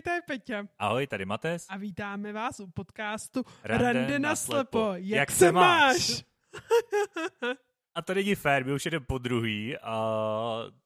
Ahoj, 0.00 0.02
tady 0.02 0.22
Peťa. 0.26 0.64
Ahoj, 0.78 1.06
tady 1.06 1.24
Mates. 1.24 1.66
A 1.68 1.76
vítáme 1.76 2.32
vás 2.32 2.60
u 2.60 2.70
podcastu 2.70 3.42
Rande 3.64 3.92
Rande 3.92 4.18
na 4.18 4.36
slepo. 4.36 4.92
Jak, 4.94 5.18
Jak 5.18 5.30
se 5.30 5.52
máš? 5.52 6.24
A 7.94 8.02
to 8.02 8.14
není 8.14 8.34
fér, 8.34 8.64
my 8.64 8.72
už 8.72 8.84
jdeme 8.84 9.06
po 9.06 9.18
druhý 9.18 9.78
a 9.78 10.12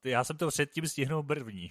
já 0.04 0.24
jsem 0.24 0.36
to 0.36 0.48
předtím 0.48 0.86
stihnul 0.86 1.22
první. 1.22 1.70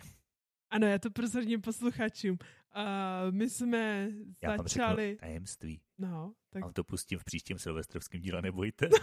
ano, 0.70 0.88
já 0.88 1.00
to 1.00 1.12
prozradím 1.12 1.62
posluchačům. 1.62 2.32
Uh, 2.32 3.32
my 3.32 3.50
jsme 3.50 4.10
Já 4.42 4.50
vám 4.50 4.58
začali... 4.58 5.10
řeknu 5.10 5.20
tajemství. 5.20 5.82
No, 5.98 6.34
tak 6.50 6.64
A 6.64 6.72
to 6.72 6.84
pustím 6.84 7.20
v 7.20 7.24
příštím 7.24 7.60
silvestrovském 7.60 8.22
díle, 8.22 8.42
nebojte. 8.42 8.90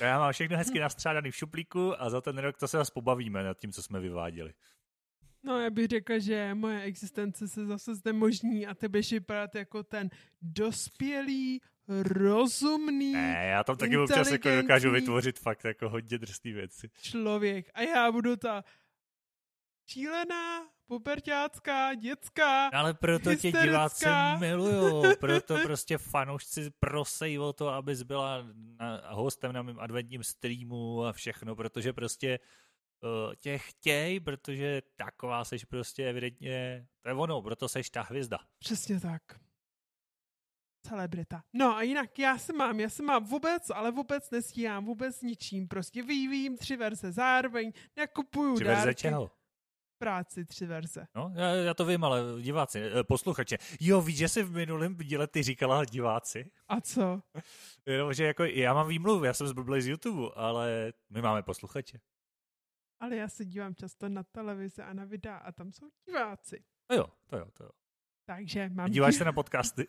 Já 0.00 0.18
mám 0.18 0.32
všechno 0.32 0.56
hezky 0.56 0.80
nastřádaný 0.80 1.30
v 1.30 1.36
šuplíku 1.36 2.02
a 2.02 2.10
za 2.10 2.20
ten 2.20 2.38
rok 2.38 2.56
to 2.58 2.68
se 2.68 2.76
vás 2.76 2.90
pobavíme 2.90 3.42
nad 3.42 3.58
tím, 3.58 3.72
co 3.72 3.82
jsme 3.82 4.00
vyváděli. 4.00 4.54
No, 5.46 5.60
já 5.60 5.70
bych 5.70 5.86
řekla, 5.86 6.18
že 6.18 6.54
moje 6.54 6.82
existence 6.82 7.48
se 7.48 7.66
zase 7.66 7.94
znemožní 7.94 8.66
a 8.66 8.74
ty 8.74 8.88
budeš 8.88 9.12
vypadat 9.12 9.54
jako 9.54 9.82
ten 9.82 10.10
dospělý, 10.42 11.60
rozumný 11.88 13.12
Ne, 13.12 13.46
já 13.50 13.64
tam 13.64 13.76
taky 13.76 13.98
občas 13.98 14.30
jako 14.30 14.48
dokážu 14.62 14.90
vytvořit 14.90 15.38
fakt 15.38 15.64
jako 15.64 15.88
hodně 15.88 16.18
drsný 16.18 16.52
věci. 16.52 16.90
člověk. 17.02 17.70
A 17.74 17.82
já 17.82 18.12
budu 18.12 18.36
ta 18.36 18.64
šílená, 19.86 20.68
puberťácká, 20.86 21.94
dětská. 21.94 22.68
Ale 22.68 22.94
proto 22.94 23.34
tě 23.34 23.52
diváci 23.52 24.06
milujou, 24.38 25.04
proto 25.20 25.58
prostě 25.62 25.98
fanoušci 25.98 26.70
prosej 26.78 27.38
o 27.38 27.52
to, 27.52 27.68
abys 27.68 28.02
byla 28.02 28.46
na, 28.80 29.02
hostem 29.10 29.52
na 29.52 29.62
mém 29.62 29.80
adventním 29.80 30.24
streamu 30.24 31.04
a 31.04 31.12
všechno, 31.12 31.56
protože 31.56 31.92
prostě 31.92 32.38
uh, 32.38 32.65
tě 33.38 33.58
chtěj, 33.58 34.20
protože 34.20 34.82
taková 34.96 35.44
seš 35.44 35.64
prostě 35.64 36.08
evidentně, 36.08 36.86
to 37.02 37.08
je 37.08 37.14
ono, 37.14 37.42
proto 37.42 37.68
seš 37.68 37.90
ta 37.90 38.02
hvězda. 38.02 38.38
Přesně 38.58 39.00
tak. 39.00 39.22
Celebrita. 40.86 41.42
No 41.52 41.76
a 41.76 41.82
jinak 41.82 42.18
já 42.18 42.38
se 42.38 42.52
mám, 42.52 42.80
já 42.80 42.88
se 42.88 43.02
mám 43.02 43.24
vůbec, 43.24 43.70
ale 43.70 43.90
vůbec 43.90 44.30
nestíhám 44.30 44.84
vůbec 44.84 45.22
ničím. 45.22 45.68
Prostě 45.68 46.02
vyvíjím 46.02 46.56
tři 46.56 46.76
verze 46.76 47.12
zároveň, 47.12 47.72
nakupuju 47.96 48.54
Při 48.54 48.64
verze 48.64 48.84
dárky. 48.86 49.00
čeho? 49.00 49.30
Práci 49.98 50.44
tři 50.44 50.66
verze. 50.66 51.06
No, 51.14 51.32
já, 51.36 51.48
já 51.48 51.74
to 51.74 51.84
vím, 51.84 52.04
ale 52.04 52.20
diváci, 52.42 52.80
eh, 52.80 53.04
posluchače. 53.04 53.58
Jo, 53.80 54.00
víš, 54.00 54.16
že 54.16 54.28
jsi 54.28 54.42
v 54.42 54.52
minulém 54.52 54.96
díle 54.96 55.26
ty 55.26 55.42
říkala 55.42 55.84
diváci? 55.84 56.50
A 56.68 56.80
co? 56.80 57.22
Jo, 57.86 58.12
že 58.12 58.24
jako 58.24 58.44
já 58.44 58.74
mám 58.74 58.88
výmluvu, 58.88 59.24
já 59.24 59.34
jsem 59.34 59.46
zblblej 59.46 59.82
z 59.82 59.86
YouTube, 59.86 60.28
ale 60.34 60.92
my 61.10 61.22
máme 61.22 61.42
posluchače. 61.42 61.98
Ale 63.00 63.16
já 63.16 63.28
se 63.28 63.44
dívám 63.44 63.74
často 63.74 64.08
na 64.08 64.22
televizi 64.22 64.82
a 64.82 64.92
na 64.92 65.04
videa 65.04 65.36
a 65.36 65.52
tam 65.52 65.72
jsou 65.72 65.88
diváci. 66.08 66.64
No 66.90 66.96
jo, 66.96 67.06
to 67.26 67.36
jo, 67.36 67.46
to 67.52 67.64
jo. 67.64 67.70
Takže 68.26 68.68
mám... 68.68 68.90
Díváš 68.90 69.14
div- 69.14 69.18
se 69.18 69.24
na 69.24 69.32
podcasty? 69.32 69.86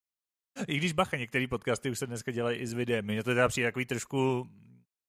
I 0.68 0.76
když 0.76 0.92
bacha, 0.92 1.16
některé 1.16 1.48
podcasty 1.48 1.90
už 1.90 1.98
se 1.98 2.06
dneska 2.06 2.32
dělají 2.32 2.58
i 2.58 2.66
s 2.66 2.72
videem. 2.72 3.04
Mně 3.04 3.22
to 3.22 3.30
teda 3.30 3.48
přijde 3.48 3.68
takový 3.68 3.86
trošku 3.86 4.48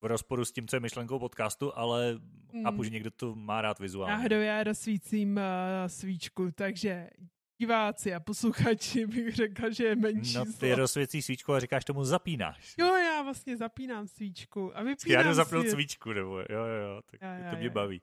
v 0.01 0.05
rozporu 0.05 0.45
s 0.45 0.51
tím, 0.51 0.67
co 0.67 0.75
je 0.75 0.79
myšlenkou 0.79 1.19
podcastu, 1.19 1.77
ale 1.77 2.19
Mm. 2.53 2.63
chápu, 2.63 2.83
že 2.83 2.89
někdo 2.89 3.11
to 3.11 3.35
má 3.35 3.61
rád 3.61 3.79
vizuálně. 3.79 4.15
Náhodou 4.15 4.35
já 4.35 4.63
rozsvícím 4.63 5.37
uh, 5.37 5.43
svíčku, 5.87 6.51
takže 6.51 7.09
diváci 7.57 8.13
a 8.13 8.19
posluchači 8.19 9.07
bych 9.07 9.35
řekla, 9.35 9.69
že 9.69 9.83
je 9.83 9.95
menší 9.95 10.33
No 10.37 10.45
ty 10.45 10.51
zlo. 10.67 10.75
rozsvěcí 10.75 11.21
svíčku 11.21 11.53
a 11.53 11.59
říkáš 11.59 11.85
tomu 11.85 12.03
zapínáš. 12.03 12.75
Jo, 12.77 12.95
já 12.95 13.21
vlastně 13.21 13.57
zapínám 13.57 14.07
svíčku 14.07 14.77
a 14.77 14.83
vypínám 14.83 15.19
Já 15.21 15.23
jdu 15.29 15.33
zapnout 15.33 15.61
svět. 15.61 15.71
svíčku, 15.73 16.13
nebo 16.13 16.37
jo, 16.39 16.45
jo, 16.49 16.65
jo, 16.65 17.01
tak 17.11 17.21
Jo, 17.21 17.27
jo, 17.45 17.49
to 17.51 17.55
mě 17.57 17.65
jo. 17.65 17.71
baví. 17.71 18.01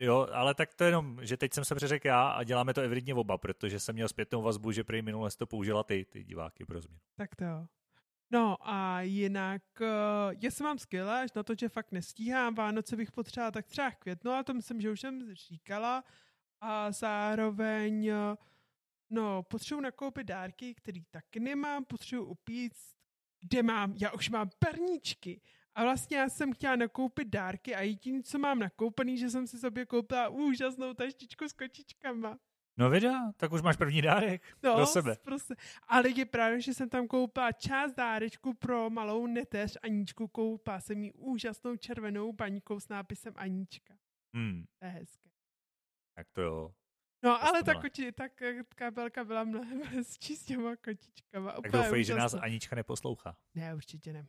Jo, 0.00 0.28
ale 0.32 0.54
tak 0.54 0.74
to 0.74 0.84
jenom, 0.84 1.18
že 1.22 1.36
teď 1.36 1.52
jsem 1.54 1.64
se 1.64 1.74
přeřekl 1.74 2.06
já 2.06 2.28
a 2.28 2.44
děláme 2.44 2.74
to 2.74 2.80
evidentně 2.80 3.14
oba, 3.14 3.38
protože 3.38 3.80
jsem 3.80 3.94
měl 3.94 4.08
zpětnou 4.08 4.42
vazbu, 4.42 4.72
že 4.72 4.84
prý 4.84 5.02
minule 5.02 5.30
to 5.38 5.46
použila 5.46 5.82
ty, 5.82 6.04
ty 6.04 6.24
diváky 6.24 6.64
pro 6.64 6.80
změnu. 6.80 7.00
Tak 7.16 7.36
to 7.36 7.44
jo. 7.44 7.66
No 8.30 8.56
a 8.60 9.00
jinak, 9.00 9.62
uh, 9.80 9.86
já 10.42 10.50
se 10.50 10.64
mám 10.64 10.78
skvěle, 10.78 11.22
až 11.22 11.32
na 11.32 11.42
to, 11.42 11.54
že 11.60 11.68
fakt 11.68 11.92
nestíhám. 11.92 12.54
Vánoce 12.54 12.96
bych 12.96 13.12
potřebovala 13.12 13.50
tak 13.50 13.66
třeba 13.66 13.90
květnu, 13.90 14.30
ale 14.30 14.44
to 14.44 14.54
myslím, 14.54 14.80
že 14.80 14.90
už 14.90 15.00
jsem 15.00 15.34
říkala. 15.34 16.04
A 16.60 16.92
zároveň, 16.92 18.10
uh, 18.10 18.36
no, 19.10 19.42
potřebuji 19.42 19.80
nakoupit 19.80 20.24
dárky, 20.24 20.74
který 20.74 21.02
taky 21.10 21.40
nemám, 21.40 21.84
potřebuji 21.84 22.24
upíct, 22.24 22.96
kde 23.40 23.62
mám, 23.62 23.94
já 23.96 24.12
už 24.12 24.28
mám 24.30 24.50
perníčky. 24.58 25.40
A 25.74 25.82
vlastně 25.82 26.16
já 26.16 26.28
jsem 26.28 26.52
chtěla 26.52 26.76
nakoupit 26.76 27.28
dárky 27.28 27.74
a 27.74 27.80
jediné, 27.82 28.22
co 28.22 28.38
mám 28.38 28.58
nakoupený, 28.58 29.18
že 29.18 29.30
jsem 29.30 29.46
si 29.46 29.58
sobě 29.58 29.86
koupila 29.86 30.28
úžasnou 30.28 30.94
taštičku 30.94 31.44
s 31.48 31.52
kočičkama. 31.52 32.38
No 32.78 32.90
vida, 32.90 33.32
tak 33.36 33.52
už 33.52 33.62
máš 33.62 33.76
první 33.76 34.02
dárek 34.02 34.42
No, 34.62 34.74
pro 34.74 34.86
sebe. 34.86 35.16
Prostě. 35.22 35.54
Ale 35.88 36.10
je 36.10 36.24
pravda, 36.26 36.58
že 36.58 36.74
jsem 36.74 36.88
tam 36.88 37.06
koupila 37.08 37.52
část 37.52 37.92
dárečku 37.94 38.54
pro 38.54 38.90
malou 38.90 39.26
neteř 39.26 39.78
Aničku. 39.82 40.28
Koupila 40.28 40.80
jsem 40.80 41.02
jí 41.02 41.12
úžasnou 41.12 41.76
červenou 41.76 42.32
baňkou 42.32 42.80
s 42.80 42.88
nápisem 42.88 43.32
Anička. 43.36 43.94
Hmm, 44.34 44.64
To 44.78 44.84
je 44.86 44.90
hezké. 44.90 45.30
tak 46.14 46.26
to 46.32 46.40
jo. 46.42 46.74
No, 47.26 47.44
ale 47.44 47.62
ta, 47.62 47.74
koti, 47.74 48.12
ta 48.12 48.24
kabelka 48.74 49.24
byla 49.24 49.44
mnohem 49.44 49.82
hezčí 49.94 50.36
s 50.36 50.44
těma 50.44 50.76
kočičkama. 50.76 51.52
Tak 51.52 51.70
doufej, 51.72 52.04
že 52.04 52.14
nás. 52.14 52.34
Anička 52.34 52.76
neposlouchá. 52.76 53.36
Ne, 53.54 53.74
určitě 53.74 54.12
ne. 54.12 54.26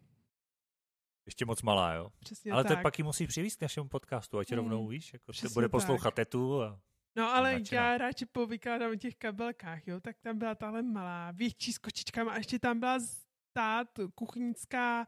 Ještě 1.26 1.46
moc 1.46 1.62
malá, 1.62 1.94
jo. 1.94 2.12
Přesně 2.20 2.52
Ale 2.52 2.64
tak. 2.64 2.78
to 2.78 2.82
pak 2.84 3.00
ji 3.00 3.04
musí 3.04 3.28
přivést 3.28 3.56
k 3.56 3.62
našemu 3.62 3.90
podcastu, 3.90 4.38
ať 4.40 4.52
Mm, 4.52 4.58
rovnou, 4.58 4.88
víš, 4.88 5.14
jako 5.14 5.34
se 5.34 5.50
bude 5.50 5.66
tak. 5.68 5.72
poslouchat 5.72 6.14
tetu 6.14 6.62
a 6.64 6.80
No 7.16 7.30
ale 7.30 7.54
nadšená. 7.54 7.82
já 7.92 7.98
radši 7.98 8.26
povykládám 8.26 8.92
o 8.92 8.96
těch 8.96 9.16
kabelkách, 9.16 9.88
jo, 9.88 10.00
tak 10.00 10.18
tam 10.20 10.38
byla 10.38 10.56
tahle 10.56 10.82
malá, 10.82 11.32
větší 11.32 11.74
s 11.74 11.78
kočičkama 11.78 12.32
a 12.32 12.38
ještě 12.38 12.60
tam 12.60 12.80
byla 12.80 13.00
stát 13.00 13.88
kuchyňská, 14.16 15.08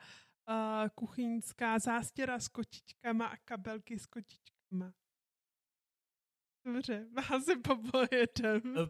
uh, 0.49 0.89
kuchyňská 0.95 1.79
zástěra 1.79 2.39
s 2.39 2.47
kočičkama 2.47 3.25
a 3.27 3.37
kabelky 3.37 3.99
s 3.99 4.05
kočičkama. 4.05 4.93
Dobře, 6.65 7.05
vás 7.31 7.45
se. 7.45 7.53
Eh, 8.55 8.87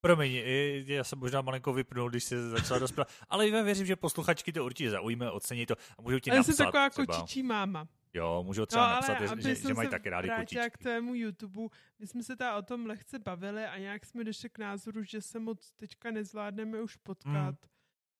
Promiň, 0.00 0.42
já 0.86 1.04
jsem 1.04 1.18
možná 1.18 1.40
malinko 1.40 1.72
vypnul, 1.72 2.10
když 2.10 2.24
se 2.24 2.48
začala 2.50 2.78
dospělat, 2.78 3.08
ale 3.28 3.48
já 3.48 3.62
věřím, 3.62 3.86
že 3.86 3.96
posluchačky 3.96 4.52
to 4.52 4.64
určitě 4.64 4.90
zaujme, 4.90 5.30
ocení 5.30 5.66
to 5.66 5.74
a 5.98 6.02
můžou 6.02 6.18
ti 6.18 6.30
Ale 6.30 6.38
napsat 6.38 6.52
jsem 6.52 6.66
taková 6.66 6.90
třeba. 6.90 7.06
kočičí 7.06 7.42
máma. 7.42 7.88
Jo, 8.14 8.42
můžou 8.46 8.62
No, 8.62 8.66
třeba 8.66 8.84
ale 8.86 8.94
napsat, 8.94 9.32
aby 9.32 9.42
že, 9.42 9.54
že 9.54 9.74
mají 9.74 9.88
taky 9.88 10.10
rádi 10.10 10.28
kočičky. 10.36 10.70
k 10.70 10.78
tvému 10.78 11.14
YouTube, 11.14 11.62
my 11.98 12.06
jsme 12.06 12.22
se 12.22 12.36
tady 12.36 12.58
o 12.58 12.62
tom 12.62 12.86
lehce 12.86 13.18
bavili 13.18 13.64
a 13.64 13.78
nějak 13.78 14.06
jsme 14.06 14.24
došli 14.24 14.50
k 14.50 14.58
názoru, 14.58 15.02
že 15.02 15.20
se 15.22 15.38
moc 15.38 15.72
teďka 15.72 16.10
nezvládneme 16.10 16.80
už 16.82 16.96
potkat. 16.96 17.50
Mm. 17.50 17.68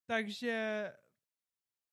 Takže 0.06 0.92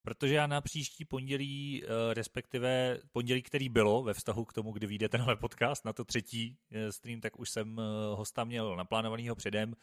Protože 0.03 0.35
já 0.35 0.47
na 0.47 0.61
příští 0.61 1.05
pondělí, 1.05 1.83
eh, 1.83 2.13
respektive 2.13 2.99
pondělí, 3.11 3.41
který 3.41 3.69
bylo 3.69 4.03
ve 4.03 4.13
vztahu 4.13 4.45
k 4.45 4.53
tomu, 4.53 4.71
kdy 4.71 4.87
vyjde 4.87 5.09
tenhle 5.09 5.35
podcast, 5.35 5.85
na 5.85 5.93
to 5.93 6.05
třetí 6.05 6.57
eh, 6.71 6.91
stream, 6.91 7.21
tak 7.21 7.39
už 7.39 7.49
jsem 7.49 7.79
eh, 7.79 8.15
hosta 8.15 8.43
měl 8.43 8.75
naplánovanýho 8.75 9.35
předem 9.35 9.75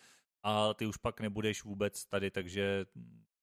a 0.42 0.74
ty 0.74 0.86
už 0.86 0.96
pak 0.96 1.20
nebudeš 1.20 1.64
vůbec 1.64 2.04
tady, 2.06 2.30
takže 2.30 2.84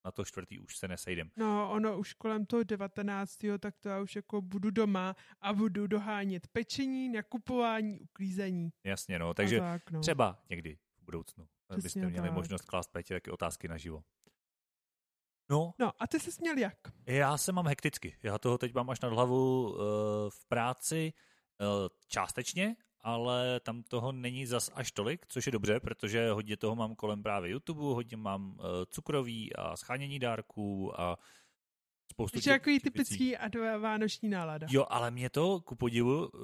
na 0.06 0.12
to 0.12 0.25
čtvrtý 0.25 0.59
už 0.59 0.78
se 0.78 0.88
nesejdem. 0.88 1.30
No, 1.35 1.72
ono 1.72 2.00
už 2.00 2.14
kolem 2.14 2.46
toho 2.46 2.64
19. 2.64 3.38
tak 3.59 3.78
to 3.78 3.90
já 3.90 4.00
už 4.00 4.16
jako 4.16 4.41
budu 4.41 4.72
doma 4.72 5.16
a 5.41 5.53
budu 5.53 5.88
dohánět 5.88 6.47
pečení, 6.47 7.09
nakupování, 7.09 8.00
uklízení. 8.00 8.69
Jasně, 8.84 9.19
no, 9.19 9.30
a 9.30 9.34
takže 9.34 9.59
tak, 9.59 9.91
no. 9.91 10.00
třeba 10.00 10.44
někdy 10.50 10.78
v 10.97 11.06
budoucnu 11.06 11.47
Přesně 11.68 11.84
byste 11.84 12.00
měli 12.00 12.28
tak. 12.28 12.34
možnost 12.34 12.66
klást 12.66 12.91
Pétě 12.91 13.14
taky 13.14 13.31
otázky 13.31 13.68
naživo. 13.68 14.03
No, 15.50 15.74
No 15.80 15.92
a 16.00 16.08
ty 16.08 16.20
jsi 16.20 16.32
směl 16.32 16.58
jak? 16.58 16.78
Já 17.06 17.38
se 17.38 17.52
mám 17.52 17.68
hekticky. 17.68 18.18
Já 18.24 18.38
toho 18.38 18.58
teď 18.58 18.74
mám 18.74 18.90
až 18.90 19.00
nad 19.00 19.14
hlavu 19.14 19.70
uh, 19.70 19.78
v 20.30 20.46
práci 20.47 21.14
uh, 21.62 21.68
částečně, 22.08 22.76
ale 23.02 23.59
tam 23.59 23.84
toho 23.84 24.12
není 24.12 24.46
zas 24.46 24.72
až 24.74 24.92
tolik, 24.92 25.26
což 25.28 25.46
je 25.46 25.52
dobře, 25.52 25.80
protože 25.80 26.30
hodně 26.32 26.58
toho 26.58 26.76
mám 26.76 26.96
kolem 26.96 27.24
právě 27.24 27.52
YouTube, 27.52 27.82
hodně 27.82 28.18
mám 28.18 28.52
uh, 28.52 28.66
cukroví 28.90 29.56
a 29.56 29.78
schánění 29.78 30.20
dárků 30.20 31.02
a 31.02 31.18
spoustu 32.12 32.36
Takže 32.38 32.52
jako 32.52 32.70
těch 32.70 32.82
typický 32.82 33.38
a 33.38 33.78
vánoční 33.78 34.30
nálada. 34.30 34.68
Jo, 34.70 34.86
ale 34.90 35.12
mě 35.12 35.30
to 35.30 35.62
ku 35.62 35.76
podivu 35.76 36.28
uh, 36.28 36.42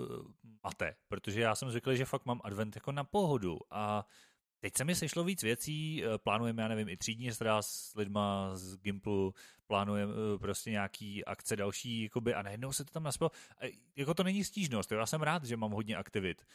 mate, 0.63 0.95
protože 1.07 1.42
já 1.42 1.56
jsem 1.56 1.69
zvyklý, 1.71 1.98
že 1.98 2.06
fakt 2.06 2.25
mám 2.25 2.42
advent 2.44 2.75
jako 2.75 2.92
na 2.92 3.03
pohodu 3.03 3.59
a 3.71 4.06
teď 4.61 4.77
se 4.77 4.83
mi 4.83 4.95
sešlo 4.95 5.23
víc 5.23 5.43
věcí, 5.43 6.03
eh, 6.03 6.17
plánujeme, 6.17 6.61
já 6.61 6.67
nevím, 6.67 6.89
i 6.89 6.97
třídní 6.97 7.31
stra 7.31 7.61
s 7.61 7.95
lidma 7.95 8.55
z 8.55 8.77
Gimplu, 8.77 9.33
plánujeme 9.67 10.13
eh, 10.13 10.37
prostě 10.37 10.71
nějaký 10.71 11.25
akce 11.25 11.55
další, 11.55 12.03
jakoby, 12.03 12.33
a 12.33 12.41
najednou 12.41 12.73
se 12.73 12.85
to 12.85 12.91
tam 12.91 13.03
naspělo. 13.03 13.31
A 13.61 13.77
Jako 13.95 14.13
to 14.13 14.23
není 14.23 14.43
stížnost, 14.43 14.91
já 14.91 15.05
jsem 15.05 15.21
rád, 15.21 15.43
že 15.43 15.57
mám 15.57 15.71
hodně 15.71 15.95
aktivit. 15.95 16.45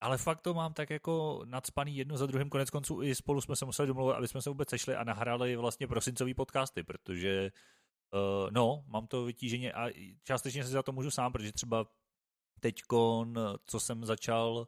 Ale 0.00 0.18
fakt 0.18 0.40
to 0.40 0.54
mám 0.54 0.72
tak 0.72 0.90
jako 0.90 1.42
nadspaný 1.44 1.96
jedno 1.96 2.16
za 2.16 2.26
druhým, 2.26 2.50
konec 2.50 2.70
konců 2.70 3.02
i 3.02 3.14
spolu 3.14 3.40
jsme 3.40 3.56
se 3.56 3.64
museli 3.64 3.88
domluvit, 3.88 4.14
aby 4.14 4.28
jsme 4.28 4.42
se 4.42 4.50
vůbec 4.50 4.70
sešli 4.70 4.94
a 4.94 5.04
nahráli 5.04 5.56
vlastně 5.56 5.86
prosincový 5.86 6.34
podcasty, 6.34 6.82
protože 6.82 7.50
Uh, 8.14 8.50
no, 8.50 8.84
mám 8.86 9.06
to 9.06 9.24
vytíženě 9.24 9.72
a 9.72 9.90
částečně 10.24 10.64
si 10.64 10.70
za 10.70 10.82
to 10.82 10.92
můžu 10.92 11.10
sám, 11.10 11.32
protože 11.32 11.52
třeba 11.52 11.86
teďkon, 12.60 13.38
co 13.64 13.80
jsem 13.80 14.04
začal 14.04 14.66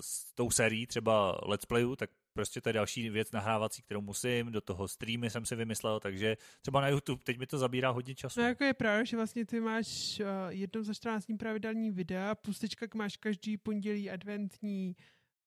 s 0.00 0.34
tou 0.34 0.50
sérií 0.50 0.86
třeba 0.86 1.38
Let's 1.46 1.66
Playu, 1.66 1.96
tak 1.96 2.10
prostě 2.32 2.60
to 2.60 2.68
je 2.68 2.72
další 2.72 3.10
věc 3.10 3.32
nahrávací, 3.32 3.82
kterou 3.82 4.00
musím, 4.00 4.52
do 4.52 4.60
toho 4.60 4.88
streamy 4.88 5.30
jsem 5.30 5.44
si 5.44 5.56
vymyslel, 5.56 6.00
takže 6.00 6.36
třeba 6.60 6.80
na 6.80 6.88
YouTube 6.88 7.24
teď 7.24 7.38
mi 7.38 7.46
to 7.46 7.58
zabírá 7.58 7.90
hodně 7.90 8.14
času. 8.14 8.40
No 8.40 8.46
jako 8.46 8.64
je 8.64 8.74
pravda, 8.74 9.04
že 9.04 9.16
vlastně 9.16 9.46
ty 9.46 9.60
máš 9.60 9.86
uh, 10.20 10.26
jednou 10.48 10.82
za 10.82 10.94
14 10.94 11.26
dní 11.26 11.38
pravidelní 11.38 11.90
videa, 11.90 12.34
plus 12.34 12.58
teďka 12.58 12.86
máš 12.94 13.16
každý 13.16 13.56
pondělí 13.56 14.10
adventní 14.10 14.96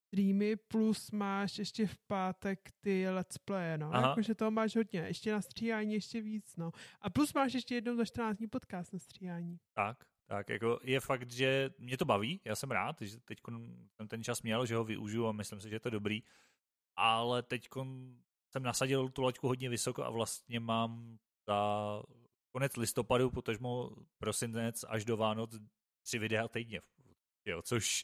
streamy, 0.10 0.56
plus 0.56 1.12
máš 1.12 1.60
ještě 1.60 1.88
v 1.88 1.98
pátek 1.98 2.70
ty 2.82 3.10
let's 3.10 3.38
play, 3.38 3.78
no. 3.78 3.92
Jakože 3.94 4.36
toho 4.36 4.52
máš 4.52 4.76
hodně. 4.76 5.00
Ještě 5.00 5.32
na 5.32 5.42
stříhání 5.42 5.94
ještě 5.94 6.22
víc, 6.22 6.56
no. 6.58 6.72
A 7.02 7.10
plus 7.10 7.34
máš 7.34 7.54
ještě 7.54 7.76
jednou 7.76 7.96
za 7.96 8.06
14 8.06 8.38
dní 8.38 8.48
podcast 8.48 8.94
na 8.94 9.00
stříhání. 9.00 9.58
Tak, 9.74 10.06
tak 10.30 10.50
jako 10.50 10.80
je 10.84 11.00
fakt, 11.00 11.32
že 11.32 11.70
mě 11.78 11.98
to 11.98 12.06
baví, 12.06 12.42
já 12.46 12.56
jsem 12.56 12.72
rád, 12.72 13.02
že 13.02 13.20
teď 13.20 13.40
jsem 13.96 14.08
ten 14.08 14.24
čas 14.24 14.42
měl, 14.42 14.66
že 14.66 14.76
ho 14.76 14.84
využiju 14.84 15.28
a 15.28 15.32
myslím 15.32 15.60
si, 15.60 15.70
že 15.70 15.76
je 15.76 15.80
to 15.80 15.90
dobrý, 15.90 16.24
ale 16.96 17.44
teď 17.44 17.70
jsem 18.52 18.64
nasadil 18.64 19.10
tu 19.10 19.22
laťku 19.22 19.48
hodně 19.48 19.70
vysoko 19.70 20.04
a 20.04 20.10
vlastně 20.10 20.60
mám 20.60 21.18
za 21.48 22.02
konec 22.52 22.78
listopadu, 22.78 23.32
potažmo 23.32 23.96
prosinec 24.18 24.86
až 24.88 25.06
do 25.06 25.18
Vánoc 25.18 25.56
tři 26.06 26.20
videa 26.20 26.48
týdně. 26.48 26.82
Jo, 27.46 27.62
což 27.62 28.04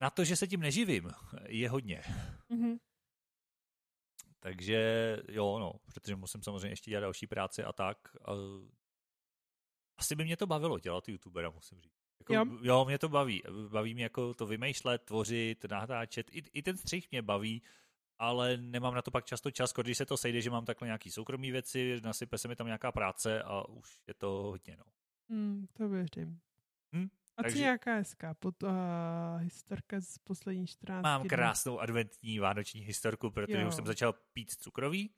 na 0.00 0.10
to, 0.10 0.24
že 0.24 0.36
se 0.36 0.46
tím 0.46 0.60
neživím, 0.60 1.10
je 1.48 1.70
hodně. 1.70 2.02
Mm-hmm. 2.50 2.78
Takže 4.40 4.80
jo, 5.28 5.58
no, 5.58 5.72
protože 5.84 6.16
musím 6.16 6.42
samozřejmě 6.42 6.68
ještě 6.68 6.90
dělat 6.90 7.00
další 7.00 7.26
práci 7.26 7.64
a 7.64 7.72
tak. 7.72 7.98
A 8.24 8.32
asi 9.98 10.14
by 10.14 10.24
mě 10.24 10.36
to 10.36 10.46
bavilo 10.46 10.78
dělat 10.78 11.08
youtubera, 11.08 11.50
musím 11.50 11.80
říct. 11.80 12.06
Jako, 12.20 12.34
jo. 12.34 12.44
jo, 12.62 12.84
mě 12.84 12.98
to 12.98 13.08
baví. 13.08 13.42
Baví 13.68 13.94
mě 13.94 14.02
jako 14.02 14.34
to 14.34 14.46
vymýšlet, 14.46 15.02
tvořit, 15.02 15.64
natáčet. 15.64 16.30
I, 16.32 16.42
I 16.52 16.62
ten 16.62 16.76
střih 16.76 17.10
mě 17.10 17.22
baví, 17.22 17.62
ale 18.18 18.56
nemám 18.56 18.94
na 18.94 19.02
to 19.02 19.10
pak 19.10 19.24
často 19.24 19.50
čas, 19.50 19.72
když 19.72 19.98
se 19.98 20.06
to 20.06 20.16
sejde, 20.16 20.40
že 20.40 20.50
mám 20.50 20.64
takhle 20.64 20.88
nějaký 20.88 21.10
soukromý 21.10 21.50
věci, 21.50 22.00
nasype 22.04 22.38
se 22.38 22.48
mi 22.48 22.56
tam 22.56 22.66
nějaká 22.66 22.92
práce 22.92 23.42
a 23.42 23.68
už 23.68 24.00
je 24.06 24.14
to 24.14 24.28
hodně, 24.28 24.76
no. 24.76 24.84
Hmm, 25.30 25.66
to 25.72 25.88
věřím. 25.88 26.40
Hm? 26.92 27.08
A 27.36 27.42
Takže... 27.42 27.56
co 27.56 27.62
nějaká 27.62 27.94
hezká 27.94 28.34
pod, 28.34 28.62
uh, 28.62 28.70
historka 29.38 30.00
z 30.00 30.18
poslední 30.18 30.66
14 30.66 31.02
Mám 31.02 31.28
krásnou 31.28 31.80
adventní 31.80 32.38
vánoční 32.38 32.80
historku, 32.80 33.30
protože 33.30 33.60
jo. 33.60 33.68
už 33.68 33.74
jsem 33.74 33.86
začal 33.86 34.12
pít 34.12 34.50
cukroví. 34.50 35.10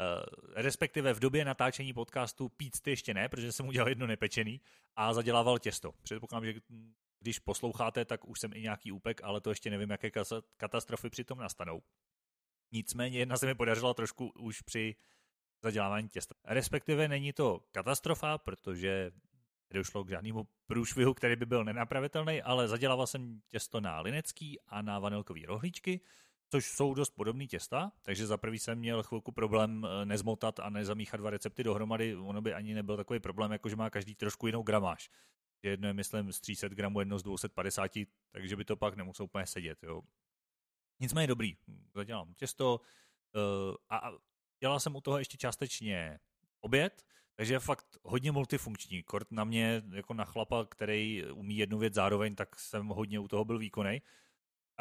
Uh, 0.00 0.24
respektive 0.54 1.14
v 1.14 1.20
době 1.20 1.44
natáčení 1.44 1.92
podcastu 1.92 2.48
pít 2.48 2.86
ještě 2.86 3.14
ne, 3.14 3.28
protože 3.28 3.52
jsem 3.52 3.68
udělal 3.68 3.88
jedno 3.88 4.06
nepečený 4.06 4.60
a 4.96 5.12
zadělával 5.12 5.58
těsto. 5.58 5.92
Předpokládám, 6.02 6.44
že 6.44 6.60
když 7.20 7.38
posloucháte, 7.38 8.04
tak 8.04 8.28
už 8.28 8.40
jsem 8.40 8.52
i 8.54 8.60
nějaký 8.60 8.92
úpek, 8.92 9.20
ale 9.24 9.40
to 9.40 9.50
ještě 9.50 9.70
nevím, 9.70 9.90
jaké 9.90 10.10
katastrofy 10.56 11.10
přitom 11.10 11.38
nastanou. 11.38 11.82
Nicméně 12.72 13.18
jedna 13.18 13.36
se 13.36 13.46
mi 13.46 13.54
podařila 13.54 13.94
trošku 13.94 14.32
už 14.38 14.60
při 14.62 14.96
zadělávání 15.62 16.08
těsta. 16.08 16.34
Respektive 16.44 17.08
není 17.08 17.32
to 17.32 17.60
katastrofa, 17.72 18.38
protože 18.38 19.10
nedošlo 19.70 20.04
k 20.04 20.10
žádnému 20.10 20.48
průšvihu, 20.66 21.14
který 21.14 21.36
by 21.36 21.46
byl 21.46 21.64
nenapravitelný, 21.64 22.42
ale 22.42 22.68
zadělával 22.68 23.06
jsem 23.06 23.40
těsto 23.48 23.80
na 23.80 24.00
linecký 24.00 24.60
a 24.60 24.82
na 24.82 24.98
vanilkový 24.98 25.46
rohlíčky, 25.46 26.00
což 26.50 26.66
jsou 26.66 26.94
dost 26.94 27.10
podobné 27.10 27.46
těsta, 27.46 27.92
takže 28.02 28.26
za 28.26 28.36
prvý 28.36 28.58
jsem 28.58 28.78
měl 28.78 29.02
chvilku 29.02 29.32
problém 29.32 29.86
eh, 29.86 30.04
nezmotat 30.04 30.60
a 30.60 30.70
nezamíchat 30.70 31.20
dva 31.20 31.30
recepty 31.30 31.64
dohromady, 31.64 32.16
ono 32.16 32.40
by 32.40 32.54
ani 32.54 32.74
nebyl 32.74 32.96
takový 32.96 33.20
problém, 33.20 33.52
jako 33.52 33.68
že 33.68 33.76
má 33.76 33.90
každý 33.90 34.14
trošku 34.14 34.46
jinou 34.46 34.62
gramáž. 34.62 35.10
Jedno 35.62 35.88
je, 35.88 35.94
myslím, 35.94 36.32
z 36.32 36.40
300 36.40 36.68
gramů, 36.68 37.00
jedno 37.00 37.18
z 37.18 37.22
250, 37.22 37.90
takže 38.30 38.56
by 38.56 38.64
to 38.64 38.76
pak 38.76 38.96
nemuselo 38.96 39.24
úplně 39.24 39.46
sedět. 39.46 39.82
Jo. 39.82 40.02
Nicméně 41.00 41.26
dobrý, 41.26 41.56
zadělám 41.94 42.34
těsto 42.34 42.80
uh, 42.80 43.74
a 43.90 44.10
dělal 44.60 44.80
jsem 44.80 44.96
u 44.96 45.00
toho 45.00 45.18
ještě 45.18 45.36
částečně 45.36 46.18
oběd, 46.60 47.02
takže 47.36 47.54
je 47.54 47.60
fakt 47.60 47.86
hodně 48.02 48.32
multifunkční. 48.32 49.02
Kort 49.02 49.30
na 49.30 49.44
mě, 49.44 49.82
jako 49.92 50.14
na 50.14 50.24
chlapa, 50.24 50.64
který 50.64 51.24
umí 51.32 51.56
jednu 51.56 51.78
věc 51.78 51.94
zároveň, 51.94 52.34
tak 52.34 52.58
jsem 52.58 52.86
hodně 52.86 53.18
u 53.18 53.28
toho 53.28 53.44
byl 53.44 53.58
výkonej. 53.58 54.00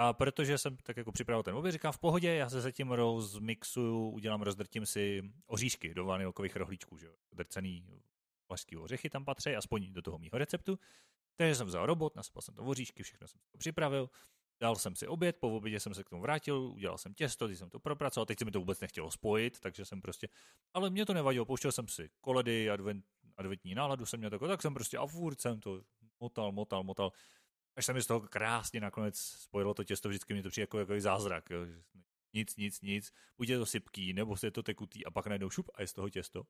A 0.01 0.13
protože 0.13 0.57
jsem 0.57 0.77
tak 0.77 0.97
jako 0.97 1.11
připravil 1.11 1.43
ten 1.43 1.55
oběd, 1.55 1.71
říkám 1.71 1.91
v 1.91 1.99
pohodě, 1.99 2.33
já 2.33 2.49
se 2.49 2.61
zatím 2.61 2.91
rozmixuju, 2.91 4.09
udělám, 4.09 4.41
rozdrtím 4.41 4.85
si 4.85 5.31
oříšky 5.47 5.93
do 5.93 6.05
vanilkových 6.05 6.55
rohlíčků, 6.55 6.97
že 6.97 7.07
drcený 7.31 7.85
vlašský 8.49 8.77
ořechy 8.77 9.09
tam 9.09 9.25
patří, 9.25 9.55
aspoň 9.55 9.93
do 9.93 10.01
toho 10.01 10.17
mýho 10.17 10.37
receptu. 10.37 10.79
Takže 11.35 11.55
jsem 11.55 11.67
vzal 11.67 11.85
robot, 11.85 12.15
nasypal 12.15 12.41
jsem 12.41 12.55
to 12.55 12.63
oříšky, 12.63 13.03
všechno 13.03 13.27
jsem 13.27 13.41
to 13.51 13.57
připravil. 13.57 14.09
Dal 14.61 14.75
jsem 14.75 14.95
si 14.95 15.07
oběd, 15.07 15.35
po 15.35 15.57
obědě 15.57 15.79
jsem 15.79 15.93
se 15.93 16.03
k 16.03 16.09
tomu 16.09 16.21
vrátil, 16.21 16.61
udělal 16.61 16.97
jsem 16.97 17.13
těsto, 17.13 17.47
teď 17.47 17.57
jsem 17.57 17.69
to 17.69 17.79
propracoval, 17.79 18.25
teď 18.25 18.39
se 18.39 18.45
mi 18.45 18.51
to 18.51 18.59
vůbec 18.59 18.79
nechtělo 18.79 19.11
spojit, 19.11 19.59
takže 19.59 19.85
jsem 19.85 20.01
prostě, 20.01 20.27
ale 20.73 20.89
mě 20.89 21.05
to 21.05 21.13
nevadilo, 21.13 21.45
pouštěl 21.45 21.71
jsem 21.71 21.87
si 21.87 22.09
koledy, 22.21 22.69
advent, 22.69 23.05
adventní 23.37 23.75
náladu 23.75 24.05
jsem 24.05 24.19
měl 24.19 24.29
takové, 24.29 24.49
tak 24.49 24.61
jsem 24.61 24.73
prostě 24.73 24.97
a 24.97 25.07
furt 25.07 25.41
jsem 25.41 25.59
to 25.59 25.81
motal, 26.19 26.51
motal, 26.51 26.83
motal, 26.83 27.11
až 27.79 27.85
se 27.85 27.93
mi 27.93 28.01
z 28.01 28.07
toho 28.07 28.21
krásně 28.21 28.81
nakonec 28.81 29.19
spojilo 29.19 29.73
to 29.73 29.83
těsto, 29.83 30.09
vždycky 30.09 30.33
mi 30.33 30.43
to 30.43 30.49
přijde 30.49 30.63
jako, 30.63 30.79
jako 30.79 30.99
zázrak, 30.99 31.49
jo. 31.49 31.59
nic, 32.33 32.57
nic, 32.57 32.81
nic, 32.81 33.13
buď 33.37 33.49
je 33.49 33.57
to 33.57 33.65
sypký, 33.65 34.13
nebo 34.13 34.35
je 34.43 34.51
to 34.51 34.63
tekutý 34.63 35.05
a 35.05 35.11
pak 35.11 35.27
najednou 35.27 35.49
šup 35.49 35.69
a 35.73 35.81
je 35.81 35.87
z 35.87 35.93
toho 35.93 36.09
těsto. 36.09 36.43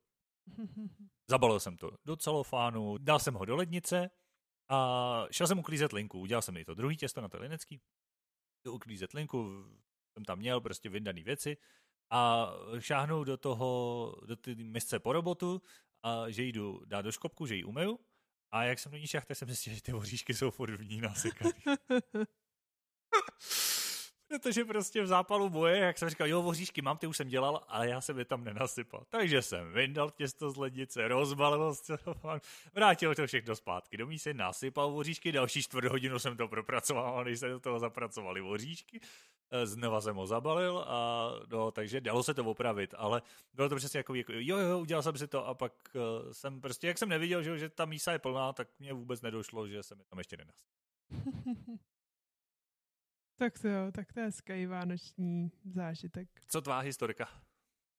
Zabalil 1.30 1.60
jsem 1.60 1.78
to 1.78 1.92
do 2.06 2.16
celofánu, 2.16 2.98
dal 2.98 3.20
jsem 3.20 3.34
ho 3.34 3.46
do 3.46 3.56
lednice 3.56 4.10
a 4.70 5.26
šel 5.32 5.48
jsem 5.48 5.60
uklízet 5.60 5.94
linku, 5.94 6.20
udělal 6.20 6.42
jsem 6.42 6.58
i 6.58 6.66
to 6.66 6.74
druhý 6.74 6.98
těsto 6.98 7.22
na 7.22 7.30
to 7.30 7.40
linecký, 7.40 7.82
uklízet 8.70 9.14
linku, 9.14 9.66
jsem 10.14 10.26
tam 10.26 10.40
měl 10.40 10.62
prostě 10.62 10.90
vyndaný 10.90 11.24
věci 11.24 11.58
a 12.10 12.52
šáhnu 12.80 13.24
do 13.24 13.38
toho, 13.38 14.16
do 14.26 14.36
ty 14.36 14.56
misce 14.56 15.00
po 15.00 15.14
robotu 15.14 15.62
a 16.04 16.30
že 16.30 16.44
jdu 16.44 16.82
dát 16.86 17.02
do 17.02 17.12
škopku, 17.12 17.46
že 17.46 17.56
ji 17.56 17.64
umeju 17.64 18.00
a 18.52 18.64
jak 18.64 18.80
jsem 18.80 18.92
do 18.92 18.98
ní 18.98 19.08
šáhl, 19.08 19.26
tak 19.28 19.38
jsem 19.38 19.48
zjistil, 19.48 19.74
že 19.74 19.82
ty 19.82 19.92
voříšky 19.92 20.34
jsou 20.34 20.52
furt 20.52 20.76
v 20.76 20.90
ní. 20.90 21.02
Protože 24.30 24.66
prostě 24.66 25.02
v 25.02 25.08
zápalu 25.08 25.50
boje, 25.50 25.78
jak 25.78 25.98
jsem 25.98 26.10
říkal, 26.10 26.28
jo, 26.28 26.42
voříšky 26.42 26.82
mám, 26.82 26.98
ty 26.98 27.08
už 27.08 27.18
jsem 27.18 27.28
dělal, 27.28 27.64
ale 27.68 27.90
já 27.90 28.02
jsem 28.02 28.20
je 28.20 28.26
tam 28.26 28.44
nenasypal. 28.44 29.04
Takže 29.10 29.42
jsem 29.42 29.72
vyndal 29.72 30.10
těsto 30.10 30.52
z 30.52 30.58
lednice, 30.58 31.08
rozbalil 31.08 31.76
vrátil 32.74 33.16
to 33.16 33.28
všechno 33.28 33.56
zpátky. 33.56 33.98
Do 33.98 34.08
mísy 34.08 34.34
nasypal 34.34 34.92
voříšky, 34.92 35.32
další 35.32 35.64
čtvrt 35.64 35.86
hodinu 35.86 36.20
jsem 36.20 36.38
to 36.38 36.48
propracoval, 36.48 37.24
než 37.24 37.40
se 37.40 37.50
do 37.50 37.60
toho 37.60 37.80
zapracovali 37.80 38.42
voříšky. 38.42 39.00
Eh, 39.52 39.68
znova 39.68 40.02
jsem 40.02 40.16
ho 40.16 40.28
zabalil 40.28 40.86
a 40.88 41.30
no, 41.48 41.72
takže 41.72 42.02
dalo 42.02 42.24
se 42.24 42.34
to 42.34 42.46
opravit, 42.46 42.94
ale 42.98 43.22
bylo 43.54 43.70
to 43.70 43.76
přesně 43.76 43.98
jako, 43.98 44.16
jako 44.16 44.34
jo, 44.36 44.58
jo, 44.58 44.80
udělal 44.80 45.04
jsem 45.04 45.18
si 45.18 45.28
to 45.28 45.48
a 45.48 45.54
pak 45.54 45.74
uh, 45.94 46.32
jsem 46.32 46.62
prostě, 46.62 46.88
jak 46.88 46.98
jsem 46.98 47.10
neviděl, 47.10 47.44
že, 47.44 47.60
že 47.60 47.70
ta 47.70 47.86
mísa 47.86 48.12
je 48.12 48.20
plná, 48.20 48.54
tak 48.54 48.68
mě 48.80 48.94
vůbec 48.94 49.22
nedošlo, 49.22 49.68
že 49.68 49.84
jsem 49.84 50.00
je 50.00 50.06
tam 50.06 50.20
ještě 50.20 50.38
nenasypal. 50.38 50.80
Tak 53.40 53.60
to 53.60 53.68
jo, 53.68 53.92
tak 53.92 54.14
to 54.14 54.20
je 54.20 54.26
hezký 54.26 54.66
vánoční 54.66 55.52
zážitek. 55.66 56.30
Co 56.48 56.62
tvá 56.62 56.80
historka? 56.80 57.30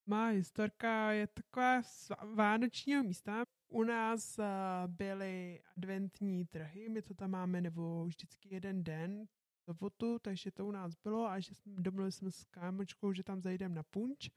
Má 0.07 0.27
historka 0.27 1.13
je 1.13 1.27
taková 1.27 1.83
z 1.83 2.11
vánočního 2.35 3.03
místa. 3.03 3.45
U 3.69 3.83
nás 3.83 4.39
uh, 4.39 4.45
byly 4.87 5.61
adventní 5.77 6.47
trhy, 6.47 6.89
my 6.89 7.03
to 7.03 7.15
tam 7.15 7.31
máme 7.31 7.61
nebo 7.61 8.05
vždycky 8.05 8.55
jeden 8.55 8.85
den, 8.85 9.29
sobotu, 9.65 10.19
takže 10.19 10.51
to 10.51 10.67
u 10.67 10.71
nás 10.71 10.95
bylo 11.05 11.27
a 11.27 11.41
že 11.41 11.55
jsme, 11.55 11.83
domluvili 11.83 12.13
jsme 12.13 12.31
s 12.31 12.45
kámočkou, 12.45 13.13
že 13.13 13.25
tam 13.25 13.41
zajdeme 13.41 13.75
na 13.75 13.83
punč. 13.83 14.31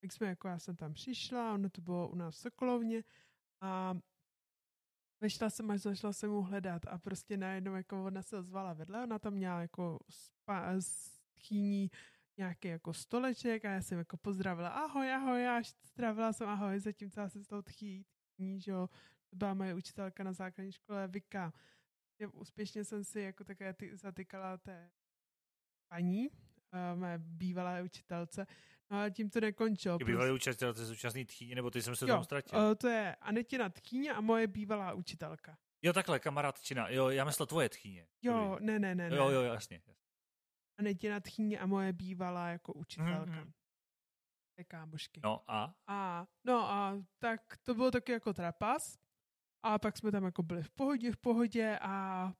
Tak 0.00 0.12
jsme 0.12 0.26
jako, 0.26 0.48
já 0.48 0.58
jsem 0.58 0.76
tam 0.76 0.92
přišla, 0.92 1.54
ono 1.54 1.70
to 1.70 1.80
bylo 1.80 2.08
u 2.08 2.14
nás 2.14 2.34
v 2.34 2.38
Sokolovně 2.38 3.04
a 3.60 3.94
Vešla 5.20 5.50
jsem 5.50 5.70
až 5.70 5.80
zašla 5.80 6.12
jsem 6.12 6.30
mu 6.30 6.42
hledat 6.42 6.86
a 6.86 6.98
prostě 6.98 7.36
najednou 7.36 7.74
jako 7.74 8.04
ona 8.04 8.22
se 8.22 8.38
ozvala 8.38 8.72
vedle, 8.72 9.02
ona 9.02 9.18
tam 9.18 9.34
měla 9.34 9.60
jako 9.60 9.98
spa, 10.10 10.74
schýní 10.80 11.90
nějaký 12.36 12.68
jako 12.68 12.92
stoleček 12.92 13.64
a 13.64 13.70
já 13.70 13.82
jsem 13.82 13.98
jako 13.98 14.16
pozdravila 14.16 14.68
ahoj, 14.68 15.12
ahoj, 15.12 15.42
já 15.42 15.62
zdravila 15.84 16.32
jsem 16.32 16.48
ahoj, 16.48 16.80
zatímco 16.80 17.20
já 17.20 17.28
jsem 17.28 17.44
s 17.44 17.48
tou 17.48 17.62
tchýní, 17.62 18.60
že 18.60 18.70
jo, 18.70 18.88
to 19.30 19.36
byla 19.36 19.54
moje 19.54 19.74
učitelka 19.74 20.24
na 20.24 20.32
základní 20.32 20.72
škole 20.72 21.08
Vika. 21.08 21.52
Úspěšně 22.32 22.84
jsem 22.84 23.04
si 23.04 23.20
jako 23.20 23.44
také 23.44 23.72
ty, 23.72 23.96
zatykala 23.96 24.56
té 24.56 24.90
paní, 25.88 26.28
uh, 26.30 27.00
mé 27.00 27.18
bývalé 27.18 27.82
učitelce, 27.82 28.46
Ale 28.90 29.10
tím 29.10 29.30
to 29.30 29.40
nekončilo. 29.40 29.98
Ty 29.98 30.04
bývalý 30.04 30.32
učitel, 30.32 30.74
to 30.74 30.80
je 30.80 30.86
současný 30.86 31.24
tchýně, 31.24 31.54
nebo 31.54 31.70
ty 31.70 31.82
jsem 31.82 31.96
se 31.96 32.04
jo, 32.04 32.08
tam 32.08 32.24
ztratil? 32.24 32.58
Uh, 32.58 32.74
to 32.74 32.88
je 32.88 33.16
Anetina 33.16 33.68
tchýně 33.68 34.12
a 34.12 34.20
moje 34.20 34.46
bývalá 34.46 34.92
učitelka. 34.92 35.58
Jo, 35.82 35.92
takhle, 35.92 36.20
kamarádčina. 36.20 36.88
Jo, 36.88 37.08
já 37.08 37.24
myslel 37.24 37.46
tvoje 37.46 37.68
tchýně. 37.68 38.06
Jo, 38.22 38.58
ne, 38.60 38.78
ne, 38.78 38.94
ne. 38.94 39.10
ne. 39.10 39.16
Jo, 39.16 39.30
jo, 39.30 39.42
jasně. 39.42 39.76
jasně. 39.76 39.94
Anetina 40.78 41.20
tchýně 41.20 41.58
a 41.58 41.66
moje 41.66 41.92
bývalá 41.92 42.48
jako 42.48 42.72
učitelka. 42.72 43.32
Mm-hmm. 43.32 43.52
Kámošky. 44.68 45.20
No 45.24 45.44
a? 45.48 45.74
a? 45.86 46.26
No 46.44 46.70
a 46.70 47.02
tak 47.18 47.40
to 47.62 47.74
bylo 47.74 47.90
taky 47.90 48.12
jako 48.12 48.32
trapas. 48.32 48.98
A 49.62 49.78
pak 49.78 49.96
jsme 49.96 50.12
tam 50.12 50.24
jako 50.24 50.42
byli 50.42 50.62
v 50.62 50.70
pohodě, 50.70 51.12
v 51.12 51.16
pohodě 51.16 51.78
a 51.82 52.32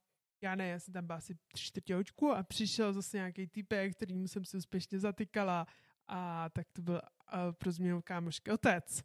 já 0.43 0.55
ne, 0.55 0.69
já 0.69 0.79
jsem 0.79 0.95
tam 0.95 1.07
byla 1.07 1.17
asi 1.17 1.35
tři 1.35 1.65
čtvrtě 1.65 1.97
a 2.35 2.43
přišel 2.43 2.93
zase 2.93 3.17
nějaký 3.17 3.47
typek, 3.47 3.97
kterým 3.97 4.29
jsem 4.29 4.45
se 4.45 4.57
úspěšně 4.57 4.99
zatykala 4.99 5.67
a 6.11 6.49
tak 6.49 6.67
to 6.73 6.83
byl 6.83 6.95
uh, 6.95 7.53
pro 7.53 7.73
změnu 7.73 8.03
kámošky 8.03 8.51
otec. 8.51 9.03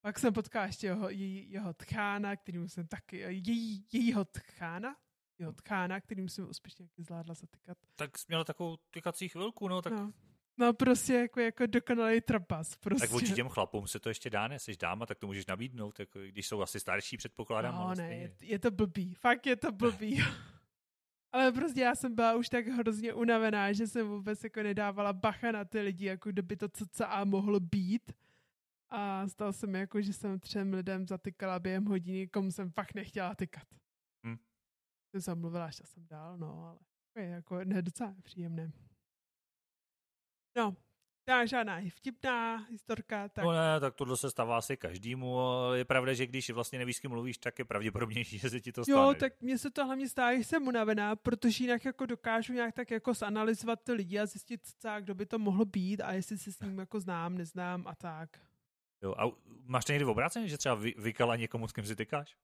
Pak 0.00 0.18
jsem 0.18 0.34
potkala 0.34 0.66
ještě 0.66 0.86
jeho, 0.86 1.10
jej, 1.10 1.48
jeho 1.50 1.74
tchána, 1.74 2.36
kterým 2.36 2.68
jsem 2.68 2.86
taky, 2.86 3.16
její, 3.16 3.86
jejího 3.92 4.24
tchána, 4.24 4.96
jeho 5.38 5.52
tchána, 5.52 6.00
kterým 6.00 6.28
jsem 6.28 6.48
úspěšně 6.48 6.88
zvládla 6.96 7.34
zatykat. 7.34 7.78
Tak 7.96 8.18
jsi 8.18 8.24
měla 8.28 8.44
takovou 8.44 8.76
tykací 8.90 9.28
chvilku, 9.28 9.68
no, 9.68 9.82
tak... 9.82 9.92
No. 9.92 10.12
No 10.58 10.72
prostě 10.72 11.14
jako, 11.14 11.40
jako 11.40 11.66
dokonalý 11.66 12.20
trapas. 12.20 12.76
Prostě. 12.76 13.00
Tak 13.00 13.10
vůči 13.10 13.32
těm 13.32 13.48
chlapům 13.48 13.86
se 13.86 14.00
to 14.00 14.08
ještě 14.08 14.30
dá, 14.30 14.48
ne? 14.48 14.58
Jsi 14.58 14.76
dáma, 14.76 15.06
tak 15.06 15.18
to 15.18 15.26
můžeš 15.26 15.46
nabídnout, 15.46 15.98
jako, 16.00 16.18
když 16.18 16.46
jsou 16.46 16.62
asi 16.62 16.80
starší, 16.80 17.16
předpokládám. 17.16 17.74
No 17.74 17.94
ne, 17.94 18.16
je, 18.16 18.34
je, 18.40 18.58
to 18.58 18.70
blbý, 18.70 19.14
fakt 19.14 19.46
je 19.46 19.56
to 19.56 19.72
blbý. 19.72 20.24
ale 21.34 21.52
prostě 21.52 21.80
já 21.80 21.94
jsem 21.94 22.14
byla 22.14 22.34
už 22.36 22.48
tak 22.48 22.66
hrozně 22.66 23.14
unavená, 23.14 23.72
že 23.72 23.86
jsem 23.86 24.08
vůbec 24.08 24.44
jako 24.44 24.62
nedávala 24.62 25.12
bacha 25.12 25.52
na 25.52 25.64
ty 25.64 25.80
lidi, 25.80 26.06
jako 26.06 26.30
kdyby 26.30 26.56
to 26.56 26.68
a 27.06 27.24
mohlo 27.24 27.60
být. 27.60 28.12
A 28.90 29.28
stalo 29.28 29.52
se 29.52 29.66
mi 29.66 29.78
jako, 29.78 30.00
že 30.00 30.12
jsem 30.12 30.40
třem 30.40 30.72
lidem 30.72 31.06
zatykala 31.06 31.58
během 31.58 31.84
hodiny, 31.84 32.28
komu 32.28 32.50
jsem 32.50 32.70
fakt 32.70 32.94
nechtěla 32.94 33.34
tykat. 33.34 33.68
Hm. 34.26 34.36
Jsem 35.10 35.20
se 35.20 35.32
omluvila, 35.32 35.70
šla 35.70 35.86
jsem 35.86 36.06
dál, 36.06 36.38
no, 36.38 36.64
ale 36.64 36.78
je 37.16 37.30
jako 37.30 37.64
ne 37.64 37.82
docela 37.82 38.14
příjemné. 38.22 38.72
No, 40.56 40.76
ta 41.24 41.46
žádná 41.46 41.80
vtipná 41.88 42.56
historka. 42.56 43.28
Tak... 43.28 43.44
No 43.44 43.52
ne, 43.52 43.80
tak 43.80 43.94
tohle 43.94 44.16
se 44.16 44.30
stává 44.30 44.58
asi 44.58 44.76
každému. 44.76 45.38
Je 45.74 45.84
pravda, 45.84 46.12
že 46.12 46.26
když 46.26 46.50
vlastně 46.50 46.78
nevíš, 46.78 46.96
s 46.96 47.00
kým 47.00 47.10
mluvíš, 47.10 47.38
tak 47.38 47.58
je 47.58 47.64
pravděpodobnější, 47.64 48.38
že 48.44 48.50
se 48.50 48.60
ti 48.60 48.72
to 48.72 48.84
stane. 48.84 48.98
Jo, 48.98 49.14
tak 49.14 49.40
mně 49.40 49.58
se 49.58 49.70
to 49.70 49.86
hlavně 49.86 50.08
stává, 50.08 50.36
že 50.36 50.44
jsem 50.44 50.68
unavená, 50.68 51.16
protože 51.16 51.64
jinak 51.64 51.84
jako 51.84 52.06
dokážu 52.06 52.52
nějak 52.52 52.74
tak 52.74 52.90
jako 52.90 53.14
zanalizovat 53.14 53.80
ty 53.82 53.92
lidi 53.92 54.18
a 54.18 54.26
zjistit, 54.26 54.60
kdo 55.00 55.14
by 55.14 55.26
to 55.26 55.38
mohlo 55.38 55.64
být 55.64 56.00
a 56.00 56.12
jestli 56.12 56.38
se 56.38 56.52
s 56.52 56.60
ním 56.60 56.78
jako 56.78 57.00
znám, 57.00 57.38
neznám 57.38 57.84
a 57.86 57.94
tak. 57.94 58.30
Jo, 59.02 59.14
a 59.18 59.24
máš 59.66 59.84
to 59.84 59.92
někdy 59.92 60.04
v 60.04 60.08
obráceně, 60.08 60.48
že 60.48 60.58
třeba 60.58 60.74
vy, 60.74 60.94
vykala 60.98 61.36
někomu, 61.36 61.68
s 61.68 61.72
kým 61.72 61.86
si 61.86 61.96
tykáš? 61.96 62.36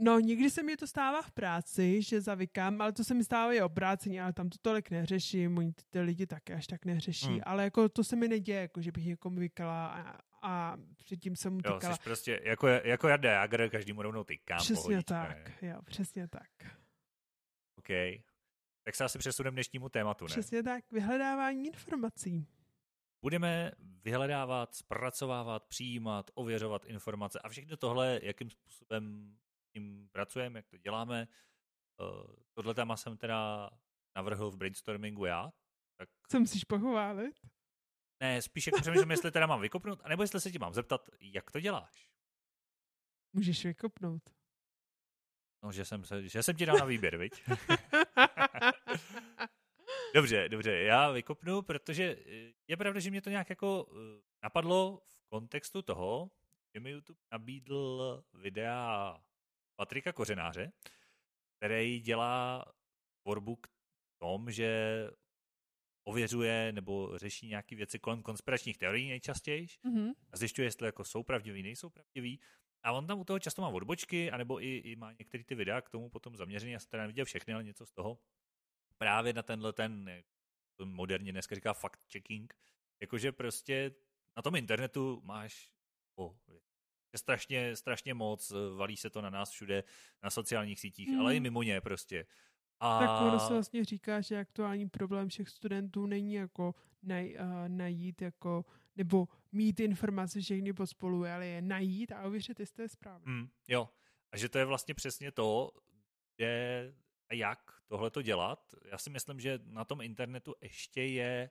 No, 0.00 0.18
někdy 0.18 0.50
se 0.50 0.62
mi 0.62 0.76
to 0.76 0.86
stává 0.86 1.22
v 1.22 1.30
práci, 1.30 2.02
že 2.02 2.20
zavykám, 2.20 2.80
ale 2.80 2.92
to 2.92 3.04
se 3.04 3.14
mi 3.14 3.24
stává 3.24 3.52
i 3.52 3.60
obráceně, 3.60 4.22
ale 4.22 4.32
tam 4.32 4.48
to 4.48 4.58
tolik 4.62 4.90
neřeším, 4.90 5.58
oni 5.58 5.72
ty, 5.72 5.82
ty 5.90 6.00
lidi 6.00 6.26
také 6.26 6.54
až 6.54 6.66
tak 6.66 6.84
neřeší, 6.84 7.26
hmm. 7.26 7.40
ale 7.44 7.64
jako 7.64 7.88
to 7.88 8.04
se 8.04 8.16
mi 8.16 8.28
neděje, 8.28 8.60
jako 8.60 8.82
že 8.82 8.92
bych 8.92 9.06
někomu 9.06 9.36
vykala 9.36 9.86
a, 9.86 10.18
a 10.42 10.76
předtím 10.96 11.36
jsem 11.36 11.52
mu 11.52 11.62
tykala. 11.62 11.90
Jo, 11.90 11.96
prostě 12.04 12.40
jako, 12.44 12.66
jako 12.66 13.08
Jarda 13.08 13.32
Jager, 13.32 13.70
každému 13.70 14.02
rovnou 14.02 14.24
tykám. 14.24 14.58
Přesně 14.58 14.82
pohodíčka, 14.82 15.26
tak, 15.26 15.62
ne? 15.62 15.68
jo, 15.68 15.82
přesně 15.84 16.28
tak. 16.28 16.50
OK. 17.76 17.88
Tak 18.84 18.94
se 18.94 19.04
asi 19.04 19.18
přesuneme 19.18 19.54
dnešnímu 19.54 19.88
tématu, 19.88 20.24
ne? 20.24 20.28
Přesně 20.28 20.62
tak, 20.62 20.84
vyhledávání 20.90 21.66
informací. 21.66 22.46
Budeme 23.22 23.72
vyhledávat, 24.04 24.74
zpracovávat, 24.74 25.66
přijímat, 25.66 26.30
ověřovat 26.34 26.84
informace 26.84 27.38
a 27.38 27.48
všechno 27.48 27.76
tohle, 27.76 28.20
jakým 28.22 28.50
způsobem 28.50 29.36
tím 29.72 30.08
pracujeme, 30.12 30.58
jak 30.58 30.68
to 30.68 30.76
děláme. 30.76 31.28
Uh, 32.00 32.34
tohle 32.54 32.74
téma 32.74 32.96
jsem 32.96 33.16
teda 33.16 33.70
navrhl 34.16 34.50
v 34.50 34.56
brainstormingu 34.56 35.24
já. 35.24 35.52
Tak... 35.96 36.08
Co 36.28 36.40
musíš 36.40 36.64
pochválit? 36.64 37.34
Ne, 38.20 38.42
spíš 38.42 38.66
jako 38.66 38.80
přemýšlím, 38.80 39.10
jestli 39.10 39.30
teda 39.30 39.46
mám 39.46 39.60
vykopnout, 39.60 40.00
anebo 40.04 40.22
jestli 40.22 40.40
se 40.40 40.50
ti 40.50 40.58
mám 40.58 40.74
zeptat, 40.74 41.10
jak 41.20 41.50
to 41.50 41.60
děláš. 41.60 42.10
Můžeš 43.32 43.64
vykopnout. 43.64 44.22
No, 45.62 45.72
že 45.72 45.84
jsem, 45.84 46.04
se, 46.04 46.28
že 46.28 46.42
jsem 46.42 46.56
ti 46.56 46.66
dal 46.66 46.76
na 46.76 46.84
výběr, 46.84 47.16
viď? 47.16 47.32
dobře, 50.14 50.48
dobře, 50.48 50.72
já 50.72 51.10
vykopnu, 51.10 51.62
protože 51.62 52.16
je 52.68 52.76
pravda, 52.76 53.00
že 53.00 53.10
mě 53.10 53.22
to 53.22 53.30
nějak 53.30 53.50
jako 53.50 53.86
eh, 53.90 54.20
napadlo 54.42 55.00
v 55.04 55.28
kontextu 55.28 55.82
toho, 55.82 56.30
že 56.74 56.80
mi 56.80 56.90
YouTube 56.90 57.20
nabídl 57.32 58.24
videa 58.32 59.22
Patrika 59.78 60.12
Kořenáře, 60.12 60.72
který 61.56 62.00
dělá 62.00 62.64
tvorbu 63.22 63.56
k 63.56 63.68
tom, 64.18 64.50
že 64.50 64.70
ověřuje 66.04 66.72
nebo 66.72 67.18
řeší 67.18 67.48
nějaké 67.48 67.76
věci 67.76 67.98
kolem 67.98 68.22
konspiračních 68.22 68.78
teorií 68.78 69.08
nejčastěji 69.08 69.66
mm-hmm. 69.66 70.14
a 70.32 70.36
zjišťuje, 70.36 70.66
jestli 70.66 70.86
jako 70.86 71.04
jsou 71.04 71.22
pravdivý, 71.22 71.62
nejsou 71.62 71.90
pravdivý. 71.90 72.40
A 72.82 72.92
on 72.92 73.06
tam 73.06 73.18
u 73.18 73.24
toho 73.24 73.38
často 73.38 73.62
má 73.62 73.68
odbočky, 73.68 74.30
anebo 74.30 74.62
i, 74.62 74.76
i 74.76 74.96
má 74.96 75.12
některé 75.12 75.44
ty 75.44 75.54
videa 75.54 75.80
k 75.80 75.90
tomu 75.90 76.10
potom 76.10 76.36
zaměřený. 76.36 76.72
Já 76.72 76.80
jsem 76.80 76.90
teda 76.90 77.02
neviděl 77.02 77.24
všechny, 77.24 77.54
ale 77.54 77.64
něco 77.64 77.86
z 77.86 77.92
toho. 77.92 78.18
Právě 78.98 79.32
na 79.32 79.42
tenhle 79.42 79.72
ten, 79.72 80.22
to 80.76 80.86
moderně 80.86 81.32
dneska 81.32 81.54
říká 81.54 81.72
fact-checking, 81.72 82.46
jakože 83.00 83.32
prostě 83.32 83.94
na 84.36 84.42
tom 84.42 84.56
internetu 84.56 85.20
máš 85.24 85.70
o 86.16 86.38
je 87.12 87.18
strašně, 87.18 87.76
strašně 87.76 88.14
moc, 88.14 88.50
eh, 88.50 88.76
valí 88.76 88.96
se 88.96 89.10
to 89.10 89.20
na 89.20 89.30
nás 89.30 89.50
všude, 89.50 89.84
na 90.22 90.30
sociálních 90.30 90.80
sítích, 90.80 91.08
mm. 91.08 91.20
ale 91.20 91.36
i 91.36 91.40
mimo 91.40 91.62
ně 91.62 91.80
prostě. 91.80 92.26
A... 92.80 92.98
Tak 92.98 93.22
ono 93.22 93.38
se 93.38 93.52
vlastně 93.52 93.84
říká, 93.84 94.20
že 94.20 94.38
aktuální 94.38 94.88
problém 94.88 95.28
všech 95.28 95.48
studentů 95.48 96.06
není 96.06 96.34
jako 96.34 96.74
naj, 97.02 97.36
uh, 97.40 97.68
najít 97.68 98.22
jako, 98.22 98.64
nebo 98.96 99.28
mít 99.52 99.80
informace 99.80 100.40
všechny 100.40 100.72
pospolu, 100.72 101.24
ale 101.24 101.46
je 101.46 101.62
najít 101.62 102.12
a 102.12 102.22
ověřit, 102.22 102.60
jestli 102.60 102.76
to 102.76 102.82
je 102.82 102.88
správně. 102.88 103.32
Mm, 103.32 103.48
jo, 103.68 103.88
a 104.32 104.36
že 104.36 104.48
to 104.48 104.58
je 104.58 104.64
vlastně 104.64 104.94
přesně 104.94 105.32
to, 105.32 105.70
kde 106.36 106.94
a 107.28 107.34
jak 107.34 107.82
tohle 107.86 108.10
to 108.10 108.22
dělat. 108.22 108.74
Já 108.84 108.98
si 108.98 109.10
myslím, 109.10 109.40
že 109.40 109.58
na 109.64 109.84
tom 109.84 110.00
internetu 110.00 110.54
ještě 110.60 111.02
je 111.02 111.50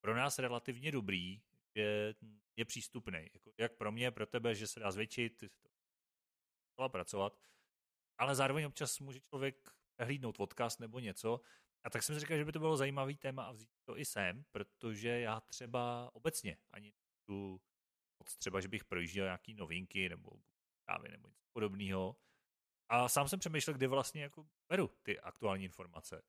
pro 0.00 0.16
nás 0.16 0.38
relativně 0.38 0.92
dobrý, 0.92 1.40
že 1.76 2.14
je 2.56 2.64
přístupný. 2.64 3.30
Jako 3.34 3.52
jak 3.58 3.76
pro 3.76 3.92
mě, 3.92 4.10
pro 4.10 4.26
tebe, 4.26 4.54
že 4.54 4.66
se 4.66 4.80
dá 4.80 4.90
zvětšit, 4.90 5.44
to 6.78 6.88
pracovat, 6.88 7.40
ale 8.18 8.34
zároveň 8.34 8.64
občas 8.64 8.98
může 8.98 9.20
člověk 9.20 9.70
hlídnout 10.00 10.36
podcast 10.36 10.80
nebo 10.80 10.98
něco. 10.98 11.40
A 11.84 11.90
tak 11.90 12.02
jsem 12.02 12.14
si 12.14 12.20
říkal, 12.20 12.38
že 12.38 12.44
by 12.44 12.52
to 12.52 12.58
bylo 12.58 12.76
zajímavý 12.76 13.16
téma 13.16 13.44
a 13.44 13.52
vzít 13.52 13.70
to 13.84 13.98
i 13.98 14.04
sem, 14.04 14.44
protože 14.50 15.08
já 15.08 15.40
třeba 15.40 16.10
obecně 16.14 16.56
ani 16.72 16.92
tu 17.26 17.60
moc 18.18 18.36
třeba, 18.36 18.60
že 18.60 18.68
bych 18.68 18.84
projížděl 18.84 19.24
nějaký 19.24 19.54
novinky 19.54 20.08
nebo 20.08 20.30
právě 20.84 21.10
nebo 21.10 21.28
něco 21.28 21.46
podobného. 21.52 22.16
A 22.88 23.08
sám 23.08 23.28
jsem 23.28 23.38
přemýšlel, 23.38 23.76
kdy 23.76 23.86
vlastně 23.86 24.22
jako 24.22 24.46
beru 24.68 24.88
ty 25.02 25.20
aktuální 25.20 25.64
informace. 25.64 26.22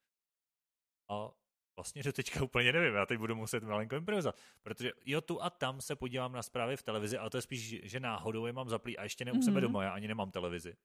A 1.10 1.32
vlastně 1.76 2.04
do 2.04 2.14
teďka 2.14 2.44
úplně 2.44 2.74
nevím, 2.74 2.96
já 2.96 3.06
teď 3.06 3.18
budu 3.18 3.36
muset 3.36 3.64
malinko 3.64 3.96
improvizovat, 3.96 4.40
protože 4.64 4.92
jo, 5.06 5.22
tu 5.22 5.42
a 5.42 5.50
tam 5.50 5.82
se 5.82 5.96
podívám 5.96 6.32
na 6.32 6.44
zprávy 6.44 6.78
v 6.78 6.84
televizi, 6.84 7.18
ale 7.18 7.30
to 7.30 7.38
je 7.38 7.42
spíš, 7.42 7.80
že 7.84 8.00
náhodou 8.00 8.46
je 8.46 8.54
mám 8.54 8.70
zaplý 8.70 8.98
a 8.98 9.04
ještě 9.04 9.26
ne 9.26 9.32
u 9.32 9.36
mm-hmm. 9.36 9.46
sebe 9.46 9.62
doma, 9.62 9.84
já 9.84 9.92
ani 9.92 10.08
nemám 10.08 10.32
televizi. 10.32 10.76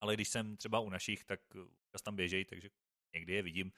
Ale 0.00 0.14
když 0.14 0.28
jsem 0.28 0.56
třeba 0.56 0.80
u 0.80 0.90
našich, 0.90 1.24
tak 1.24 1.40
čas 1.92 2.02
tam 2.02 2.16
běžejí, 2.16 2.44
takže 2.44 2.68
někdy 3.14 3.32
je 3.32 3.42
vidím, 3.42 3.72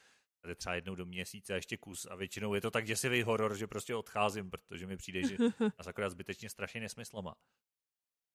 je 0.48 0.54
třeba 0.54 0.74
jednou 0.74 0.94
do 0.94 1.06
měsíce 1.06 1.52
a 1.52 1.56
ještě 1.56 1.76
kus 1.76 2.06
a 2.10 2.14
většinou 2.14 2.54
je 2.54 2.60
to 2.60 2.70
tak 2.70 2.84
děsivý 2.84 3.22
horor, 3.22 3.56
že 3.56 3.66
prostě 3.66 3.94
odcházím, 3.94 4.50
protože 4.50 4.86
mi 4.86 4.96
přijde, 4.96 5.28
že 5.28 5.36
nás 5.78 5.86
akorát 5.86 6.10
zbytečně 6.10 6.50
strašně 6.50 6.80
nesmyslama. 6.80 7.34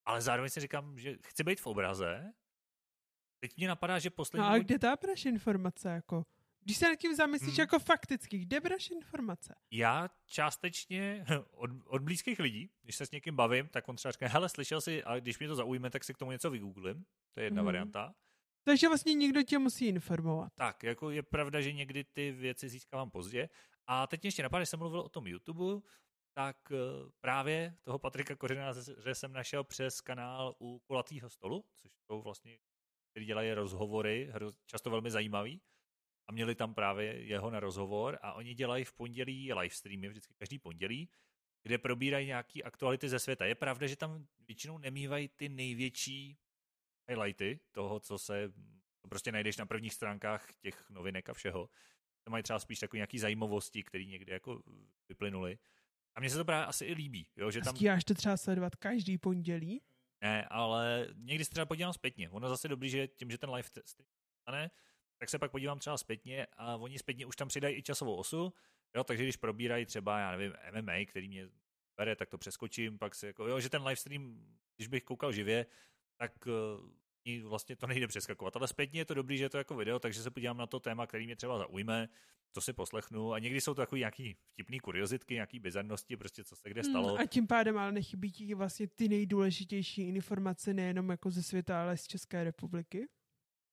Ale 0.06 0.22
zároveň 0.22 0.50
si 0.50 0.60
říkám, 0.60 1.00
že 1.00 1.18
chci 1.24 1.44
být 1.44 1.62
v 1.62 1.68
obraze. 1.68 2.34
Teď 3.40 3.58
mě 3.58 3.68
napadá, 3.68 4.00
že 4.00 4.10
poslední... 4.10 4.48
No 4.48 4.54
a 4.54 4.58
kde 4.58 4.80
ta 4.80 4.98
informace, 5.26 5.90
jako? 5.90 6.26
Když 6.68 6.78
se 6.78 6.90
nad 6.90 6.96
tím 6.96 7.16
zamyslíš 7.16 7.54
hmm. 7.54 7.62
jako 7.62 7.80
fakticky, 7.80 8.38
kde 8.38 8.60
bereš 8.60 8.92
informace? 8.92 9.56
Já 9.72 10.10
částečně 10.26 11.26
od, 11.52 11.70
od 11.86 12.02
blízkých 12.02 12.40
lidí, 12.40 12.70
když 12.82 12.96
se 12.96 13.06
s 13.06 13.12
někým 13.12 13.36
bavím, 13.36 13.68
tak 13.68 13.90
on 13.90 13.96
třeba 13.96 14.12
říká, 14.12 14.28
hele, 14.28 14.50
slyšel 14.50 14.82
jsi, 14.82 15.04
a 15.04 15.20
když 15.20 15.40
mě 15.40 15.48
to 15.48 15.56
zaujme, 15.56 15.90
tak 15.90 16.04
si 16.04 16.14
k 16.14 16.18
tomu 16.18 16.32
něco 16.32 16.50
vygooglím. 16.50 17.06
To 17.34 17.40
je 17.40 17.46
jedna 17.46 17.62
hmm. 17.62 17.66
varianta. 17.66 18.16
Takže 18.64 18.88
vlastně 18.88 19.14
někdo 19.14 19.44
tě 19.44 19.60
musí 19.60 19.88
informovat. 19.88 20.52
Tak, 20.56 20.84
jako 20.84 21.10
je 21.10 21.24
pravda, 21.24 21.62
že 21.62 21.74
někdy 21.74 22.04
ty 22.04 22.32
věci 22.32 22.70
získávám 22.70 23.12
pozdě. 23.12 23.50
A 23.88 24.08
teď 24.08 24.26
ještě 24.26 24.44
napadá, 24.44 24.62
že 24.62 24.66
jsem 24.66 24.80
mluvil 24.80 25.00
o 25.00 25.10
tom 25.10 25.28
YouTube, 25.28 25.88
tak 26.34 26.58
eh, 26.72 26.76
právě 27.20 27.76
toho 27.84 28.00
Patrika 28.00 28.36
Kořena, 28.36 28.74
že 29.04 29.16
jsem 29.16 29.34
našel 29.34 29.64
přes 29.64 30.02
kanál 30.02 30.56
u 30.62 30.80
Kulatýho 30.80 31.30
stolu, 31.30 31.66
což 31.76 31.92
jsou 32.06 32.22
vlastně, 32.22 32.58
který 33.12 33.26
dělají 33.26 33.54
rozhovory, 33.54 34.32
často 34.66 34.90
velmi 34.90 35.12
zajímavý 35.12 35.62
a 36.28 36.32
měli 36.32 36.56
tam 36.56 36.74
právě 36.74 37.24
jeho 37.24 37.50
na 37.50 37.60
rozhovor 37.60 38.20
a 38.22 38.34
oni 38.34 38.54
dělají 38.54 38.84
v 38.84 38.94
pondělí 38.94 39.54
live 39.54 39.76
streamy, 39.76 40.10
vždycky 40.10 40.34
každý 40.34 40.60
pondělí, 40.60 41.10
kde 41.64 41.78
probírají 41.78 42.28
nějaké 42.28 42.64
aktuality 42.64 43.10
ze 43.10 43.20
světa. 43.20 43.46
Je 43.46 43.56
pravda, 43.56 43.88
že 43.88 43.96
tam 43.96 44.28
většinou 44.48 44.78
nemývají 44.78 45.28
ty 45.28 45.50
největší 45.50 46.38
highlighty 47.10 47.60
toho, 47.72 48.00
co 48.00 48.18
se 48.18 48.54
to 49.02 49.08
prostě 49.08 49.32
najdeš 49.32 49.58
na 49.58 49.66
prvních 49.66 49.94
stránkách 49.94 50.56
těch 50.56 50.90
novinek 50.90 51.30
a 51.30 51.34
všeho. 51.34 51.70
To 52.24 52.32
mají 52.32 52.44
třeba 52.44 52.60
spíš 52.60 52.80
takové 52.80 52.98
nějaké 52.98 53.20
zajímavosti, 53.20 53.84
které 53.84 54.06
někde 54.06 54.34
jako 54.34 54.64
vyplynuly. 55.10 55.58
A 56.16 56.20
mně 56.20 56.30
se 56.30 56.38
to 56.38 56.46
právě 56.46 56.66
asi 56.66 56.86
i 56.86 56.94
líbí. 56.94 57.28
Jo, 57.36 57.52
že 57.52 57.62
tam... 57.62 57.76
Stíháš 57.76 58.04
to 58.04 58.14
třeba 58.14 58.38
sledovat 58.38 58.76
každý 58.76 59.18
pondělí? 59.18 59.82
Ne, 60.22 60.46
ale 60.46 61.08
někdy 61.16 61.46
se 61.46 61.52
třeba 61.52 61.66
podívám 61.66 61.94
zpětně. 61.94 62.30
Ono 62.30 62.50
zase 62.50 62.68
dobrý, 62.68 62.90
že 62.90 63.08
tím, 63.08 63.32
že 63.32 63.38
ten 63.38 63.50
live 63.50 63.70
stane, 63.86 64.72
tak 65.18 65.30
se 65.30 65.40
pak 65.40 65.52
podívám 65.52 65.80
třeba 65.80 65.98
zpětně 65.98 66.48
a 66.58 66.76
oni 66.76 67.00
zpětně 67.00 67.26
už 67.26 67.36
tam 67.36 67.48
přidají 67.48 67.76
i 67.76 67.84
časovou 67.84 68.16
osu, 68.16 68.54
jo, 68.96 69.04
takže 69.04 69.24
když 69.24 69.36
probírají 69.36 69.86
třeba, 69.86 70.20
já 70.20 70.32
nevím, 70.32 70.54
MMA, 70.82 71.06
který 71.08 71.28
mě 71.28 71.50
bere, 71.98 72.16
tak 72.16 72.30
to 72.30 72.38
přeskočím, 72.38 72.98
pak 72.98 73.16
se 73.16 73.28
jako, 73.28 73.48
jo, 73.48 73.60
že 73.60 73.70
ten 73.70 73.84
livestream, 73.84 74.46
když 74.76 74.88
bych 74.88 75.04
koukal 75.04 75.32
živě, 75.32 75.66
tak 76.18 76.48
uh, 76.48 77.50
vlastně 77.50 77.76
to 77.76 77.88
nejde 77.88 78.08
přeskakovat. 78.08 78.56
Ale 78.56 78.68
zpětně 78.68 79.00
je 79.00 79.06
to 79.06 79.14
dobrý, 79.14 79.38
že 79.38 79.44
je 79.44 79.50
to 79.50 79.58
jako 79.58 79.76
video, 79.76 80.00
takže 80.00 80.24
se 80.24 80.32
podívám 80.32 80.58
na 80.58 80.68
to 80.68 80.80
téma, 80.80 81.08
který 81.08 81.26
mě 81.26 81.36
třeba 81.36 81.58
zaujme, 81.58 82.10
to 82.52 82.62
si 82.62 82.74
poslechnu 82.74 83.34
a 83.34 83.40
někdy 83.40 83.62
jsou 83.62 83.74
to 83.74 83.82
takový 83.82 84.00
nějaký 84.00 84.38
vtipný 84.54 84.80
kuriozitky, 84.80 85.34
nějaký 85.34 85.60
bizarnosti, 85.60 86.18
prostě 86.18 86.44
co 86.44 86.56
se 86.56 86.70
kde 86.70 86.82
hmm, 86.82 86.92
stalo. 86.92 87.08
Hmm, 87.08 87.20
a 87.20 87.26
tím 87.26 87.48
pádem 87.48 87.78
ale 87.78 87.92
nechybí 87.92 88.32
ti 88.32 88.54
vlastně 88.54 88.88
ty 88.88 89.08
nejdůležitější 89.10 90.02
informace 90.02 90.74
nejenom 90.74 91.10
jako 91.10 91.32
ze 91.32 91.44
světa, 91.44 91.82
ale 91.82 91.98
z 91.98 92.08
České 92.08 92.44
republiky? 92.44 93.08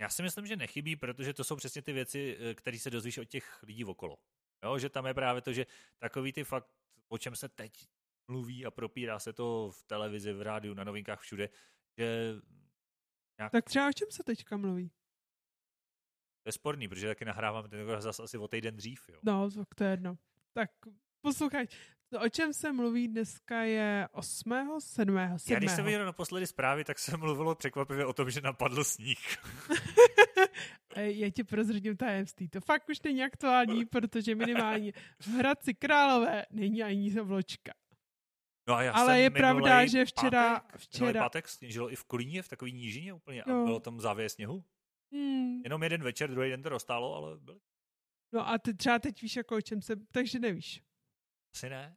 Já 0.01 0.09
si 0.09 0.23
myslím, 0.23 0.47
že 0.47 0.57
nechybí, 0.57 0.97
protože 0.97 1.35
to 1.35 1.45
jsou 1.45 1.57
přesně 1.57 1.83
ty 1.83 1.93
věci, 1.93 2.37
eh, 2.41 2.55
které 2.55 2.79
se 2.79 2.91
dozvíš 2.91 3.19
od 3.19 3.25
těch 3.25 3.63
lidí 3.63 3.85
okolo. 3.85 4.19
Jo, 4.65 4.79
že 4.79 4.89
tam 4.89 5.07
je 5.07 5.15
právě 5.15 5.43
to, 5.43 5.53
že 5.53 5.67
takový 5.99 6.33
ty 6.33 6.45
fakt, 6.45 6.71
o 7.09 7.19
čem 7.19 7.37
se 7.37 7.49
teď 7.49 7.89
mluví 8.29 8.67
a 8.67 8.71
propírá 8.71 9.19
se 9.19 9.33
to 9.33 9.71
v 9.71 9.83
televizi, 9.83 10.33
v 10.33 10.43
rádiu, 10.43 10.75
na 10.75 10.85
novinkách, 10.85 11.21
všude, 11.21 11.49
že 11.99 12.35
nějak... 13.39 13.53
Tak 13.53 13.65
třeba 13.65 13.89
o 13.89 13.93
čem 13.93 14.11
se 14.11 14.25
teďka 14.25 14.57
mluví? 14.57 14.89
To 16.43 16.49
je 16.49 16.53
sporný, 16.53 16.89
protože 16.89 17.07
taky 17.07 17.25
nahrávám 17.25 17.69
ten 17.69 18.01
zase 18.01 18.23
asi 18.23 18.39
o 18.39 18.49
týden 18.49 18.77
dřív, 18.77 19.09
jo. 19.09 19.21
No, 19.23 19.51
tak 19.51 19.75
to 19.75 19.85
je 19.85 19.91
jedno. 19.91 20.19
Tak 20.53 20.71
poslouchej, 21.21 21.67
to, 22.15 22.21
o 22.21 22.29
čem 22.29 22.53
se 22.53 22.73
mluví 22.73 23.09
dneska 23.09 23.63
je 23.63 24.09
8. 24.13 24.53
7. 24.79 25.19
7. 25.37 25.55
Já 25.55 25.59
když 25.59 25.71
jsem 25.73 25.85
viděl 25.85 26.05
naposledy 26.05 26.47
zprávy, 26.47 26.85
tak 26.85 26.99
se 26.99 27.17
mluvilo 27.17 27.55
překvapivě 27.55 28.07
o 28.07 28.13
tom, 28.13 28.31
že 28.31 28.41
napadl 28.41 28.85
sníh. 28.85 29.19
Já 30.97 31.31
ti 31.31 31.45
prozradím 31.45 31.97
tajemství. 31.97 32.49
To 32.49 32.61
fakt 32.61 32.89
už 32.89 33.03
není 33.03 33.23
aktuální, 33.25 33.87
protože 33.91 34.35
minimálně 34.35 34.93
v 35.19 35.29
Hradci 35.29 35.75
Králové 35.75 36.47
není 36.51 36.83
ani 36.83 37.11
vločka. 37.11 37.73
No 38.69 38.75
a 38.75 38.83
já 38.83 38.93
Ale 38.93 39.21
je 39.21 39.31
pravda, 39.31 39.87
že 39.87 40.05
včera... 40.05 40.61
Pátek, 40.61 40.81
včera... 40.81 41.23
pátek 41.23 41.49
sněžilo 41.49 41.93
i 41.93 41.97
v 41.97 42.05
Kolíně, 42.05 42.43
v 42.43 42.49
takový 42.49 42.73
nížině 42.73 43.13
úplně 43.13 43.43
no. 43.47 43.63
a 43.63 43.65
bylo 43.65 43.81
tam 43.81 44.01
závěs 44.01 44.33
sněhu. 44.33 44.65
Hmm. 45.13 45.61
Jenom 45.65 45.83
jeden 45.83 46.03
večer, 46.03 46.31
druhý 46.31 46.51
den 46.51 46.63
to 46.63 46.69
roztálo, 46.69 47.15
ale 47.15 47.37
byly. 47.37 47.61
No 48.33 48.49
a 48.49 48.59
ty 48.59 48.75
třeba 48.75 48.99
teď 48.99 49.23
víš, 49.23 49.37
jako 49.37 49.57
o 49.57 49.61
čem 49.61 49.83
se... 49.83 49.97
Takže 49.97 50.39
nevíš. 50.39 50.83
Asi 51.55 51.71
ne. 51.71 51.97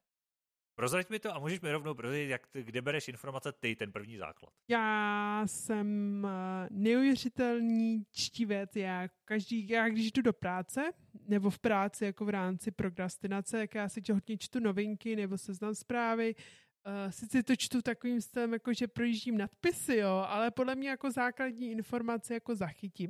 Prozrať 0.78 1.10
mi 1.10 1.20
to 1.20 1.36
a 1.36 1.40
můžeš 1.40 1.62
mi 1.62 1.72
rovnou 1.72 1.94
prozradit, 1.94 2.30
jak 2.30 2.48
ty, 2.48 2.64
kde 2.64 2.82
bereš 2.82 3.08
informace 3.08 3.52
ty, 3.52 3.76
ten 3.76 3.92
první 3.92 4.18
základ. 4.18 4.54
Já 4.68 5.44
jsem 5.46 6.26
eh, 6.26 6.68
neuvěřitelný 6.72 8.04
čtivec. 8.12 8.76
Já, 8.76 9.08
každý, 9.26 9.70
já 9.70 9.90
když 9.90 10.12
jdu 10.12 10.22
do 10.22 10.34
práce, 10.34 10.92
nebo 11.28 11.50
v 11.50 11.60
práci 11.60 12.06
jako 12.06 12.26
v 12.26 12.30
rámci 12.30 12.72
prokrastinace, 12.72 13.60
jak 13.60 13.76
já 13.76 13.90
si 13.90 14.02
hodně 14.12 14.38
čtu 14.38 14.60
novinky 14.60 15.16
nebo 15.16 15.38
seznam 15.38 15.76
zprávy, 15.76 16.36
Uh, 17.06 17.12
sice 17.12 17.44
to 17.44 17.56
čtu 17.56 17.82
takovým 17.82 18.22
stylem, 18.22 18.54
jako 18.54 18.74
že 18.74 18.88
projíždím 18.88 19.38
nadpisy, 19.38 19.96
jo, 19.96 20.26
ale 20.28 20.52
podle 20.52 20.76
mě 20.76 20.90
jako 20.90 21.12
základní 21.12 21.72
informace 21.72 22.34
jako 22.34 22.56
zachytím. 22.56 23.10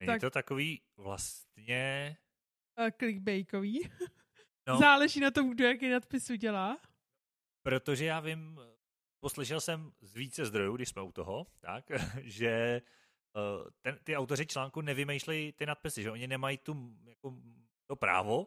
Není 0.00 0.06
tak, 0.06 0.20
to 0.20 0.30
takový 0.30 0.82
vlastně... 0.96 2.16
Uh, 2.80 2.90
clickbaitový. 2.90 3.88
No. 4.66 4.78
Záleží 4.78 5.20
na 5.20 5.30
tom, 5.30 5.50
kdo 5.50 5.64
jaký 5.64 5.88
nadpis 5.88 6.30
udělá. 6.30 6.78
Protože 7.62 8.04
já 8.04 8.20
vím, 8.20 8.60
poslyšel 9.20 9.60
jsem 9.60 9.92
z 10.00 10.14
více 10.14 10.46
zdrojů, 10.46 10.76
když 10.76 10.88
jsme 10.88 11.02
u 11.02 11.12
toho, 11.12 11.46
tak, 11.60 11.84
že 12.22 12.82
uh, 13.36 13.68
ten, 13.80 13.98
ty 14.04 14.16
autoři 14.16 14.46
článku 14.46 14.80
nevymýšlejí 14.80 15.52
ty 15.52 15.66
nadpisy, 15.66 16.02
že 16.02 16.10
oni 16.10 16.26
nemají 16.26 16.58
tu, 16.58 16.96
jako, 17.04 17.36
to 17.86 17.96
právo 17.96 18.46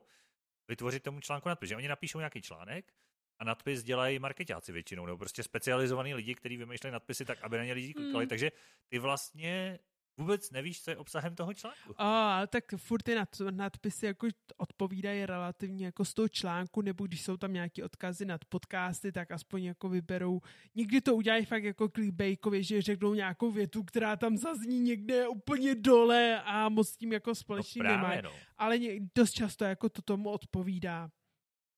vytvořit 0.67 1.04
tomu 1.04 1.20
článku 1.20 1.50
nadpis, 1.50 1.70
že 1.70 1.76
oni 1.76 1.88
napíšou 1.88 2.17
nějaký 2.17 2.41
článek 2.41 2.94
a 3.39 3.44
nadpis 3.44 3.84
dělají 3.84 4.20
marketáci 4.20 4.72
většinou, 4.72 5.06
nebo 5.06 5.17
prostě 5.17 5.44
specializovaní 5.44 6.13
lidi, 6.13 6.36
kteří 6.36 6.58
vymýšlejí 6.58 6.94
nadpisy 6.94 7.26
tak, 7.26 7.41
aby 7.41 7.58
na 7.58 7.63
ně 7.63 7.74
lidi 7.74 7.94
klikali, 7.94 8.26
mm. 8.26 8.30
takže 8.30 8.52
ty 8.88 9.00
vlastně 9.00 9.80
vůbec 10.20 10.52
nevíš, 10.52 10.82
co 10.82 10.92
je 10.92 10.98
obsahem 10.98 11.36
toho 11.36 11.54
článku. 11.54 11.94
A, 11.98 12.42
tak 12.48 12.64
furt 12.78 13.04
ty 13.04 13.16
nad, 13.16 13.30
nadpisy 13.52 14.06
jako 14.06 14.28
odpovídají 14.58 15.26
relativně 15.26 15.86
jako 15.86 16.06
z 16.06 16.14
toho 16.14 16.30
článku, 16.30 16.82
nebo 16.82 17.08
když 17.08 17.22
jsou 17.22 17.38
tam 17.38 17.54
nějaké 17.54 17.84
odkazy 17.84 18.26
nad 18.26 18.46
podcasty, 18.46 19.12
tak 19.12 19.32
aspoň 19.32 19.64
jako 19.64 19.90
vyberou. 19.90 20.42
Nikdy 20.76 21.02
to 21.02 21.16
udělají 21.16 21.46
fakt 21.46 21.64
jako 21.64 21.90
clickbaitově, 21.90 22.64
že 22.64 22.82
řeknou 22.82 23.14
nějakou 23.14 23.52
větu, 23.52 23.84
která 23.84 24.16
tam 24.16 24.38
zazní 24.38 24.80
někde 24.80 25.28
úplně 25.28 25.76
dole 25.76 26.42
a 26.46 26.70
moc 26.70 26.98
tím 26.98 27.14
jako 27.14 27.36
společně 27.36 27.84
no 27.84 27.90
nemají. 27.90 28.22
No. 28.22 28.32
Ale 28.58 28.78
dost 29.16 29.32
často 29.32 29.66
jako 29.66 29.90
to 29.90 30.02
tomu 30.02 30.30
odpovídá. 30.30 31.10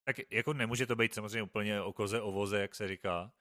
Tak 0.03 0.15
jako 0.31 0.53
nemůže 0.53 0.85
to 0.85 0.95
být 0.95 1.13
samozřejmě 1.13 1.43
úplně 1.43 1.81
o 1.81 1.93
koze, 1.93 2.21
o 2.21 2.31
voze, 2.31 2.61
jak 2.61 2.75
se 2.75 2.87
říká, 2.87 3.31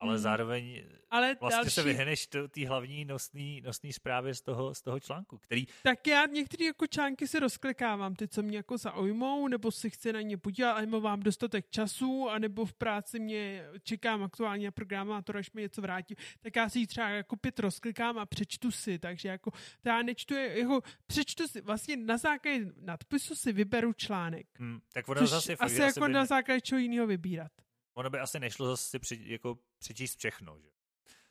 ale 0.00 0.12
hmm. 0.12 0.22
zároveň 0.22 0.82
ale 1.10 1.36
vlastně 1.40 1.56
další... 1.56 1.70
se 1.70 1.82
vyhneš 1.82 2.26
té 2.26 2.68
hlavní 2.68 3.04
nosný, 3.04 3.60
nosný 3.60 3.92
zprávě 3.92 4.34
z 4.34 4.40
toho, 4.40 4.74
z 4.74 4.82
toho 4.82 5.00
článku, 5.00 5.38
který... 5.38 5.66
Tak 5.82 6.06
já 6.06 6.26
některé 6.26 6.64
jako 6.64 6.86
články 6.86 7.28
si 7.28 7.40
rozklikávám, 7.40 8.14
ty, 8.14 8.28
co 8.28 8.42
mě 8.42 8.56
jako 8.56 8.78
zaujmou, 8.78 9.48
nebo 9.48 9.70
si 9.70 9.90
chci 9.90 10.12
na 10.12 10.20
ně 10.20 10.38
podívat, 10.38 10.80
nebo 10.80 11.00
mám 11.00 11.20
dostatek 11.20 11.70
času, 11.70 12.28
anebo 12.28 12.64
v 12.64 12.72
práci 12.72 13.20
mě 13.20 13.64
čekám 13.82 14.22
aktuálně 14.22 14.66
na 14.66 14.70
programátor, 14.70 15.36
až 15.36 15.52
mi 15.52 15.62
něco 15.62 15.82
vrátí, 15.82 16.14
tak 16.40 16.56
já 16.56 16.68
si 16.68 16.78
ji 16.78 16.86
třeba 16.86 17.08
jako 17.08 17.36
pět 17.36 17.58
rozklikám 17.58 18.18
a 18.18 18.26
přečtu 18.26 18.70
si, 18.70 18.98
takže 18.98 19.28
jako 19.28 19.50
to 19.82 19.88
já 19.88 20.02
nečtu, 20.02 20.34
jako 20.34 20.80
přečtu 21.06 21.48
si, 21.48 21.60
vlastně 21.60 21.96
na 21.96 22.16
základě 22.18 22.66
nadpisu 22.80 23.34
si 23.34 23.52
vyberu 23.52 23.92
článek. 23.92 24.46
Hmm, 24.58 24.80
tak 24.92 25.08
ono 25.08 25.26
zase 25.26 25.56
fakt, 25.56 25.66
asi 25.66 25.80
jako 25.80 26.06
by... 26.06 26.12
na 26.12 26.24
základě 26.24 26.60
čeho 26.60 26.78
jiného 26.78 27.06
vybírat 27.06 27.52
ono 27.98 28.10
by 28.10 28.18
asi 28.18 28.40
nešlo 28.40 28.66
zase 28.66 28.90
si 28.90 28.98
při, 28.98 29.22
jako 29.24 29.58
přečíst 29.78 30.18
všechno, 30.18 30.58
že? 30.58 30.68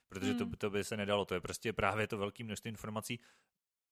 Protože 0.10 0.32
hmm. 0.32 0.51
to, 0.51 0.58
to 0.58 0.69
by 0.69 0.84
se 0.84 0.97
nedalo, 0.97 1.25
to 1.25 1.34
je 1.34 1.41
prostě 1.41 1.73
právě 1.73 2.08
to 2.08 2.17
velké 2.17 2.43
množství 2.43 2.69
informací. 2.69 3.19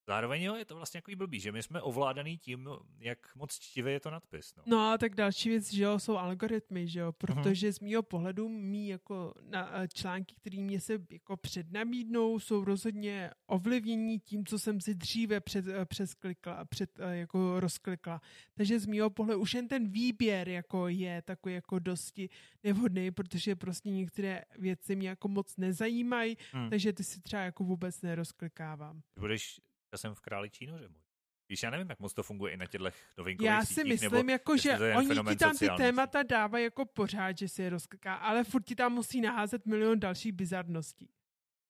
Zároveň 0.08 0.44
jo, 0.44 0.56
je 0.56 0.66
to 0.66 0.76
vlastně 0.76 0.98
jako 0.98 1.12
blbý, 1.16 1.40
že 1.40 1.52
my 1.52 1.64
jsme 1.64 1.82
ovládaný 1.82 2.38
tím, 2.38 2.70
jak 3.00 3.36
moc 3.36 3.60
čtivý 3.60 3.92
je 3.92 4.00
to 4.00 4.12
nadpis. 4.12 4.56
No. 4.56 4.64
no 4.66 4.92
a 4.92 4.98
tak 4.98 5.16
další 5.16 5.50
věc, 5.50 5.74
že 5.74 5.84
jo, 5.84 6.00
jsou 6.00 6.18
algoritmy, 6.18 6.88
že 6.88 7.00
jo, 7.00 7.06
mhm. 7.06 7.14
protože 7.18 7.74
z 7.74 7.80
mýho 7.80 8.04
pohledu 8.04 8.50
mý 8.50 8.88
jako 8.88 9.34
na, 9.42 9.84
eh, 9.84 9.88
články, 9.88 10.36
které 10.36 10.58
mě 10.58 10.80
se 10.80 11.00
jako 11.10 11.38
přednabídnou, 11.38 12.40
jsou 12.40 12.66
rozhodně 12.66 13.32
ovlivnění 13.48 14.20
tím, 14.20 14.46
co 14.46 14.60
jsem 14.60 14.82
si 14.82 14.96
dříve 14.96 15.40
před, 15.40 15.68
eh, 15.68 15.86
přesklikla, 15.86 16.66
před, 16.66 17.00
eh, 17.00 17.16
jako 17.16 17.60
rozklikla. 17.60 18.22
Takže 18.54 18.80
z 18.80 18.86
mýho 18.86 19.10
pohledu 19.10 19.42
už 19.42 19.54
jen 19.54 19.68
ten 19.68 19.88
výběr 19.92 20.50
jako 20.50 20.88
je 20.88 21.22
takový 21.22 21.56
jako 21.56 21.80
dosti 21.80 22.30
nevhodný, 22.64 23.12
protože 23.12 23.56
prostě 23.56 23.90
některé 23.90 24.42
věci 24.60 24.96
mě 24.96 25.10
jako 25.10 25.28
moc 25.28 25.58
nezajímají, 25.58 26.38
hmm. 26.52 26.70
takže 26.70 26.94
ty 26.94 27.04
si 27.04 27.22
třeba 27.22 27.42
jako 27.42 27.64
vůbec 27.64 28.02
nerozklikávám. 28.02 29.02
Budeš 29.20 29.62
já 29.96 29.98
jsem 29.98 30.16
v 30.16 30.22
Králi 30.22 30.50
Čínoře 30.50 30.88
můj. 30.88 31.02
Víš, 31.50 31.64
já 31.64 31.70
nevím, 31.70 31.90
jak 31.90 32.00
moc 32.00 32.14
to 32.14 32.24
funguje 32.24 32.54
i 32.54 32.58
na 32.58 32.66
těchto 32.66 32.90
novinkových 33.18 33.48
Já 33.48 33.66
si 33.66 33.74
sítích, 33.74 33.92
myslím, 33.92 34.12
nebo 34.12 34.32
jako, 34.32 34.58
že 34.58 34.80
oni 34.98 35.16
ti 35.30 35.36
tam 35.36 35.58
ty 35.58 35.70
témata 35.78 36.24
dávají 36.24 36.64
jako 36.64 36.86
pořád, 36.86 37.38
že 37.38 37.48
si 37.50 37.62
je 37.62 37.70
rozkliká, 37.70 38.16
ale 38.16 38.44
furt 38.44 38.64
ti 38.64 38.76
tam 38.76 38.94
musí 38.94 39.22
naházet 39.22 39.66
milion 39.66 40.00
dalších 40.00 40.32
bizarností. 40.32 41.10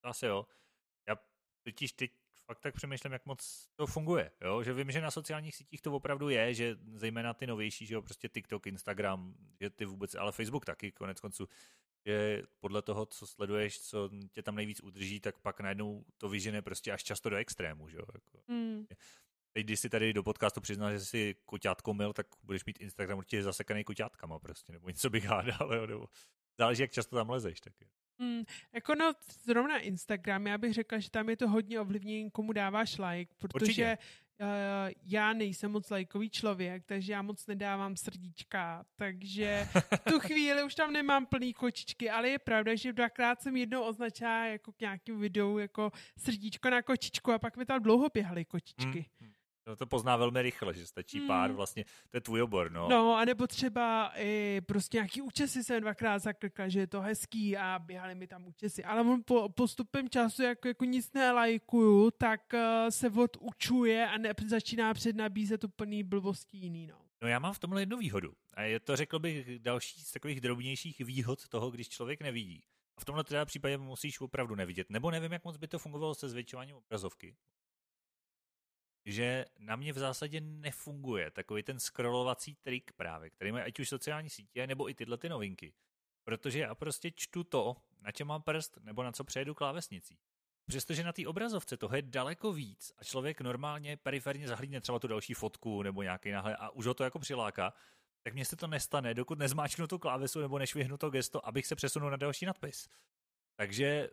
Asi 0.03 0.25
jo. 0.25 0.45
Já 1.07 1.15
totiž 1.63 1.93
teď 1.93 2.11
fakt 2.45 2.59
tak 2.59 2.75
přemýšlím, 2.75 3.13
jak 3.13 3.25
moc 3.25 3.67
to 3.75 3.87
funguje. 3.87 4.31
Jo? 4.41 4.63
Že 4.63 4.73
vím, 4.73 4.91
že 4.91 5.01
na 5.01 5.11
sociálních 5.11 5.55
sítích 5.55 5.81
to 5.81 5.93
opravdu 5.93 6.29
je, 6.29 6.53
že 6.53 6.77
zejména 6.93 7.33
ty 7.33 7.47
novější, 7.47 7.85
že 7.85 7.95
jo, 7.95 8.01
prostě 8.01 8.29
TikTok, 8.29 8.67
Instagram, 8.67 9.35
že 9.59 9.69
ty 9.69 9.85
vůbec, 9.85 10.15
ale 10.15 10.31
Facebook 10.31 10.65
taky 10.65 10.91
konec 10.91 11.19
konců, 11.19 11.47
že 12.05 12.43
podle 12.59 12.81
toho, 12.81 13.05
co 13.05 13.27
sleduješ, 13.27 13.81
co 13.81 14.09
tě 14.31 14.43
tam 14.43 14.55
nejvíc 14.55 14.79
udrží, 14.79 15.19
tak 15.19 15.39
pak 15.39 15.59
najednou 15.59 16.05
to 16.17 16.29
vyžene 16.29 16.61
prostě 16.61 16.91
až 16.91 17.03
často 17.03 17.29
do 17.29 17.35
extrému, 17.35 17.89
že 17.89 17.97
jo? 17.97 18.05
Jako. 18.13 18.43
Mm. 18.47 18.85
Teď, 19.53 19.65
když 19.65 19.79
si 19.79 19.89
tady 19.89 20.13
do 20.13 20.23
podcastu 20.23 20.61
přiznal, 20.61 20.91
že 20.91 20.99
jsi 20.99 21.35
koťátko 21.45 21.93
mil, 21.93 22.13
tak 22.13 22.27
budeš 22.43 22.65
mít 22.65 22.81
Instagram 22.81 23.17
určitě 23.17 23.43
zasekaný 23.43 23.83
koťátkama 23.83 24.39
prostě, 24.39 24.73
nebo 24.73 24.89
něco 24.89 25.09
bych 25.09 25.25
hádal, 25.25 25.73
jo, 25.73 25.87
nebo 25.87 26.09
záleží, 26.57 26.81
jak 26.81 26.91
často 26.91 27.15
tam 27.15 27.29
lezeš 27.29 27.61
taky. 27.61 27.85
Mm, 28.17 28.43
jako 28.73 28.95
no, 28.95 29.13
zrovna 29.43 29.79
Instagram, 29.79 30.47
já 30.47 30.57
bych 30.57 30.73
řekla, 30.73 30.99
že 30.99 31.09
tam 31.09 31.29
je 31.29 31.37
to 31.37 31.49
hodně 31.49 31.79
ovlivnění, 31.79 32.31
komu 32.31 32.53
dáváš 32.53 32.97
like, 32.97 33.33
protože 33.37 33.65
Určitě. 33.65 33.97
Uh, 34.41 34.91
já 35.03 35.33
nejsem 35.33 35.71
moc 35.71 35.89
lajkový 35.89 36.29
člověk, 36.29 36.83
takže 36.85 37.13
já 37.13 37.21
moc 37.21 37.47
nedávám 37.47 37.95
srdíčka, 37.95 38.85
takže 38.95 39.67
v 39.73 39.99
tu 40.09 40.19
chvíli 40.19 40.63
už 40.63 40.75
tam 40.75 40.93
nemám 40.93 41.25
plný 41.25 41.53
kočičky, 41.53 42.09
ale 42.09 42.29
je 42.29 42.39
pravda, 42.39 42.75
že 42.75 42.93
dvakrát 42.93 43.41
jsem 43.41 43.55
jednou 43.55 43.81
označila 43.81 44.45
jako 44.45 44.71
k 44.71 44.79
nějakým 44.79 45.19
videu 45.19 45.57
jako 45.57 45.91
srdíčko 46.17 46.69
na 46.69 46.81
kočičku 46.81 47.31
a 47.31 47.39
pak 47.39 47.57
mi 47.57 47.65
tam 47.65 47.83
dlouho 47.83 48.07
běhaly 48.13 48.45
kočičky. 48.45 49.05
Hmm. 49.21 49.31
No 49.67 49.75
to 49.75 49.85
pozná 49.85 50.17
velmi 50.17 50.41
rychle, 50.41 50.73
že 50.73 50.87
stačí 50.87 51.17
hmm. 51.17 51.27
pár, 51.27 51.51
vlastně, 51.51 51.85
to 52.09 52.17
je 52.17 52.21
tvůj 52.21 52.41
obor, 52.41 52.71
no. 52.71 52.89
No, 52.89 53.15
anebo 53.15 53.47
třeba 53.47 54.11
i 54.15 54.61
prostě 54.65 54.97
nějaký 54.97 55.21
účesy 55.21 55.63
jsem 55.63 55.81
dvakrát 55.81 56.19
zaklikla, 56.19 56.67
že 56.67 56.79
je 56.79 56.87
to 56.87 57.01
hezký 57.01 57.57
a 57.57 57.79
běhali 57.79 58.15
mi 58.15 58.27
tam 58.27 58.47
účesy. 58.47 58.83
Ale 58.83 59.01
on 59.01 59.21
po, 59.25 59.49
postupem 59.49 60.09
času, 60.09 60.43
jako, 60.43 60.67
jako 60.67 60.85
nic 60.85 61.13
nelajkuju, 61.13 62.11
tak 62.11 62.41
uh, 62.53 62.59
se 62.89 63.09
odučuje 63.09 64.07
a 64.07 64.17
ne, 64.17 64.33
začíná 64.47 64.93
přednabízet 64.93 65.63
úplný 65.63 66.03
blbosti 66.03 66.57
jiný, 66.57 66.87
no. 66.87 66.95
No 67.21 67.27
já 67.27 67.39
mám 67.39 67.53
v 67.53 67.59
tomhle 67.59 67.81
jednu 67.81 67.97
výhodu. 67.97 68.33
A 68.53 68.61
je 68.61 68.79
to, 68.79 68.95
řekl 68.95 69.19
bych, 69.19 69.59
další 69.59 70.01
z 70.01 70.11
takových 70.11 70.41
drobnějších 70.41 70.99
výhod 70.99 71.47
toho, 71.47 71.71
když 71.71 71.89
člověk 71.89 72.21
nevidí. 72.21 72.63
A 72.97 73.01
v 73.01 73.05
tomhle 73.05 73.23
teda 73.23 73.45
případě 73.45 73.77
musíš 73.77 74.21
opravdu 74.21 74.55
nevidět. 74.55 74.89
Nebo 74.89 75.11
nevím, 75.11 75.31
jak 75.31 75.43
moc 75.43 75.57
by 75.57 75.67
to 75.67 75.79
fungovalo 75.79 76.15
se 76.15 76.29
zvětšováním 76.29 76.75
obrazovky 76.75 77.35
že 79.05 79.45
na 79.59 79.75
mě 79.75 79.93
v 79.93 79.97
zásadě 79.97 80.41
nefunguje 80.41 81.31
takový 81.31 81.63
ten 81.63 81.79
scrollovací 81.79 82.55
trik 82.55 82.91
právě, 82.91 83.29
který 83.29 83.51
mají 83.51 83.63
ať 83.65 83.79
už 83.79 83.89
sociální 83.89 84.29
sítě, 84.29 84.67
nebo 84.67 84.89
i 84.89 84.93
tyhle 84.93 85.17
ty 85.17 85.29
novinky. 85.29 85.73
Protože 86.23 86.59
já 86.59 86.75
prostě 86.75 87.11
čtu 87.11 87.43
to, 87.43 87.75
na 88.01 88.11
čem 88.11 88.27
mám 88.27 88.41
prst, 88.41 88.77
nebo 88.83 89.03
na 89.03 89.11
co 89.11 89.23
přejedu 89.23 89.53
klávesnicí. 89.53 90.19
Přestože 90.67 91.03
na 91.03 91.13
té 91.13 91.27
obrazovce 91.27 91.77
toho 91.77 91.95
je 91.95 92.01
daleko 92.01 92.53
víc 92.53 92.93
a 92.97 93.03
člověk 93.03 93.41
normálně 93.41 93.97
periferně 93.97 94.47
zahlídne 94.47 94.81
třeba 94.81 94.99
tu 94.99 95.07
další 95.07 95.33
fotku 95.33 95.83
nebo 95.83 96.03
nějaký 96.03 96.31
náhle 96.31 96.55
a 96.55 96.69
už 96.69 96.85
ho 96.85 96.93
to 96.93 97.03
jako 97.03 97.19
přiláká, 97.19 97.73
tak 98.23 98.33
mně 98.33 98.45
se 98.45 98.55
to 98.55 98.67
nestane, 98.67 99.13
dokud 99.13 99.39
nezmáčknu 99.39 99.87
tu 99.87 99.99
klávesu 99.99 100.41
nebo 100.41 100.59
nešvihnu 100.59 100.97
to 100.97 101.09
gesto, 101.09 101.47
abych 101.47 101.67
se 101.67 101.75
přesunul 101.75 102.09
na 102.09 102.17
další 102.17 102.45
nadpis. 102.45 102.89
Takže 103.55 104.09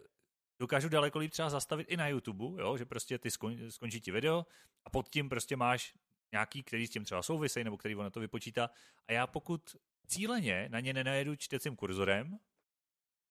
dokážu 0.63 0.89
daleko 0.89 1.19
líp 1.19 1.33
třeba 1.33 1.51
zastavit 1.51 1.91
i 1.91 1.97
na 1.97 2.09
YouTube, 2.09 2.63
jo, 2.63 2.77
že 2.77 2.85
prostě 2.85 3.19
ty 3.19 3.31
skon, 3.31 3.71
skončí 3.71 4.01
ti 4.01 4.11
video 4.11 4.47
a 4.85 4.91
pod 4.91 5.09
tím 5.09 5.29
prostě 5.29 5.57
máš 5.57 5.95
nějaký, 6.33 6.63
který 6.63 6.87
s 6.87 6.91
tím 6.91 7.05
třeba 7.05 7.23
souvisej, 7.23 7.65
nebo 7.65 7.77
který 7.77 7.97
ono 7.97 8.11
to 8.11 8.21
vypočítá. 8.21 8.71
A 9.09 9.13
já 9.13 9.27
pokud 9.27 9.77
cíleně 10.07 10.69
na 10.71 10.81
ně 10.81 10.93
nenajedu 10.93 11.37
čtecím 11.37 11.77
kurzorem, 11.77 12.39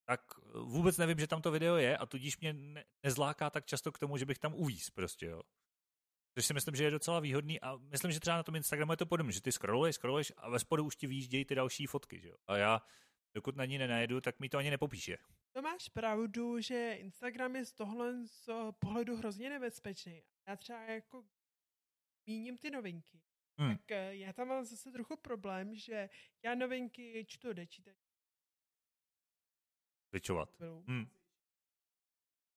tak 0.05 0.21
vůbec 0.53 0.97
nevím, 0.97 1.19
že 1.19 1.27
tam 1.27 1.41
to 1.41 1.51
video 1.51 1.75
je 1.75 1.97
a 1.97 2.05
tudíž 2.05 2.39
mě 2.39 2.53
ne, 2.53 2.83
nezláká 3.03 3.49
tak 3.49 3.65
často 3.65 3.91
k 3.91 3.99
tomu, 3.99 4.17
že 4.17 4.25
bych 4.25 4.39
tam 4.39 4.53
uvíz 4.53 4.89
prostě, 4.89 5.25
jo. 5.25 5.41
Což 6.33 6.45
si 6.45 6.53
myslím, 6.53 6.75
že 6.75 6.83
je 6.83 6.91
docela 6.91 7.19
výhodný 7.19 7.61
a 7.61 7.77
myslím, 7.77 8.11
že 8.11 8.19
třeba 8.19 8.37
na 8.37 8.43
tom 8.43 8.55
Instagramu 8.55 8.93
je 8.93 8.97
to 8.97 9.05
podobné, 9.05 9.31
že 9.31 9.41
ty 9.41 9.51
scrolluješ, 9.51 9.95
scrolluješ 9.95 10.33
a 10.37 10.49
ve 10.49 10.59
spodu 10.59 10.83
už 10.83 10.95
ti 10.95 11.07
výjíždějí 11.07 11.45
ty 11.45 11.55
další 11.55 11.87
fotky, 11.87 12.19
že 12.19 12.27
jo. 12.27 12.35
A 12.47 12.57
já 12.57 12.81
dokud 13.33 13.55
na 13.55 13.65
ní 13.65 13.77
nenajedu, 13.77 14.21
tak 14.21 14.39
mi 14.39 14.49
to 14.49 14.57
ani 14.57 14.69
nepopíše. 14.69 15.17
To 15.51 15.61
máš 15.61 15.89
pravdu, 15.89 16.61
že 16.61 16.93
Instagram 16.93 17.55
je 17.55 17.65
z 17.65 17.73
tohle 17.73 18.27
z 18.27 18.49
pohledu 18.79 19.15
hrozně 19.15 19.49
nebezpečný. 19.49 20.23
Já 20.47 20.55
třeba 20.55 20.79
jako 20.79 21.25
míním 22.25 22.57
ty 22.57 22.71
novinky. 22.71 23.21
Hmm. 23.57 23.77
Tak 23.77 23.91
eh, 23.91 24.15
já 24.15 24.33
tam 24.33 24.47
mám 24.47 24.65
zase 24.65 24.91
trochu 24.91 25.15
problém, 25.15 25.75
že 25.75 26.09
já 26.43 26.55
novinky 26.55 27.25
čtu 27.27 27.53
do 27.53 27.61
Vyčovat. 30.11 30.49
Hmm. 30.87 31.07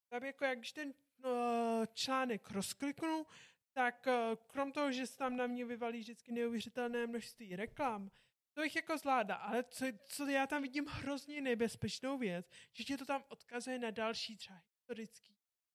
Tam 0.08 0.24
jako 0.24 0.44
jak 0.44 0.58
když 0.58 0.72
ten 0.72 0.94
no, 1.18 1.86
článek 1.92 2.50
rozkliknu, 2.50 3.26
tak 3.72 4.06
uh, 4.06 4.36
krom 4.46 4.72
toho, 4.72 4.92
že 4.92 5.06
se 5.06 5.18
tam 5.18 5.36
na 5.36 5.46
mě 5.46 5.64
vyvalí 5.64 5.98
vždycky 5.98 6.32
neuvěřitelné 6.32 7.06
množství 7.06 7.56
reklam, 7.56 8.10
to 8.54 8.62
jich 8.62 8.76
jako 8.76 8.98
zvládá, 8.98 9.34
ale 9.34 9.64
co, 9.64 9.86
co 10.04 10.26
já 10.26 10.46
tam 10.46 10.62
vidím 10.62 10.86
hrozně 10.86 11.40
nebezpečnou 11.40 12.18
věc, 12.18 12.46
že 12.72 12.84
tě 12.84 12.98
to 12.98 13.04
tam 13.04 13.24
odkazuje 13.28 13.78
na 13.78 13.90
další 13.90 14.36
třeba 14.36 14.62
historický 14.74 15.34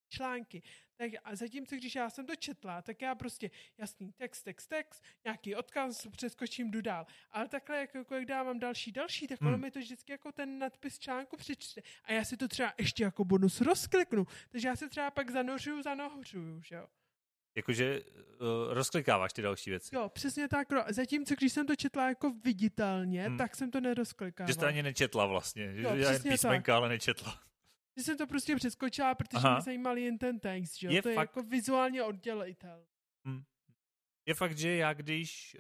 články. 0.10 0.62
Tak 0.96 1.12
a 1.24 1.36
zatímco, 1.36 1.76
když 1.76 1.96
já 1.96 2.10
jsem 2.10 2.26
to 2.26 2.36
četla, 2.36 2.82
tak 2.82 3.02
já 3.02 3.16
prostě 3.16 3.52
jasný 3.78 4.12
text, 4.12 4.44
text, 4.44 4.68
text, 4.68 5.04
nějaký 5.24 5.56
odkaz, 5.56 6.08
přeskočím, 6.08 6.72
jdu 6.72 6.82
dál. 6.82 7.06
Ale 7.32 7.48
takhle, 7.48 7.78
jako, 7.78 7.98
jako 7.98 8.16
jak 8.16 8.26
dávám 8.26 8.60
další, 8.60 8.92
další, 8.92 9.28
tak 9.28 9.42
ono 9.42 9.52
hmm. 9.52 9.62
mi 9.62 9.72
to 9.72 9.80
vždycky 9.80 10.12
jako 10.12 10.32
ten 10.32 10.60
nadpis 10.60 11.00
článku 11.00 11.38
přečte. 11.38 11.82
A 12.04 12.14
já 12.14 12.24
si 12.24 12.38
to 12.38 12.48
třeba 12.48 12.74
ještě 12.78 13.04
jako 13.04 13.26
bonus 13.26 13.62
rozkliknu. 13.62 14.28
Takže 14.50 14.68
já 14.68 14.76
se 14.76 14.90
třeba 14.90 15.12
pak 15.12 15.30
zanořuju, 15.30 15.82
zanohřuju, 15.82 16.62
že 16.62 16.76
jo. 16.76 16.88
Jakože 17.56 18.02
uh, 18.02 18.74
rozklikáváš 18.74 19.34
ty 19.34 19.42
další 19.42 19.70
věci. 19.70 19.96
Jo, 19.96 20.10
přesně 20.10 20.48
tak. 20.48 20.68
Zatímco, 20.90 21.36
když 21.36 21.54
jsem 21.54 21.68
to 21.68 21.76
četla 21.76 22.08
jako 22.08 22.34
viditelně, 22.44 23.28
hmm. 23.28 23.38
tak 23.38 23.56
jsem 23.56 23.72
to 23.72 23.82
nerozklikávala. 23.82 24.48
Že 24.48 24.54
jsi 24.54 24.60
to 24.60 24.66
ani 24.66 24.84
nečetla 24.84 25.26
vlastně. 25.26 25.74
Že 25.76 25.82
jo, 25.82 25.96
já 25.96 26.12
jen 26.12 26.22
písmenka, 26.22 26.72
tak. 26.74 26.78
ale 26.78 26.90
nečetla. 26.90 27.40
Že 27.98 28.04
jsem 28.04 28.18
to 28.18 28.28
prostě 28.28 28.56
přeskočila, 28.56 29.16
protože 29.16 29.38
Aha. 29.38 29.54
mě 29.54 29.62
zajímal 29.62 29.98
jen 29.98 30.18
ten 30.18 30.40
text. 30.40 30.78
Že? 30.80 30.88
Je 30.88 31.02
to 31.02 31.10
fakt... 31.10 31.16
je 31.16 31.22
jako 31.22 31.44
vizuálně 31.44 32.04
oddělitel. 32.04 32.86
Hmm. 33.26 33.44
Je 34.26 34.34
fakt, 34.34 34.58
že 34.58 34.76
já 34.76 34.94
když 34.94 35.58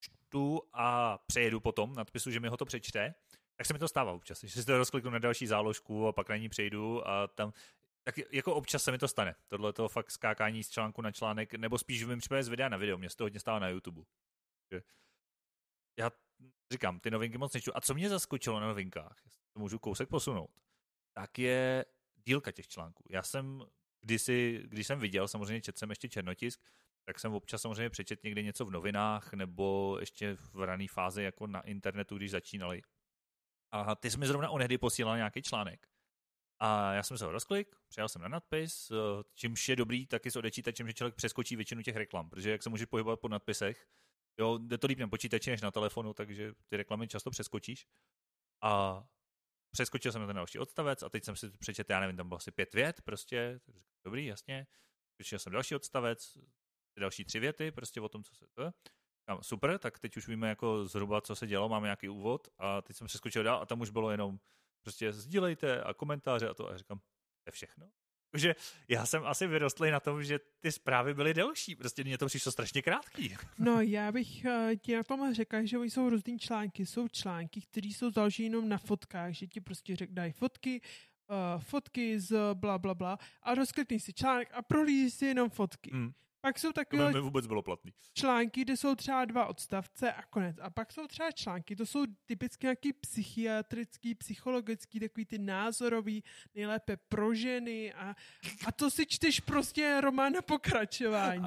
čtu 0.00 0.62
a 0.72 1.18
přejedu 1.26 1.60
potom 1.60 1.94
nadpisu, 1.94 2.30
že 2.30 2.40
mi 2.40 2.48
ho 2.48 2.56
to 2.56 2.64
přečte, 2.64 3.14
tak 3.56 3.66
se 3.66 3.72
mi 3.72 3.78
to 3.78 3.88
stává 3.88 4.12
občas, 4.12 4.44
že 4.44 4.60
si 4.60 4.66
to 4.66 4.78
rozkliknu 4.78 5.10
na 5.10 5.18
další 5.18 5.46
záložku 5.46 6.06
a 6.06 6.12
pak 6.12 6.28
na 6.28 6.36
ní 6.36 6.48
přejdu 6.48 7.08
a 7.08 7.26
tam 7.26 7.52
tak 8.04 8.18
jako 8.32 8.54
občas 8.54 8.84
se 8.84 8.92
mi 8.92 8.98
to 8.98 9.08
stane. 9.08 9.34
Tohle 9.48 9.72
to 9.72 9.88
fakt 9.88 10.10
skákání 10.10 10.64
z 10.64 10.70
článku 10.70 11.02
na 11.02 11.12
článek, 11.12 11.54
nebo 11.54 11.78
spíš 11.78 12.04
v 12.04 12.08
mém 12.08 12.18
případě 12.18 12.42
z 12.42 12.48
videa 12.48 12.68
na 12.68 12.76
video. 12.76 12.98
Mě 12.98 13.10
se 13.10 13.16
to 13.16 13.24
hodně 13.24 13.40
stává 13.40 13.58
na 13.58 13.68
YouTube. 13.68 14.02
Já 15.98 16.10
říkám, 16.72 17.00
ty 17.00 17.10
novinky 17.10 17.38
moc 17.38 17.54
nečtu. 17.54 17.72
A 17.74 17.80
co 17.80 17.94
mě 17.94 18.08
zaskočilo 18.08 18.60
na 18.60 18.66
novinkách, 18.66 19.16
to 19.52 19.60
můžu 19.60 19.78
kousek 19.78 20.08
posunout, 20.08 20.50
tak 21.12 21.38
je 21.38 21.84
dílka 22.26 22.52
těch 22.52 22.68
článků. 22.68 23.04
Já 23.10 23.22
jsem 23.22 23.62
kdysi, 24.00 24.62
když 24.64 24.86
jsem 24.86 25.00
viděl, 25.00 25.28
samozřejmě 25.28 25.60
četl 25.60 25.78
jsem 25.78 25.90
ještě 25.90 26.08
černotisk, 26.08 26.60
tak 27.04 27.20
jsem 27.20 27.34
občas 27.34 27.62
samozřejmě 27.62 27.90
přečet 27.90 28.24
někdy 28.24 28.44
něco 28.44 28.64
v 28.64 28.70
novinách, 28.70 29.32
nebo 29.32 29.96
ještě 30.00 30.34
v 30.34 30.62
rané 30.62 30.88
fázi 30.88 31.22
jako 31.22 31.46
na 31.46 31.60
internetu, 31.60 32.16
když 32.16 32.30
začínali. 32.30 32.82
A 33.72 33.94
ty 33.94 34.10
jsi 34.10 34.18
mi 34.18 34.26
zrovna 34.26 34.50
onehdy 34.50 34.78
posílal 34.78 35.16
nějaký 35.16 35.42
článek. 35.42 35.93
A 36.58 36.92
já 36.92 37.02
jsem 37.02 37.18
se 37.18 37.24
ho 37.24 37.32
rozklik, 37.32 37.76
přijal 37.88 38.08
jsem 38.08 38.22
na 38.22 38.28
nadpis, 38.28 38.90
eh, 38.90 38.94
čímž 39.34 39.68
je 39.68 39.76
dobrý 39.76 40.06
taky 40.06 40.30
s 40.30 40.36
odečítačem, 40.36 40.86
že 40.86 40.94
člověk 40.94 41.14
přeskočí 41.14 41.56
většinu 41.56 41.82
těch 41.82 41.96
reklam, 41.96 42.30
protože 42.30 42.50
jak 42.50 42.62
se 42.62 42.70
může 42.70 42.86
pohybovat 42.86 43.20
po 43.20 43.28
nadpisech, 43.28 43.86
jo, 44.38 44.58
jde 44.58 44.78
to 44.78 44.86
líp 44.86 44.98
na 44.98 45.08
počítači 45.08 45.50
než 45.50 45.60
na 45.60 45.70
telefonu, 45.70 46.14
takže 46.14 46.52
ty 46.68 46.76
reklamy 46.76 47.08
často 47.08 47.30
přeskočíš. 47.30 47.86
A 48.62 49.04
přeskočil 49.70 50.12
jsem 50.12 50.20
na 50.20 50.26
ten 50.26 50.36
další 50.36 50.58
odstavec 50.58 51.02
a 51.02 51.08
teď 51.08 51.24
jsem 51.24 51.36
si 51.36 51.50
přečetl, 51.50 51.92
já 51.92 52.00
nevím, 52.00 52.16
tam 52.16 52.28
bylo 52.28 52.38
asi 52.38 52.50
pět 52.50 52.74
vět, 52.74 53.00
prostě, 53.02 53.60
dobrý, 54.04 54.26
jasně. 54.26 54.66
Přečetl 55.18 55.42
jsem 55.42 55.52
další 55.52 55.74
odstavec, 55.74 56.38
další 56.98 57.24
tři 57.24 57.40
věty, 57.40 57.70
prostě 57.70 58.00
o 58.00 58.08
tom, 58.08 58.24
co 58.24 58.34
se 58.34 58.46
to 58.54 58.72
super, 59.42 59.78
tak 59.78 59.98
teď 59.98 60.16
už 60.16 60.28
víme 60.28 60.48
jako 60.48 60.86
zhruba, 60.86 61.20
co 61.20 61.36
se 61.36 61.46
dělo, 61.46 61.68
máme 61.68 61.86
nějaký 61.86 62.08
úvod 62.08 62.48
a 62.58 62.82
teď 62.82 62.96
jsem 62.96 63.06
přeskočil 63.06 63.42
dál 63.42 63.62
a 63.62 63.66
tam 63.66 63.80
už 63.80 63.90
bylo 63.90 64.10
jenom 64.10 64.38
prostě 64.84 65.12
sdílejte 65.12 65.82
a 65.82 65.94
komentáře 65.94 66.48
a 66.48 66.54
to. 66.54 66.68
A 66.68 66.72
já 66.72 66.78
říkám, 66.78 66.98
to 66.98 67.48
je 67.48 67.52
všechno. 67.52 67.86
Takže 68.34 68.54
já 68.88 69.06
jsem 69.06 69.26
asi 69.26 69.46
vyrostl 69.46 69.90
na 69.90 70.00
tom, 70.00 70.24
že 70.24 70.38
ty 70.60 70.72
zprávy 70.72 71.14
byly 71.14 71.34
delší. 71.34 71.76
Prostě 71.76 72.04
mě 72.04 72.18
to 72.18 72.26
přišlo 72.26 72.52
strašně 72.52 72.82
krátký. 72.82 73.36
No, 73.58 73.80
já 73.80 74.12
bych 74.12 74.44
uh, 74.44 74.74
ti 74.76 74.96
na 74.96 75.02
tom 75.02 75.34
řekl, 75.34 75.66
že 75.66 75.78
jsou 75.78 76.10
různý 76.10 76.38
články. 76.38 76.86
Jsou 76.86 77.08
články, 77.08 77.60
které 77.60 77.88
jsou 77.88 78.10
založeny 78.10 78.46
jenom 78.46 78.68
na 78.68 78.78
fotkách, 78.78 79.32
že 79.32 79.46
ti 79.46 79.60
prostě 79.60 79.96
řek, 79.96 80.12
dají 80.12 80.32
fotky, 80.32 80.80
uh, 81.30 81.62
fotky 81.62 82.20
z 82.20 82.54
bla, 82.54 82.78
bla, 82.78 82.94
bla 82.94 83.18
a 83.42 83.54
rozklikni 83.54 84.00
si 84.00 84.12
článek 84.12 84.50
a 84.52 84.62
prohlíží 84.62 85.10
si 85.10 85.26
jenom 85.26 85.50
fotky. 85.50 85.90
Hmm. 85.92 86.12
Pak 86.44 86.58
jsou 86.58 86.72
takové 86.72 87.12
to 87.12 87.22
vůbec 87.22 87.46
bylo 87.46 87.62
platný. 87.62 87.92
články, 88.14 88.62
kde 88.62 88.76
jsou 88.76 88.94
třeba 88.94 89.24
dva 89.24 89.46
odstavce 89.46 90.12
a 90.12 90.22
konec. 90.22 90.56
A 90.60 90.70
pak 90.70 90.92
jsou 90.92 91.06
třeba 91.06 91.30
články, 91.30 91.76
to 91.76 91.86
jsou 91.86 92.04
typicky 92.26 92.66
nějaký 92.66 92.92
psychiatrický, 92.92 94.14
psychologický, 94.14 95.00
takový 95.00 95.24
ty 95.24 95.38
názorový, 95.38 96.24
nejlépe 96.54 96.96
pro 96.96 97.34
ženy 97.34 97.94
a, 97.94 98.14
a 98.66 98.72
to 98.72 98.90
si 98.90 99.06
čteš 99.06 99.40
prostě 99.40 100.00
román 100.00 100.32
na 100.32 100.42
pokračování. 100.42 101.44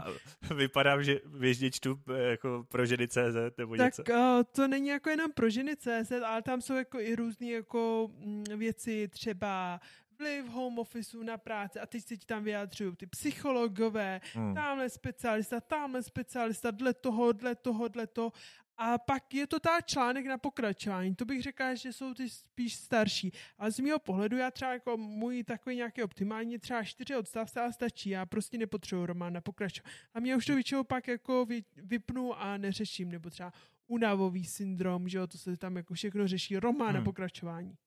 A 0.50 0.54
vypadám, 0.54 1.04
že 1.04 1.20
běžně 1.26 1.72
čtu 1.72 2.02
eh, 2.10 2.22
jako 2.22 2.66
pro 2.70 2.86
ženy 2.86 3.08
CZ 3.08 3.58
nebo 3.58 3.76
tak, 3.76 3.86
něco. 3.86 4.04
Tak 4.04 4.16
uh, 4.16 4.44
to 4.52 4.68
není 4.68 4.88
jako 4.88 5.10
jenom 5.10 5.32
pro 5.32 5.50
ženy 5.50 5.76
CZ, 5.76 6.12
ale 6.26 6.42
tam 6.42 6.62
jsou 6.62 6.74
jako 6.74 7.00
i 7.00 7.16
různé 7.16 7.48
jako 7.48 8.10
mm, 8.14 8.44
věci, 8.44 9.08
třeba 9.08 9.80
vliv 10.20 10.46
home 10.46 10.80
officeu 10.80 11.24
na 11.24 11.38
práci 11.38 11.80
a 11.80 11.86
teď 11.86 12.04
se 12.04 12.18
ti 12.18 12.26
tam 12.26 12.44
vyjadřují 12.44 12.96
ty 12.96 13.08
psychologové, 13.08 14.22
hmm. 14.34 14.56
tamhle 14.56 14.90
specialista, 14.90 15.62
tamhle 15.62 16.04
specialista, 16.04 16.72
dle 16.72 16.94
toho, 16.94 17.32
dle 17.32 17.56
toho, 17.56 17.88
dle 17.88 18.08
toho. 18.08 18.32
A 18.80 18.98
pak 18.98 19.34
je 19.34 19.48
to 19.48 19.60
ta 19.60 19.82
článek 19.82 20.26
na 20.26 20.38
pokračování. 20.38 21.16
To 21.16 21.26
bych 21.26 21.42
řekla, 21.42 21.76
že 21.76 21.94
jsou 21.94 22.14
ty 22.14 22.30
spíš 22.30 22.76
starší. 22.76 23.32
Ale 23.58 23.72
z 23.72 23.80
mého 23.80 24.00
pohledu 24.00 24.38
já 24.38 24.52
třeba 24.52 24.74
jako 24.74 24.98
můj 24.98 25.44
takový 25.44 25.76
nějaký 25.76 26.04
optimální 26.04 26.60
třeba 26.60 26.84
čtyři 26.84 27.16
odstavce 27.16 27.62
a 27.62 27.72
stačí. 27.72 28.10
Já 28.10 28.26
prostě 28.26 28.58
nepotřebuji 28.58 29.06
román 29.06 29.34
na 29.34 29.42
pokračování. 29.42 29.94
A 30.14 30.20
mě 30.20 30.36
už 30.36 30.46
to 30.46 30.54
většinou 30.54 30.84
pak 30.84 31.08
jako 31.08 31.46
vypnu 31.78 32.34
a 32.34 32.58
neřeším. 32.58 33.12
Nebo 33.12 33.30
třeba 33.30 33.54
unavový 33.88 34.46
syndrom, 34.46 35.10
že 35.10 35.18
jo, 35.18 35.28
to 35.28 35.38
se 35.38 35.58
tam 35.58 35.76
jako 35.76 35.94
všechno 35.94 36.28
řeší. 36.28 36.58
Román 36.58 36.88
hmm. 36.88 36.98
na 36.98 37.04
pokračování. 37.04 37.78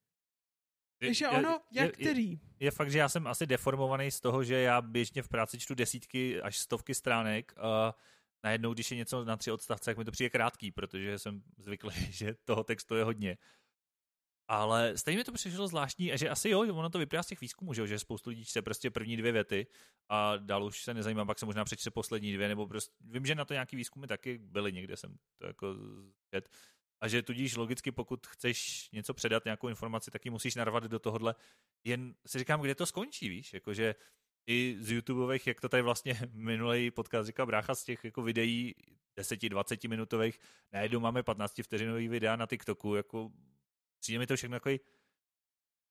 Takže 1.00 1.28
ono, 1.28 1.60
jak 1.72 1.86
je, 1.86 1.92
který? 1.92 2.30
Je, 2.30 2.38
je 2.60 2.70
fakt, 2.70 2.90
že 2.90 2.98
já 2.98 3.08
jsem 3.08 3.26
asi 3.26 3.46
deformovaný 3.46 4.10
z 4.10 4.20
toho, 4.20 4.44
že 4.44 4.60
já 4.60 4.82
běžně 4.82 5.22
v 5.22 5.28
práci 5.28 5.58
čtu 5.58 5.74
desítky 5.74 6.42
až 6.42 6.58
stovky 6.58 6.94
stránek 6.94 7.54
a 7.56 7.94
najednou, 8.44 8.74
když 8.74 8.90
je 8.90 8.96
něco 8.96 9.24
na 9.24 9.36
tři 9.36 9.50
odstavce, 9.50 9.84
tak 9.84 9.98
mi 9.98 10.04
to 10.04 10.10
přijde 10.10 10.30
krátký, 10.30 10.70
protože 10.70 11.18
jsem 11.18 11.42
zvyklý, 11.58 11.92
že 12.10 12.34
toho 12.44 12.64
textu 12.64 12.96
je 12.96 13.04
hodně. 13.04 13.38
Ale 14.48 14.98
stejně 14.98 15.18
mi 15.18 15.24
to 15.24 15.32
přišlo 15.32 15.68
zvláštní, 15.68 16.12
a 16.12 16.16
že 16.16 16.28
asi 16.28 16.48
jo, 16.48 16.60
ono 16.60 16.90
to 16.90 16.98
vyplývá 16.98 17.22
z 17.22 17.26
těch 17.26 17.40
výzkumů, 17.40 17.74
že, 17.74 17.86
že 17.86 17.98
spoustu 17.98 18.30
lidí 18.30 18.44
čte 18.44 18.62
prostě 18.62 18.90
první 18.90 19.16
dvě 19.16 19.32
věty 19.32 19.66
a 20.08 20.36
dál 20.36 20.64
už 20.64 20.82
se 20.82 20.94
nezajímá, 20.94 21.24
pak 21.24 21.38
se 21.38 21.46
možná 21.46 21.64
přečte 21.64 21.90
poslední 21.90 22.32
dvě, 22.32 22.48
nebo 22.48 22.66
prostě, 22.66 22.94
vím, 23.00 23.26
že 23.26 23.34
na 23.34 23.44
to 23.44 23.54
nějaký 23.54 23.76
výzkumy 23.76 24.06
taky 24.06 24.38
byly, 24.38 24.72
někde 24.72 24.96
jsem 24.96 25.16
to 25.38 25.46
jako 25.46 25.76
čet. 26.34 26.48
A 27.00 27.08
že 27.08 27.22
tudíž 27.22 27.56
logicky, 27.56 27.92
pokud 27.92 28.26
chceš 28.26 28.88
něco 28.92 29.14
předat, 29.14 29.44
nějakou 29.44 29.68
informaci, 29.68 30.10
tak 30.10 30.24
ji 30.24 30.30
musíš 30.30 30.54
narvat 30.54 30.84
do 30.84 30.98
tohohle. 30.98 31.34
Jen 31.84 32.14
si 32.26 32.38
říkám, 32.38 32.60
kde 32.60 32.74
to 32.74 32.86
skončí, 32.86 33.28
víš, 33.28 33.54
jakože 33.54 33.94
i 34.46 34.76
z 34.80 34.90
YouTubeových, 34.90 35.46
jak 35.46 35.60
to 35.60 35.68
tady 35.68 35.82
vlastně 35.82 36.18
minulý 36.32 36.90
podcast 36.90 37.26
říkal 37.26 37.46
brácha, 37.46 37.74
z 37.74 37.84
těch 37.84 38.04
jako 38.04 38.22
videí 38.22 38.74
10-20 39.18 39.88
minutových, 39.88 40.38
najednou 40.72 41.00
máme 41.00 41.22
15 41.22 41.62
vteřinový 41.62 42.08
videa 42.08 42.36
na 42.36 42.46
TikToku, 42.46 42.94
jako 42.94 43.30
přijde 44.00 44.18
mi 44.18 44.26
to 44.26 44.36
všechno 44.36 44.56
takový, 44.56 44.80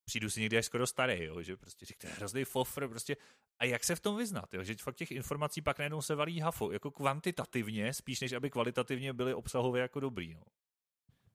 přijdu 0.05 0.29
si 0.29 0.41
někdy 0.41 0.57
až 0.57 0.65
skoro 0.65 0.87
starý, 0.87 1.23
jo, 1.23 1.41
že 1.41 1.57
prostě 1.57 1.85
řík, 1.85 1.97
to 1.97 2.07
je 2.07 2.13
hrozný 2.13 2.45
fofr, 2.45 2.87
prostě, 2.87 3.17
a 3.59 3.65
jak 3.65 3.83
se 3.83 3.95
v 3.95 3.99
tom 3.99 4.17
vyznat, 4.17 4.53
jo, 4.53 4.63
že 4.63 4.75
fakt 4.75 4.95
těch 4.95 5.11
informací 5.11 5.61
pak 5.61 5.79
najednou 5.79 6.01
se 6.01 6.15
valí 6.15 6.39
hafo, 6.39 6.71
jako 6.71 6.91
kvantitativně, 6.91 7.93
spíš 7.93 8.19
než 8.19 8.31
aby 8.31 8.49
kvalitativně 8.49 9.13
byly 9.13 9.33
obsahově 9.33 9.81
jako 9.81 9.99
dobrý, 9.99 10.33
no. 10.33 10.41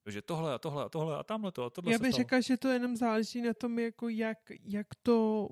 Takže 0.04 0.22
tohle 0.22 0.54
a 0.54 0.58
tohle 0.58 0.84
a 0.84 0.88
tohle 0.88 1.18
a 1.18 1.22
tamhle 1.22 1.52
to 1.52 1.64
a 1.64 1.70
tohle 1.70 1.92
Já 1.92 1.98
bych 1.98 2.12
řekla, 2.12 2.40
že 2.40 2.56
to 2.56 2.68
jenom 2.68 2.96
záleží 2.96 3.42
na 3.42 3.54
tom, 3.54 3.78
jako 3.78 4.08
jak, 4.08 4.38
jak 4.64 4.86
to, 5.02 5.48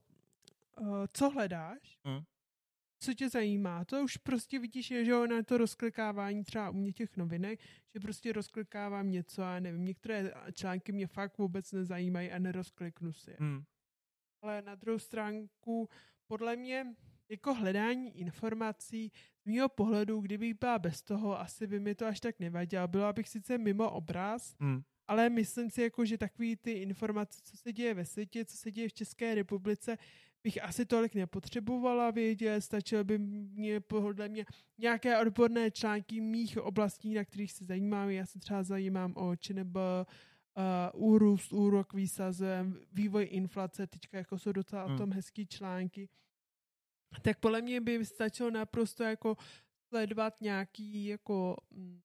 uh, 0.80 1.04
co 1.12 1.30
hledáš, 1.30 1.98
hmm 2.04 2.22
co 3.02 3.14
tě 3.14 3.28
zajímá. 3.28 3.84
To 3.84 4.04
už 4.04 4.16
prostě 4.16 4.58
vidíš, 4.58 4.86
že 4.86 5.04
jo, 5.06 5.26
na 5.26 5.42
to 5.42 5.58
rozklikávání 5.58 6.44
třeba 6.44 6.70
u 6.70 6.72
mě 6.72 6.92
těch 6.92 7.16
novinek, 7.16 7.60
že 7.94 8.00
prostě 8.00 8.32
rozklikávám 8.32 9.10
něco 9.10 9.42
a 9.42 9.60
nevím, 9.60 9.84
některé 9.84 10.32
články 10.52 10.92
mě 10.92 11.06
fakt 11.06 11.38
vůbec 11.38 11.72
nezajímají 11.72 12.30
a 12.30 12.38
nerozkliknu 12.38 13.12
si 13.12 13.36
Hmm. 13.38 13.64
Ale 14.42 14.62
na 14.62 14.74
druhou 14.74 14.98
stránku, 14.98 15.88
podle 16.26 16.56
mě, 16.56 16.86
jako 17.28 17.54
hledání 17.54 18.18
informací, 18.18 19.12
z 19.42 19.46
mého 19.46 19.68
pohledu, 19.68 20.20
kdybych 20.20 20.54
byla 20.54 20.78
bez 20.78 21.02
toho, 21.02 21.40
asi 21.40 21.66
by 21.66 21.80
mi 21.80 21.94
to 21.94 22.06
až 22.06 22.20
tak 22.20 22.40
nevadilo. 22.40 22.88
Byla 22.88 23.12
bych 23.12 23.28
sice 23.28 23.58
mimo 23.58 23.90
obraz, 23.90 24.56
hmm. 24.60 24.82
ale 25.08 25.30
myslím 25.30 25.70
si, 25.70 25.82
jako, 25.82 26.04
že 26.04 26.18
takový 26.18 26.56
ty 26.56 26.72
informace, 26.72 27.40
co 27.44 27.56
se 27.56 27.72
děje 27.72 27.94
ve 27.94 28.04
světě, 28.04 28.44
co 28.44 28.56
se 28.56 28.70
děje 28.70 28.88
v 28.88 28.92
České 28.92 29.34
republice, 29.34 29.98
bych 30.42 30.64
asi 30.64 30.86
tolik 30.86 31.14
nepotřebovala 31.14 32.10
vědět, 32.10 32.60
stačilo 32.60 33.04
by 33.04 33.18
mě 33.18 33.80
podle 33.80 34.28
mě 34.28 34.44
nějaké 34.78 35.18
odborné 35.18 35.70
články 35.70 36.20
mých 36.20 36.58
oblastí, 36.58 37.14
na 37.14 37.24
kterých 37.24 37.52
se 37.52 37.64
zajímám. 37.64 38.10
Já 38.10 38.26
se 38.26 38.38
třeba 38.38 38.62
zajímám 38.62 39.12
o 39.16 39.36
ČNB, 39.36 39.76
uh, 39.76 41.12
úrůst, 41.12 41.52
úrok 41.52 41.94
výsazem, 41.94 42.80
vývoj 42.92 43.28
inflace, 43.30 43.86
teďka 43.86 44.18
jako 44.18 44.38
jsou 44.38 44.52
docela 44.52 44.84
hmm. 44.84 44.94
o 44.94 44.98
tom 44.98 45.12
hezký 45.12 45.46
články. 45.46 46.08
Tak 47.22 47.38
podle 47.38 47.62
mě 47.62 47.80
by 47.80 48.04
stačilo 48.04 48.50
naprosto 48.50 49.04
jako 49.04 49.36
sledovat 49.88 50.40
nějaký 50.40 51.06
jako 51.06 51.56
mm, 51.70 52.00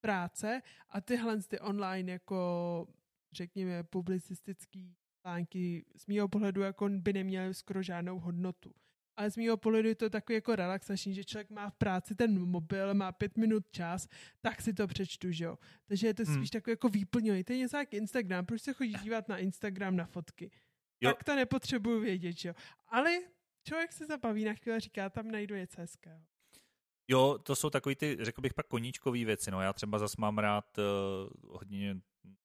práce 0.00 0.62
a 0.90 1.00
tyhle 1.00 1.42
ty 1.42 1.60
online 1.60 2.12
jako 2.12 2.86
řekněme 3.32 3.82
publicistický 3.82 4.94
články 5.20 5.84
z 5.96 6.06
mého 6.06 6.28
pohledu 6.28 6.60
jako 6.62 6.88
by 6.88 7.12
neměly 7.12 7.54
skoro 7.54 7.82
žádnou 7.82 8.18
hodnotu. 8.18 8.72
Ale 9.16 9.30
z 9.30 9.36
mého 9.36 9.56
pohledu 9.56 9.88
je 9.88 9.94
to 9.94 10.10
takový 10.10 10.34
jako 10.34 10.56
relaxační, 10.56 11.14
že 11.14 11.24
člověk 11.24 11.50
má 11.50 11.70
v 11.70 11.74
práci 11.74 12.14
ten 12.14 12.46
mobil, 12.46 12.94
má 12.94 13.12
pět 13.12 13.36
minut 13.36 13.70
čas, 13.70 14.08
tak 14.40 14.60
si 14.60 14.72
to 14.72 14.86
přečtu, 14.86 15.32
že 15.32 15.44
jo. 15.44 15.58
Takže 15.86 16.06
je 16.06 16.14
to 16.14 16.22
hmm. 16.22 16.34
spíš 16.34 16.50
hmm. 16.52 16.60
takový 16.60 16.72
jako 16.72 16.88
výplňový. 16.88 17.44
To 17.44 17.52
je 17.52 17.58
něco 17.58 17.76
jak 17.76 17.94
Instagram, 17.94 18.46
proč 18.46 18.62
se 18.62 18.72
chodí 18.72 18.94
dívat 19.02 19.28
na 19.28 19.38
Instagram 19.38 19.96
na 19.96 20.06
fotky? 20.06 20.50
Jo. 21.00 21.10
Tak 21.10 21.24
to 21.24 21.36
nepotřebuju 21.36 22.00
vědět, 22.00 22.32
že 22.32 22.48
jo. 22.48 22.54
Ale 22.88 23.18
člověk 23.66 23.92
se 23.92 24.06
zabaví 24.06 24.44
na 24.44 24.54
chvíli 24.54 24.76
a 24.76 24.80
říká, 24.80 25.10
tam 25.10 25.30
najdu 25.30 25.54
něco 25.54 25.80
hezkého. 25.80 26.20
Jo, 27.08 27.38
to 27.42 27.56
jsou 27.56 27.70
takový 27.70 27.94
ty, 27.94 28.16
řekl 28.20 28.40
bych 28.40 28.54
pak 28.54 28.66
koníčkové 28.66 29.24
věci. 29.24 29.50
No. 29.50 29.60
Já 29.60 29.72
třeba 29.72 29.98
zas 29.98 30.16
mám 30.16 30.38
rád 30.38 30.78
uh, 30.78 30.84
hodně 31.50 31.96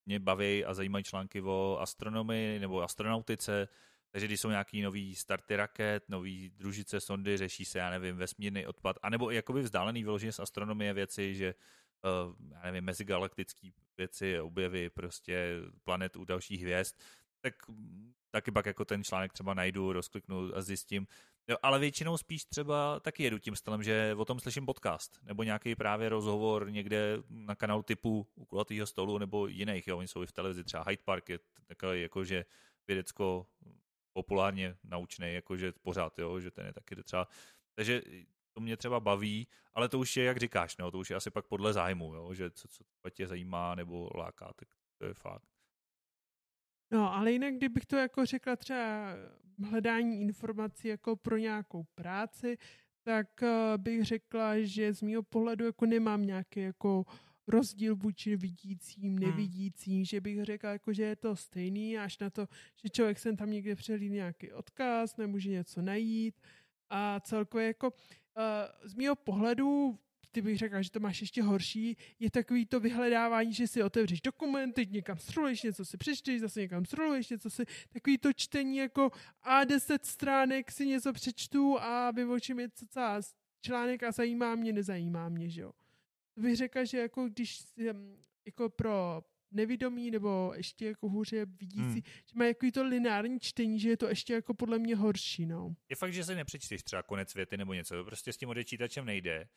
mě 0.06 0.20
baví 0.20 0.66
a 0.66 0.74
zajímají 0.74 1.04
články 1.04 1.42
o 1.42 1.78
astronomii 1.80 2.60
nebo 2.60 2.82
astronautice, 2.84 3.68
takže 4.12 4.28
když 4.28 4.42
jsou 4.42 4.50
nějaký 4.50 4.82
nový 4.82 5.16
starty 5.16 5.56
raket, 5.56 6.10
nový 6.10 6.50
družice 6.50 7.00
sondy, 7.00 7.38
řeší 7.38 7.66
se, 7.66 7.80
já 7.80 7.90
nevím, 7.90 8.18
vesmírný 8.18 8.66
odpad, 8.66 9.00
anebo 9.02 9.32
jakoby 9.32 9.62
vzdálený 9.62 10.04
vyloženě 10.04 10.32
z 10.32 10.40
astronomie 10.40 10.94
věci, 10.94 11.36
že 11.36 11.56
uh, 12.28 12.36
já 12.52 12.62
nevím, 12.64 12.84
mezigalaktické 12.84 13.68
věci, 13.98 14.40
objevy 14.40 14.90
prostě 14.90 15.60
planet 15.84 16.16
u 16.16 16.26
dalších 16.26 16.62
hvězd, 16.62 16.96
tak 17.42 17.54
taky 18.32 18.52
pak 18.52 18.66
jako 18.66 18.86
ten 18.86 19.04
článek 19.04 19.34
třeba 19.34 19.54
najdu, 19.54 19.94
rozkliknu 19.94 20.56
a 20.56 20.62
zjistím. 20.62 21.08
Jo, 21.48 21.58
ale 21.64 21.80
většinou 21.80 22.18
spíš 22.18 22.46
třeba 22.46 23.00
taky 23.00 23.24
jedu 23.24 23.40
tím 23.40 23.56
stylem, 23.56 23.84
že 23.84 24.16
o 24.18 24.26
tom 24.26 24.40
slyším 24.40 24.66
podcast, 24.66 25.20
nebo 25.24 25.44
nějaký 25.44 25.76
právě 25.76 26.10
rozhovor 26.10 26.72
někde 26.72 27.18
na 27.30 27.56
kanálu 27.56 27.84
typu 27.84 28.28
u 28.36 28.46
kulatého 28.46 28.88
stolu 28.88 29.18
nebo 29.18 29.48
jiných. 29.48 29.88
Jo. 29.88 29.98
Oni 29.98 30.08
jsou 30.08 30.24
i 30.24 30.26
v 30.26 30.32
televizi, 30.32 30.64
třeba 30.64 30.84
Hyde 30.88 31.04
Park 31.06 31.30
je 31.30 31.40
takový 31.68 32.02
jakože 32.02 32.46
vědecko 32.88 33.48
populárně 34.14 34.78
naučný, 34.84 35.34
jakože 35.34 35.74
pořád, 35.82 36.20
jo, 36.20 36.40
že 36.40 36.52
ten 36.52 36.66
je 36.66 36.74
taky 36.74 37.04
třeba. 37.04 37.28
Takže 37.76 38.02
to 38.54 38.62
mě 38.62 38.78
třeba 38.78 39.00
baví, 39.00 39.48
ale 39.74 39.90
to 39.90 40.00
už 40.00 40.18
je, 40.18 40.24
jak 40.24 40.38
říkáš, 40.38 40.78
no, 40.78 40.92
to 40.92 41.00
už 41.00 41.10
je 41.10 41.16
asi 41.16 41.32
pak 41.32 41.48
podle 41.48 41.74
zájmu, 41.74 42.16
jo, 42.16 42.34
že 42.34 42.52
co, 42.52 42.68
co 42.68 43.10
tě 43.10 43.28
zajímá 43.28 43.76
nebo 43.76 44.10
láká, 44.16 44.54
tak 44.56 44.68
to 44.98 45.06
je 45.06 45.14
fakt. 45.14 45.48
No, 46.92 47.14
ale 47.14 47.32
jinak, 47.32 47.54
kdybych 47.54 47.86
to 47.86 47.96
jako 47.96 48.26
řekla 48.26 48.56
třeba 48.56 49.14
hledání 49.70 50.22
informací 50.22 50.88
jako 50.88 51.16
pro 51.16 51.38
nějakou 51.38 51.84
práci, 51.96 52.58
tak 53.04 53.28
uh, 53.42 53.78
bych 53.78 54.06
řekla, 54.06 54.60
že 54.60 54.94
z 54.94 55.02
mého 55.02 55.24
pohledu 55.24 55.66
jako 55.66 55.86
nemám 55.86 56.26
nějaký 56.26 56.60
jako 56.60 57.06
rozdíl 57.48 57.96
vůči 57.96 58.36
vidícím, 58.36 59.16
hmm. 59.16 59.20
nevidícím, 59.20 59.96
hmm. 59.96 60.06
že 60.06 60.22
bych 60.22 60.46
řekla, 60.46 60.72
jako, 60.72 60.94
že 60.94 61.04
je 61.04 61.16
to 61.16 61.36
stejný, 61.36 61.98
až 61.98 62.20
na 62.20 62.30
to, 62.30 62.48
že 62.84 62.90
člověk 62.90 63.20
sem 63.20 63.38
tam 63.38 63.52
někde 63.52 63.76
přelí 63.76 64.10
nějaký 64.10 64.52
odkaz, 64.52 65.18
nemůže 65.18 65.50
něco 65.50 65.82
najít 65.82 66.36
a 66.90 67.20
celkově 67.20 67.68
jako 67.68 67.90
uh, 67.90 67.94
z 68.84 68.94
mého 68.94 69.16
pohledu 69.16 70.00
ty 70.32 70.42
bych 70.42 70.58
řekla, 70.58 70.82
že 70.82 70.92
to 70.92 71.00
máš 71.00 71.22
ještě 71.22 71.44
horší, 71.44 71.98
je 72.20 72.32
takový 72.32 72.66
to 72.66 72.80
vyhledávání, 72.80 73.54
že 73.54 73.68
si 73.68 73.84
otevřeš 73.84 74.22
dokumenty, 74.22 74.88
někam 74.92 75.18
stroluješ 75.18 75.64
něco 75.64 75.86
si 75.86 75.98
přečteš, 75.98 76.42
zase 76.42 76.60
někam 76.60 76.86
stroluješ 76.86 77.30
něco 77.30 77.50
si, 77.50 77.66
takový 77.90 78.18
to 78.18 78.34
čtení 78.34 78.78
jako 78.78 79.12
a 79.44 79.64
10 79.64 80.06
stránek 80.06 80.72
si 80.72 80.88
něco 80.88 81.14
přečtu 81.14 81.80
a 81.80 82.12
vyvočím 82.12 82.60
je 82.60 82.70
celá 82.90 83.22
článek 83.62 84.04
a 84.04 84.12
zajímá 84.12 84.56
mě, 84.56 84.74
nezajímá 84.74 85.30
mě, 85.30 85.50
že 85.50 85.62
jo. 85.62 85.72
To 86.36 86.42
bych 86.42 86.56
řekla, 86.56 86.84
že 86.84 86.98
jako 86.98 87.30
když 87.30 87.64
jako 88.46 88.70
pro 88.70 89.24
nevidomí 89.52 90.12
nebo 90.12 90.54
ještě 90.56 90.86
jako 90.86 91.10
hůře 91.10 91.46
vidící, 91.46 91.82
hmm. 91.82 92.02
že 92.02 92.34
má 92.36 92.46
jako 92.46 92.72
to 92.74 92.84
lineární 92.84 93.40
čtení, 93.40 93.80
že 93.80 93.90
je 93.90 93.98
to 93.98 94.10
ještě 94.10 94.34
jako 94.34 94.54
podle 94.54 94.80
mě 94.80 94.96
horší, 94.96 95.46
no. 95.46 95.76
Je 95.90 95.96
fakt, 95.96 96.14
že 96.14 96.24
se 96.24 96.36
nepřečteš 96.36 96.84
třeba 96.84 97.04
konec 97.04 97.36
věty 97.36 97.58
nebo 97.58 97.74
něco, 97.74 97.96
to 97.96 98.04
prostě 98.04 98.34
s 98.34 98.38
tím 98.38 98.50
odečítačem 98.50 99.06
nejde 99.06 99.48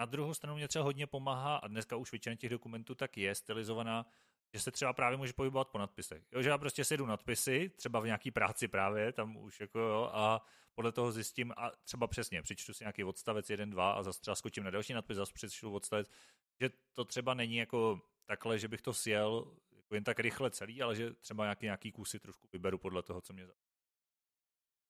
na 0.00 0.06
druhou 0.06 0.34
stranu 0.34 0.56
mě 0.56 0.68
třeba 0.68 0.84
hodně 0.84 1.06
pomáhá, 1.06 1.56
a 1.56 1.68
dneska 1.68 1.96
už 1.96 2.12
většina 2.12 2.36
těch 2.36 2.50
dokumentů 2.50 2.94
tak 2.94 3.18
je 3.18 3.34
stylizovaná, 3.34 4.06
že 4.54 4.60
se 4.60 4.70
třeba 4.70 4.92
právě 4.92 5.18
může 5.18 5.32
pohybovat 5.32 5.68
po 5.68 5.78
nadpisech. 5.78 6.22
Jo, 6.32 6.42
že 6.42 6.48
já 6.48 6.58
prostě 6.58 6.84
sedu 6.84 7.06
nadpisy, 7.06 7.68
třeba 7.76 8.00
v 8.00 8.06
nějaký 8.06 8.30
práci 8.30 8.68
právě, 8.68 9.12
tam 9.12 9.36
už 9.36 9.60
jako 9.60 9.78
jo, 9.78 10.10
a 10.12 10.46
podle 10.74 10.92
toho 10.92 11.12
zjistím 11.12 11.52
a 11.56 11.70
třeba 11.84 12.06
přesně, 12.06 12.42
přečtu 12.42 12.74
si 12.74 12.84
nějaký 12.84 13.04
odstavec 13.04 13.50
jeden, 13.50 13.70
dva 13.70 13.92
a 13.92 14.02
zase 14.02 14.20
třeba 14.20 14.34
skočím 14.34 14.64
na 14.64 14.70
další 14.70 14.92
nadpis, 14.92 15.16
zase 15.16 15.32
přečtu 15.32 15.74
odstavec, 15.74 16.10
že 16.60 16.70
to 16.92 17.04
třeba 17.04 17.34
není 17.34 17.56
jako 17.56 18.00
takhle, 18.24 18.58
že 18.58 18.68
bych 18.68 18.82
to 18.82 18.94
sjel 18.94 19.56
jako 19.76 19.94
jen 19.94 20.04
tak 20.04 20.20
rychle 20.20 20.50
celý, 20.50 20.82
ale 20.82 20.96
že 20.96 21.14
třeba 21.14 21.44
nějaký, 21.44 21.66
nějaký 21.66 21.92
kusy 21.92 22.18
trošku 22.20 22.48
vyberu 22.52 22.78
podle 22.78 23.02
toho, 23.02 23.20
co 23.20 23.32
mě 23.32 23.46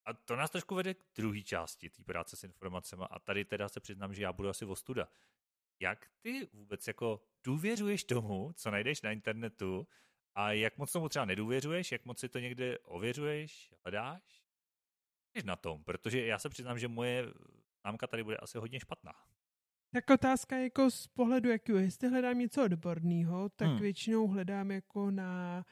a 0.05 0.13
to 0.13 0.35
nás 0.35 0.51
trošku 0.51 0.75
vede 0.75 0.93
k 0.93 1.03
druhé 1.15 1.41
části 1.41 1.89
té 1.89 2.03
práce 2.03 2.35
s 2.35 2.43
informacemi. 2.43 3.03
A 3.09 3.19
tady 3.19 3.45
teda 3.45 3.69
se 3.69 3.79
přiznám, 3.79 4.13
že 4.13 4.23
já 4.23 4.33
budu 4.33 4.49
asi 4.49 4.65
ostuda. 4.65 5.07
Jak 5.79 6.09
ty 6.21 6.49
vůbec 6.53 6.87
jako 6.87 7.23
důvěřuješ 7.43 8.03
tomu, 8.03 8.53
co 8.53 8.71
najdeš 8.71 9.01
na 9.01 9.11
internetu 9.11 9.87
a 10.35 10.51
jak 10.51 10.77
moc 10.77 10.91
tomu 10.91 11.09
třeba 11.09 11.25
nedůvěřuješ, 11.25 11.91
jak 11.91 12.05
moc 12.05 12.19
si 12.19 12.29
to 12.29 12.39
někde 12.39 12.79
ověřuješ, 12.79 13.73
hledáš? 13.83 14.43
Jsi 15.37 15.45
na 15.45 15.55
tom, 15.55 15.83
protože 15.83 16.25
já 16.25 16.39
se 16.39 16.49
přiznám, 16.49 16.79
že 16.79 16.87
moje 16.87 17.25
známka 17.81 18.07
tady 18.07 18.23
bude 18.23 18.37
asi 18.37 18.57
hodně 18.57 18.79
špatná. 18.79 19.13
Tak 19.93 20.09
otázka 20.09 20.57
je 20.57 20.63
jako 20.63 20.91
z 20.91 21.07
pohledu, 21.07 21.49
jakého, 21.49 21.79
jestli 21.79 22.09
hledám 22.09 22.39
něco 22.39 22.63
odborného, 22.63 23.49
tak 23.49 23.67
hmm. 23.67 23.79
většinou 23.79 24.27
hledám 24.27 24.71
jako 24.71 25.11
na 25.11 25.57
mm, 25.57 25.63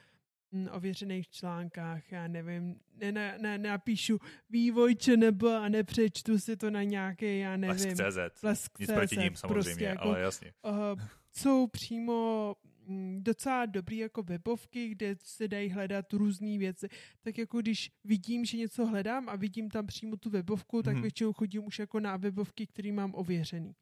ověřených 0.72 1.30
článkách, 1.30 2.12
já 2.12 2.28
nevím, 2.28 2.80
ne, 2.96 3.12
ne, 3.12 3.38
ne, 3.42 3.58
napíšu 3.58 4.20
vývoj 4.50 4.96
ČNB 4.96 5.44
a 5.44 5.70
nepřečtu 5.70 6.40
si 6.40 6.58
to 6.58 6.70
na 6.70 6.84
nějaké, 6.84 7.38
já 7.38 7.58
nevím. 7.58 7.96
Blesk.cz. 7.98 8.42
Blesk 8.42 8.80
Nic 8.80 8.92
proti 8.92 9.18
ním 9.18 9.36
samozřejmě, 9.36 9.64
prostě 9.64 9.84
jako, 9.84 10.08
ale 10.08 10.20
jasně. 10.20 10.54
Uh, 10.66 11.02
jsou 11.32 11.68
přímo 11.68 12.56
mm, 12.86 13.24
docela 13.24 13.66
dobrý 13.66 13.98
jako 13.98 14.24
webovky, 14.24 14.90
kde 14.90 15.16
se 15.24 15.48
dají 15.48 15.70
hledat 15.70 16.14
různé 16.14 16.58
věci. 16.58 16.90
Tak 17.22 17.38
jako 17.38 17.62
když 17.62 17.92
vidím, 18.04 18.46
že 18.46 18.58
něco 18.58 18.86
hledám 18.86 19.30
a 19.30 19.36
vidím 19.36 19.70
tam 19.70 19.88
přímo 19.88 20.18
tu 20.18 20.30
webovku, 20.30 20.84
tak 20.84 20.94
hmm. 20.94 21.02
většinou 21.02 21.34
chodím 21.34 21.66
už 21.66 21.80
jako 21.80 22.00
na 22.00 22.18
webovky, 22.18 22.68
které 22.68 22.92
mám 22.92 23.14
ověřený. 23.16 23.76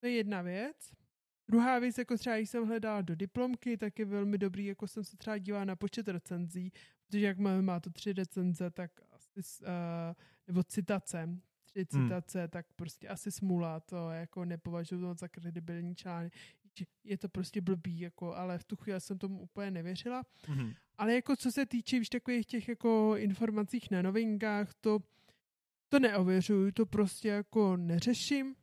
To 0.00 0.06
je 0.06 0.12
jedna 0.12 0.42
věc. 0.42 0.92
Druhá 1.48 1.78
věc, 1.78 1.98
jako 1.98 2.16
třeba 2.16 2.36
když 2.36 2.50
jsem 2.50 2.66
hledala 2.66 3.02
do 3.02 3.16
diplomky, 3.16 3.76
tak 3.76 3.98
je 3.98 4.04
velmi 4.04 4.38
dobrý, 4.38 4.66
jako 4.66 4.86
jsem 4.86 5.04
se 5.04 5.16
třeba 5.16 5.38
dívala 5.38 5.64
na 5.64 5.76
počet 5.76 6.08
recenzí, 6.08 6.72
protože 7.06 7.26
jak 7.26 7.38
má, 7.38 7.60
má 7.60 7.80
to 7.80 7.90
tři 7.90 8.12
recenze, 8.12 8.70
tak 8.70 8.90
asi, 9.12 9.40
uh, 9.62 9.68
nebo 10.46 10.62
citace, 10.64 11.28
tři 11.64 11.86
hmm. 11.92 12.04
citace, 12.04 12.38
hmm. 12.38 12.48
tak 12.48 12.66
prostě 12.76 13.08
asi 13.08 13.32
smula, 13.32 13.80
to 13.80 14.10
jako 14.10 14.44
nepovažuji 14.44 15.14
za 15.14 15.28
kredibilní 15.28 15.94
článek. 15.94 16.32
Je 17.04 17.18
to 17.18 17.28
prostě 17.28 17.60
blbý, 17.60 18.00
jako, 18.00 18.34
ale 18.34 18.58
v 18.58 18.64
tu 18.64 18.76
chvíli 18.76 19.00
jsem 19.00 19.18
tomu 19.18 19.40
úplně 19.40 19.70
nevěřila. 19.70 20.24
Hmm. 20.46 20.72
Ale 20.98 21.14
jako 21.14 21.36
co 21.36 21.52
se 21.52 21.66
týče 21.66 21.98
víš, 21.98 22.08
takových 22.08 22.46
těch 22.46 22.68
jako 22.68 23.14
informacích 23.16 23.90
na 23.90 24.02
novinkách, 24.02 24.74
to, 24.80 24.98
to 25.88 25.98
neověřuju, 25.98 26.72
to 26.72 26.86
prostě 26.86 27.28
jako 27.28 27.76
neřeším 27.76 28.54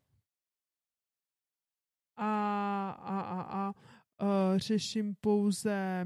a, 2.18 2.90
a, 2.90 3.20
a, 3.20 3.42
a, 3.42 3.74
a 4.20 4.58
řeším 4.58 5.16
pouze 5.22 6.06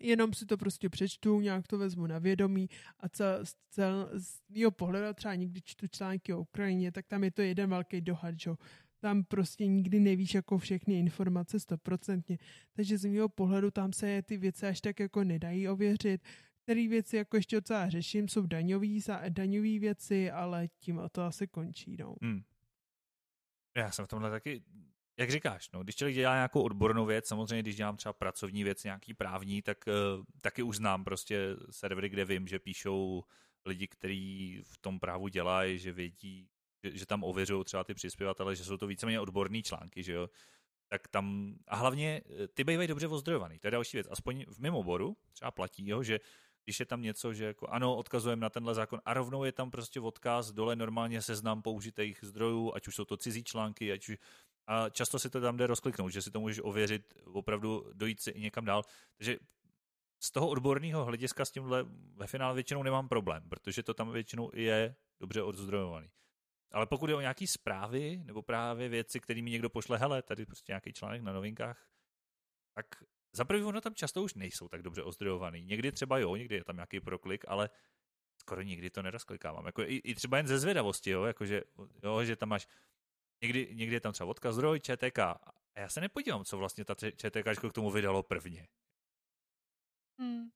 jenom 0.00 0.34
si 0.34 0.46
to 0.46 0.56
prostě 0.56 0.88
přečtu, 0.88 1.40
nějak 1.40 1.66
to 1.66 1.78
vezmu 1.78 2.06
na 2.06 2.18
vědomí 2.18 2.68
a 3.00 3.08
co, 3.08 3.24
cel, 3.70 4.10
z 4.14 4.40
mého 4.48 4.70
pohledu 4.70 5.14
třeba 5.14 5.34
někdy 5.34 5.60
čtu 5.64 5.86
články 5.86 6.34
o 6.34 6.40
Ukrajině, 6.40 6.92
tak 6.92 7.06
tam 7.06 7.24
je 7.24 7.30
to 7.30 7.42
jeden 7.42 7.70
velký 7.70 8.00
dohad, 8.00 8.40
že? 8.40 8.50
Tam 9.00 9.24
prostě 9.24 9.66
nikdy 9.66 10.00
nevíš 10.00 10.34
jako 10.34 10.58
všechny 10.58 10.98
informace 10.98 11.60
stoprocentně. 11.60 12.38
Takže 12.72 12.98
z 12.98 13.04
mého 13.04 13.28
pohledu 13.28 13.70
tam 13.70 13.92
se 13.92 14.22
ty 14.22 14.36
věci 14.36 14.66
až 14.66 14.80
tak 14.80 15.00
jako 15.00 15.24
nedají 15.24 15.68
ověřit. 15.68 16.22
Které 16.62 16.88
věci 16.88 17.16
jako 17.16 17.36
ještě 17.36 17.56
docela 17.56 17.88
řeším, 17.88 18.28
jsou 18.28 18.46
daňové 19.28 19.78
věci, 19.78 20.30
ale 20.30 20.68
tím 20.78 21.00
to 21.12 21.22
asi 21.22 21.46
končí. 21.46 21.96
No. 21.96 22.14
Hmm. 22.22 22.42
Já 23.76 23.90
jsem 23.90 24.04
v 24.04 24.08
tomhle 24.08 24.30
taky 24.30 24.62
jak 25.18 25.30
říkáš, 25.30 25.70
no, 25.72 25.82
když 25.82 25.96
člověk 25.96 26.16
dělá 26.16 26.34
nějakou 26.34 26.62
odbornou 26.62 27.06
věc, 27.06 27.26
samozřejmě 27.26 27.62
když 27.62 27.76
dělám 27.76 27.96
třeba 27.96 28.12
pracovní 28.12 28.64
věc, 28.64 28.84
nějaký 28.84 29.14
právní, 29.14 29.62
tak 29.62 29.84
uh, 29.86 30.24
taky 30.40 30.62
už 30.62 30.76
znám 30.76 31.04
prostě 31.04 31.56
servery, 31.70 32.08
kde 32.08 32.24
vím, 32.24 32.48
že 32.48 32.58
píšou 32.58 33.24
lidi, 33.66 33.88
kteří 33.88 34.60
v 34.62 34.78
tom 34.78 35.00
právu 35.00 35.28
dělají, 35.28 35.78
že 35.78 35.92
vědí, 35.92 36.48
že, 36.84 36.96
že 36.98 37.06
tam 37.06 37.24
ověřují 37.24 37.64
třeba 37.64 37.84
ty 37.84 37.94
přispěvatele, 37.94 38.56
že 38.56 38.64
jsou 38.64 38.76
to 38.76 38.86
víceméně 38.86 39.20
odborné 39.20 39.62
články, 39.62 40.02
že 40.02 40.12
jo. 40.12 40.28
Tak 40.88 41.08
tam, 41.08 41.54
a 41.68 41.76
hlavně 41.76 42.22
eh, 42.44 42.48
ty 42.48 42.64
bývají 42.64 42.88
dobře 42.88 43.08
ozdrojovaný, 43.08 43.58
to 43.58 43.66
je 43.66 43.70
další 43.70 43.96
věc. 43.96 44.08
Aspoň 44.10 44.44
v 44.48 44.58
mém 44.58 44.74
oboru 44.74 45.16
třeba 45.32 45.50
platí, 45.50 45.88
jo, 45.88 46.02
že 46.02 46.20
když 46.64 46.80
je 46.80 46.86
tam 46.86 47.02
něco, 47.02 47.34
že 47.34 47.44
jako 47.44 47.66
ano, 47.66 47.96
odkazujeme 47.96 48.40
na 48.40 48.50
tenhle 48.50 48.74
zákon 48.74 49.00
a 49.04 49.14
rovnou 49.14 49.44
je 49.44 49.52
tam 49.52 49.70
prostě 49.70 50.00
odkaz, 50.00 50.52
dole 50.52 50.76
normálně 50.76 51.22
seznam 51.22 51.62
použitých 51.62 52.18
zdrojů, 52.22 52.72
ať 52.74 52.88
už 52.88 52.94
jsou 52.94 53.04
to 53.04 53.16
cizí 53.16 53.44
články, 53.44 53.92
ať 53.92 54.08
už 54.08 54.16
a 54.66 54.90
často 54.90 55.18
si 55.18 55.30
to 55.30 55.40
tam 55.40 55.56
jde 55.56 55.66
rozkliknout, 55.66 56.12
že 56.12 56.22
si 56.22 56.30
to 56.30 56.40
můžeš 56.40 56.60
ověřit, 56.64 57.14
opravdu 57.24 57.90
dojít 57.92 58.20
si 58.20 58.30
i 58.30 58.40
někam 58.40 58.64
dál. 58.64 58.82
Takže 59.16 59.36
z 60.22 60.30
toho 60.30 60.48
odborného 60.48 61.04
hlediska 61.04 61.44
s 61.44 61.50
tímhle 61.50 61.84
ve 62.14 62.26
finále 62.26 62.54
většinou 62.54 62.82
nemám 62.82 63.08
problém, 63.08 63.48
protože 63.48 63.82
to 63.82 63.94
tam 63.94 64.12
většinou 64.12 64.50
je 64.54 64.96
dobře 65.20 65.42
odzdrojovaný. 65.42 66.10
Ale 66.72 66.86
pokud 66.86 67.10
je 67.10 67.16
o 67.16 67.20
nějaký 67.20 67.46
zprávy 67.46 68.22
nebo 68.24 68.42
právě 68.42 68.88
věci, 68.88 69.20
kterými 69.20 69.50
někdo 69.50 69.70
pošle, 69.70 69.98
hele, 69.98 70.22
tady 70.22 70.46
prostě 70.46 70.72
nějaký 70.72 70.92
článek 70.92 71.22
na 71.22 71.32
novinkách, 71.32 71.88
tak 72.74 72.86
za 73.32 73.44
první 73.44 73.64
ono 73.64 73.80
tam 73.80 73.94
často 73.94 74.22
už 74.22 74.34
nejsou 74.34 74.68
tak 74.68 74.82
dobře 74.82 75.02
ozdrojovaný. 75.02 75.64
Někdy 75.64 75.92
třeba 75.92 76.18
jo, 76.18 76.36
někdy 76.36 76.54
je 76.54 76.64
tam 76.64 76.76
nějaký 76.76 77.00
proklik, 77.00 77.44
ale 77.48 77.70
skoro 78.40 78.62
nikdy 78.62 78.90
to 78.90 79.02
nerozklikávám. 79.02 79.66
Jako 79.66 79.82
i, 79.82 79.96
i 79.96 80.14
třeba 80.14 80.36
jen 80.36 80.46
ze 80.46 80.58
zvědavosti, 80.58 81.10
jo, 81.10 81.24
jakože, 81.24 81.62
jo, 82.02 82.24
že 82.24 82.36
tam 82.36 82.48
máš 82.48 82.68
někdy, 83.42 83.68
někdy 83.72 83.96
je 83.96 84.00
tam 84.00 84.12
třeba 84.12 84.30
odkaz 84.30 84.54
zdroj 84.54 84.80
ČTK. 84.80 85.18
A 85.18 85.38
já 85.76 85.88
se 85.88 86.00
nepodívám, 86.00 86.44
co 86.44 86.58
vlastně 86.58 86.84
ta 86.84 86.94
ČTK 86.94 87.70
k 87.70 87.72
tomu 87.72 87.90
vydalo 87.90 88.22
prvně. 88.22 88.68
Hmm. 90.20 90.50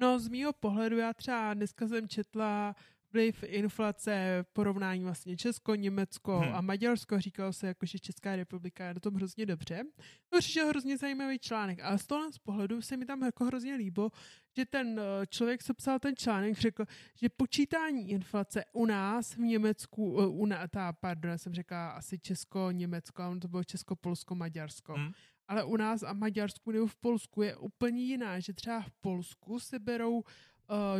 No 0.00 0.18
z 0.18 0.28
mýho 0.28 0.52
pohledu 0.52 0.98
já 0.98 1.14
třeba 1.14 1.54
dneska 1.54 1.88
jsem 1.88 2.08
četla 2.08 2.74
vliv 3.12 3.42
inflace, 3.42 4.44
porovnání 4.52 5.04
vlastně 5.04 5.36
Česko, 5.36 5.74
Německo 5.74 6.38
hmm. 6.38 6.54
a 6.54 6.60
Maďarsko. 6.60 7.20
Říkalo 7.20 7.52
se, 7.52 7.66
jako, 7.66 7.86
že 7.86 7.98
Česká 7.98 8.36
republika 8.36 8.86
je 8.86 8.94
na 8.94 9.00
tom 9.00 9.14
hrozně 9.14 9.46
dobře. 9.46 9.82
To 10.28 10.38
přišel 10.38 10.68
hrozně 10.68 10.98
zajímavý 10.98 11.38
článek. 11.38 11.78
A 11.82 11.98
z 11.98 12.06
toho 12.06 12.32
z 12.32 12.38
pohledu 12.38 12.82
se 12.82 12.96
mi 12.96 13.06
tam 13.06 13.22
jako 13.22 13.44
hrozně 13.44 13.74
líbo, 13.74 14.10
že 14.56 14.64
ten 14.64 15.00
eh, 15.00 15.26
člověk, 15.26 15.62
co 15.62 15.74
psal 15.74 15.98
ten 15.98 16.16
článek, 16.16 16.58
řekl, 16.58 16.84
že 17.14 17.28
počítání 17.28 18.10
inflace 18.10 18.64
u 18.72 18.86
nás 18.86 19.34
v 19.34 19.38
Německu, 19.38 20.20
eh, 20.20 20.26
u 20.26 20.46
na, 20.46 20.68
ta, 20.68 20.92
pardon, 20.92 21.38
jsem 21.38 21.54
řekla 21.54 21.90
asi 21.90 22.18
Česko, 22.18 22.70
Německo, 22.70 23.22
ale 23.22 23.38
to 23.38 23.48
bylo 23.48 23.64
Česko, 23.64 23.96
Polsko, 23.96 24.34
Maďarsko. 24.34 24.94
Hmm. 24.94 25.12
Ale 25.48 25.64
u 25.64 25.76
nás 25.76 26.02
a 26.02 26.12
Maďarsku 26.12 26.72
nebo 26.72 26.86
v 26.86 26.96
Polsku 26.96 27.42
je 27.42 27.56
úplně 27.56 28.02
jiná, 28.02 28.40
že 28.40 28.52
třeba 28.52 28.80
v 28.80 28.90
Polsku 28.90 29.60
se 29.60 29.78
berou 29.78 30.16
uh, 30.18 30.24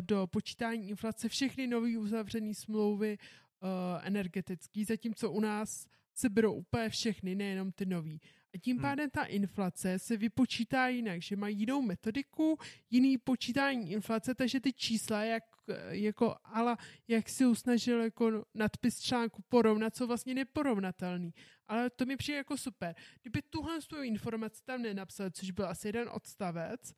do 0.00 0.26
počítání 0.26 0.88
inflace 0.88 1.28
všechny 1.28 1.66
nové 1.66 1.98
uzavřené 1.98 2.54
smlouvy 2.54 3.18
uh, 3.18 3.68
energetické, 4.02 4.84
zatímco 4.84 5.30
u 5.30 5.40
nás 5.40 5.86
se 6.14 6.28
berou 6.28 6.52
úplně 6.52 6.88
všechny, 6.88 7.34
nejenom 7.34 7.72
ty 7.72 7.86
nový. 7.86 8.20
A 8.54 8.58
tím 8.58 8.76
hmm. 8.76 8.82
pádem 8.82 9.10
ta 9.10 9.24
inflace 9.24 9.98
se 9.98 10.16
vypočítá 10.16 10.88
jinak, 10.88 11.22
že 11.22 11.36
mají 11.36 11.58
jinou 11.58 11.82
metodiku, 11.82 12.58
jiný 12.90 13.18
počítání 13.18 13.90
inflace, 13.90 14.34
takže 14.34 14.60
ty 14.60 14.72
čísla, 14.72 15.24
jak, 15.24 15.44
jako, 15.88 16.36
ale 16.44 16.76
jak 17.08 17.28
si 17.28 17.46
usnažil 17.46 18.00
jako 18.00 18.44
nadpis 18.54 19.00
článku 19.00 19.42
porovnat, 19.48 19.96
jsou 19.96 20.06
vlastně 20.06 20.34
neporovnatelný. 20.34 21.34
Ale 21.68 21.90
to 21.90 22.06
mi 22.06 22.16
přijde 22.16 22.36
jako 22.36 22.56
super. 22.56 22.94
Kdyby 23.22 23.42
tuhle 23.42 23.78
informaci 24.02 24.62
tam 24.64 24.82
nenapsal, 24.82 25.30
což 25.30 25.50
byl 25.50 25.66
asi 25.66 25.88
jeden 25.88 26.08
odstavec, 26.12 26.94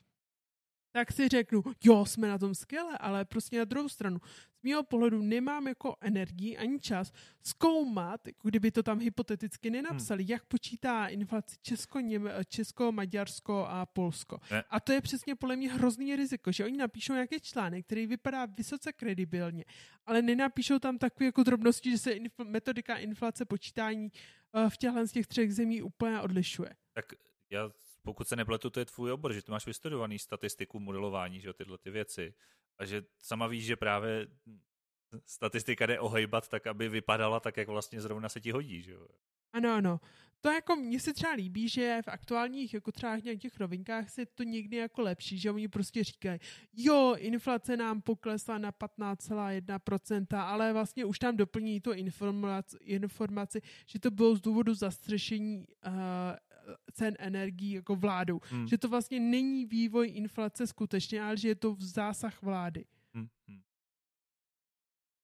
tak 0.93 1.13
si 1.13 1.29
řeknu, 1.29 1.63
jo, 1.85 2.07
jsme 2.07 2.29
na 2.29 2.39
tom 2.39 2.55
skvěle, 2.55 2.99
ale 2.99 3.25
prostě 3.25 3.59
na 3.59 3.65
druhou 3.65 3.89
stranu, 3.89 4.19
z 4.61 4.63
mého 4.63 4.83
pohledu 4.83 5.23
nemám 5.23 5.69
jako 5.69 5.97
energii 6.01 6.57
ani 6.57 6.81
čas 6.81 7.13
zkoumat, 7.43 8.21
kdyby 8.43 8.71
to 8.71 8.83
tam 8.83 9.01
hypoteticky 9.01 9.71
nenapsali, 9.71 10.23
hmm. 10.23 10.31
jak 10.31 10.45
počítá 10.45 11.07
inflaci 11.07 11.57
Česko, 11.63 12.01
Něm, 12.01 12.31
Česko, 12.49 12.93
Maďarsko 12.93 13.67
a 13.69 13.87
Polsko. 13.87 14.41
Ne. 14.51 14.65
A 14.71 14.81
to 14.81 14.93
je 14.93 15.01
přesně 15.01 15.35
podle 15.35 15.57
mě 15.57 15.73
hrozný 15.73 16.17
riziko, 16.17 16.53
že 16.53 16.65
oni 16.65 16.77
napíšou 16.77 17.13
nějaký 17.13 17.41
článek, 17.41 17.87
který 17.87 18.07
vypadá 18.07 18.47
vysoce 18.47 18.93
kredibilně, 18.93 19.65
ale 20.07 20.23
nenapíšou 20.23 20.79
tam 20.79 20.99
takové 20.99 21.27
jako 21.27 21.43
drobnosti, 21.43 21.91
že 21.91 21.99
se 21.99 22.11
inf- 22.11 22.49
metodika 22.49 22.97
inflace 22.97 23.45
počítání 23.45 24.13
uh, 24.53 24.69
v 24.69 24.77
těchto 24.77 25.07
z 25.07 25.13
těch 25.13 25.27
třech 25.27 25.55
zemí 25.55 25.83
úplně 25.83 26.21
odlišuje. 26.21 26.71
Tak 26.93 27.05
já 27.51 27.71
pokud 28.03 28.29
se 28.29 28.37
nepletu, 28.37 28.71
to 28.71 28.81
je 28.81 28.87
tvůj 28.87 29.13
obor, 29.13 29.33
že 29.33 29.43
ty 29.43 29.51
máš 29.51 29.67
vystudovaný 29.67 30.19
statistiku, 30.19 30.81
modelování, 30.81 31.41
že 31.41 31.49
jo, 31.49 31.53
tyhle 31.53 31.79
ty 31.79 31.91
věci. 31.91 32.35
A 32.79 32.85
že 32.85 33.03
sama 33.19 33.47
víš, 33.47 33.65
že 33.65 33.77
právě 33.77 34.27
statistika 35.27 35.87
jde 35.87 36.01
ohejbat 36.01 36.49
tak, 36.49 36.67
aby 36.67 36.89
vypadala 36.89 37.41
tak, 37.41 37.57
jak 37.57 37.69
vlastně 37.69 38.01
zrovna 38.01 38.29
se 38.29 38.41
ti 38.41 38.51
hodí, 38.51 38.83
že 38.83 38.93
jo. 38.93 39.07
Ano, 39.53 39.73
ano. 39.73 40.01
To 40.41 40.51
jako 40.51 40.77
mně 40.77 41.01
se 41.01 41.13
třeba 41.13 41.33
líbí, 41.33 41.69
že 41.69 41.99
v 42.05 42.09
aktuálních 42.09 42.75
jako 42.75 42.93
třeba 42.93 43.19
nějakých 43.19 43.61
rovinkách 43.61 44.11
se 44.11 44.27
to 44.27 44.43
někdy 44.43 44.77
jako 44.77 45.03
lepší, 45.03 45.39
že 45.39 45.51
oni 45.51 45.69
prostě 45.69 46.05
říkají, 46.05 46.39
jo, 46.77 47.15
inflace 47.19 47.77
nám 47.77 48.03
poklesla 48.03 48.59
na 48.59 48.73
15,1%, 48.73 50.27
ale 50.39 50.73
vlastně 50.73 51.05
už 51.05 51.19
tam 51.19 51.37
doplní 51.37 51.81
to 51.81 51.95
informaci, 51.95 52.77
informaci 52.81 53.61
že 53.87 53.99
to 53.99 54.11
bylo 54.11 54.37
z 54.37 54.41
důvodu 54.41 54.75
zastřešení 54.75 55.67
uh, 55.87 55.93
cen 56.93 57.15
energií 57.19 57.73
jako 57.73 57.97
vládou. 57.97 58.41
Hmm. 58.51 58.69
Že 58.69 58.79
to 58.79 58.89
vlastně 58.89 59.21
není 59.21 59.67
vývoj 59.67 60.11
inflace 60.15 60.67
skutečně, 60.67 61.23
ale 61.23 61.37
že 61.37 61.49
je 61.49 61.55
to 61.55 61.75
v 61.75 61.83
zásah 61.83 62.43
vlády. 62.43 62.85
Hmm. 63.15 63.29
hmm. 63.49 63.63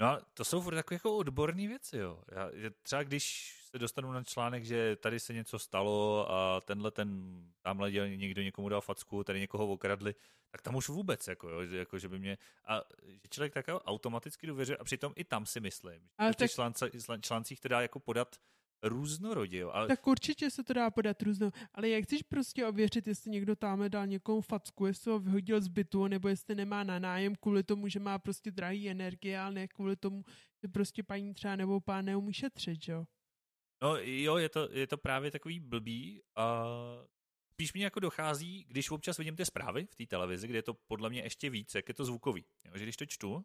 No 0.01 0.07
a 0.07 0.21
to 0.35 0.45
jsou 0.45 0.61
furt 0.61 0.75
takové 0.75 0.95
jako 0.95 1.17
odborné 1.17 1.69
věci, 1.69 1.97
jo. 1.97 2.23
Já, 2.33 2.51
třeba 2.83 3.03
když 3.03 3.55
se 3.71 3.79
dostanu 3.79 4.13
na 4.13 4.25
článek, 4.25 4.65
že 4.65 4.97
tady 4.97 5.21
se 5.21 5.33
něco 5.33 5.59
stalo 5.59 6.31
a 6.31 6.61
tenhle 6.61 6.91
ten, 6.91 7.43
tamhle 7.63 7.91
někdo 7.91 8.43
někomu 8.43 8.69
dal 8.69 8.81
facku, 8.81 9.25
tady 9.25 9.41
někoho 9.41 9.69
okradli, 9.69 10.15
tak 10.51 10.63
tam 10.63 10.77
už 10.77 10.89
vůbec, 10.89 11.29
jako, 11.29 11.49
jo, 11.49 11.61
jako 11.61 11.99
že 11.99 12.09
by 12.09 12.19
mě, 12.19 12.39
a 12.67 12.83
že 13.07 13.29
člověk 13.31 13.55
tak 13.55 13.67
automaticky 13.69 14.47
důvěřuje 14.47 14.77
a 14.77 14.85
přitom 14.85 15.13
i 15.17 15.25
tam 15.25 15.47
si 15.47 15.61
myslím, 15.61 16.09
Ale 16.19 16.29
že 16.29 16.33
v 16.33 16.37
těch 16.37 16.55
tak... 17.07 17.21
článcích 17.21 17.61
to 17.61 17.69
dá 17.69 17.81
jako 17.81 18.01
podat 18.01 18.37
různorodě. 18.83 19.59
Jo. 19.59 19.71
Ale... 19.71 19.89
Tak 19.89 20.07
určitě 20.07 20.51
se 20.51 20.65
to 20.65 20.73
dá 20.73 20.91
podat 20.91 21.23
různou, 21.23 21.51
ale 21.75 21.89
jak 21.89 22.05
chceš 22.05 22.23
prostě 22.23 22.67
ověřit, 22.67 23.07
jestli 23.07 23.31
někdo 23.31 23.57
tam 23.57 23.91
dal 23.91 24.07
někomu 24.07 24.41
facku, 24.41 24.87
jestli 24.87 25.11
ho 25.11 25.19
vyhodil 25.19 25.61
z 25.61 25.69
bytu, 25.69 26.07
nebo 26.07 26.29
jestli 26.29 26.55
nemá 26.55 26.85
na 26.85 26.99
nájem 26.99 27.35
kvůli 27.37 27.63
tomu, 27.63 27.89
že 27.89 28.01
má 28.01 28.19
prostě 28.19 28.51
drahý 28.51 28.91
energie, 28.91 29.41
ale 29.41 29.55
ne 29.55 29.69
kvůli 29.69 29.97
tomu, 29.97 30.25
že 30.63 30.69
prostě 30.69 31.03
paní 31.03 31.35
třeba 31.35 31.57
nebo 31.57 31.81
pán 31.81 32.05
neumí 32.05 32.33
šetřit, 32.33 32.89
jo? 32.89 33.05
No 33.83 33.97
jo, 33.97 34.37
je 34.37 34.49
to, 34.49 34.69
je 34.73 34.87
to 34.87 34.99
právě 34.99 35.31
takový 35.31 35.61
blbý 35.61 36.23
a 36.37 36.65
spíš 37.53 37.73
mi 37.73 37.81
jako 37.81 38.01
dochází, 38.01 38.65
když 38.69 38.91
občas 38.91 39.19
vidím 39.19 39.37
ty 39.37 39.45
zprávy 39.45 39.87
v 39.87 39.95
té 39.95 40.07
televizi, 40.07 40.49
kde 40.49 40.59
je 40.59 40.63
to 40.63 40.75
podle 40.75 41.11
mě 41.11 41.23
ještě 41.23 41.51
víc, 41.51 41.75
jak 41.75 41.89
je 41.89 41.95
to 41.95 42.05
zvukový. 42.05 42.45
Jo, 42.65 42.73
že 42.75 42.85
když 42.85 42.97
to 42.97 43.07
čtu, 43.07 43.45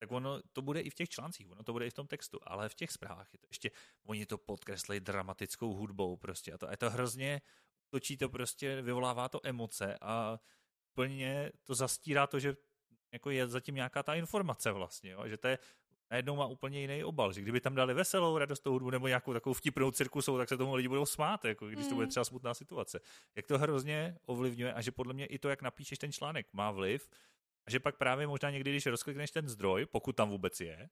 tak 0.00 0.12
ono 0.12 0.40
to 0.52 0.62
bude 0.62 0.80
i 0.80 0.90
v 0.90 0.94
těch 0.94 1.08
článcích, 1.08 1.50
ono 1.50 1.62
to 1.62 1.72
bude 1.72 1.86
i 1.86 1.90
v 1.90 1.94
tom 1.94 2.06
textu, 2.06 2.38
ale 2.42 2.68
v 2.68 2.74
těch 2.74 2.90
zprávách 2.90 3.32
je 3.32 3.38
to 3.38 3.46
ještě, 3.50 3.70
oni 4.06 4.26
to 4.26 4.38
podkreslí 4.38 5.00
dramatickou 5.00 5.74
hudbou 5.74 6.16
prostě 6.16 6.52
a 6.52 6.58
to, 6.58 6.70
a 6.70 6.76
to 6.76 6.90
hrozně 6.90 7.40
točí 7.88 8.16
to 8.16 8.28
prostě, 8.28 8.82
vyvolává 8.82 9.28
to 9.28 9.40
emoce 9.42 9.98
a 10.00 10.38
plně 10.94 11.52
to 11.64 11.74
zastírá 11.74 12.26
to, 12.26 12.38
že 12.38 12.56
jako 13.12 13.30
je 13.30 13.48
zatím 13.48 13.74
nějaká 13.74 14.02
ta 14.02 14.14
informace 14.14 14.72
vlastně, 14.72 15.10
jo? 15.10 15.28
že 15.28 15.36
to 15.36 15.48
je 15.48 15.58
najednou 16.10 16.36
má 16.36 16.46
úplně 16.46 16.80
jiný 16.80 17.04
obal, 17.04 17.32
že 17.32 17.40
kdyby 17.40 17.60
tam 17.60 17.74
dali 17.74 17.94
veselou 17.94 18.38
radostou 18.38 18.72
hudbu 18.72 18.90
nebo 18.90 19.08
nějakou 19.08 19.32
takovou 19.32 19.54
vtipnou 19.54 19.90
cirkusou, 19.90 20.38
tak 20.38 20.48
se 20.48 20.56
tomu 20.56 20.74
lidi 20.74 20.88
budou 20.88 21.06
smát, 21.06 21.44
jako 21.44 21.68
když 21.68 21.86
to 21.86 21.94
bude 21.94 22.04
hmm. 22.04 22.10
třeba 22.10 22.24
smutná 22.24 22.54
situace. 22.54 23.00
Jak 23.36 23.46
to 23.46 23.58
hrozně 23.58 24.16
ovlivňuje 24.26 24.72
a 24.72 24.80
že 24.80 24.90
podle 24.90 25.14
mě 25.14 25.26
i 25.26 25.38
to, 25.38 25.48
jak 25.48 25.62
napíšeš 25.62 25.98
ten 25.98 26.12
článek, 26.12 26.46
má 26.52 26.70
vliv 26.70 27.10
že 27.70 27.80
pak 27.80 27.96
právě 27.96 28.26
možná 28.26 28.50
někdy, 28.50 28.70
když 28.70 28.86
rozklikneš 28.86 29.30
ten 29.30 29.48
zdroj, 29.48 29.86
pokud 29.86 30.16
tam 30.16 30.30
vůbec 30.30 30.60
je, 30.60 30.88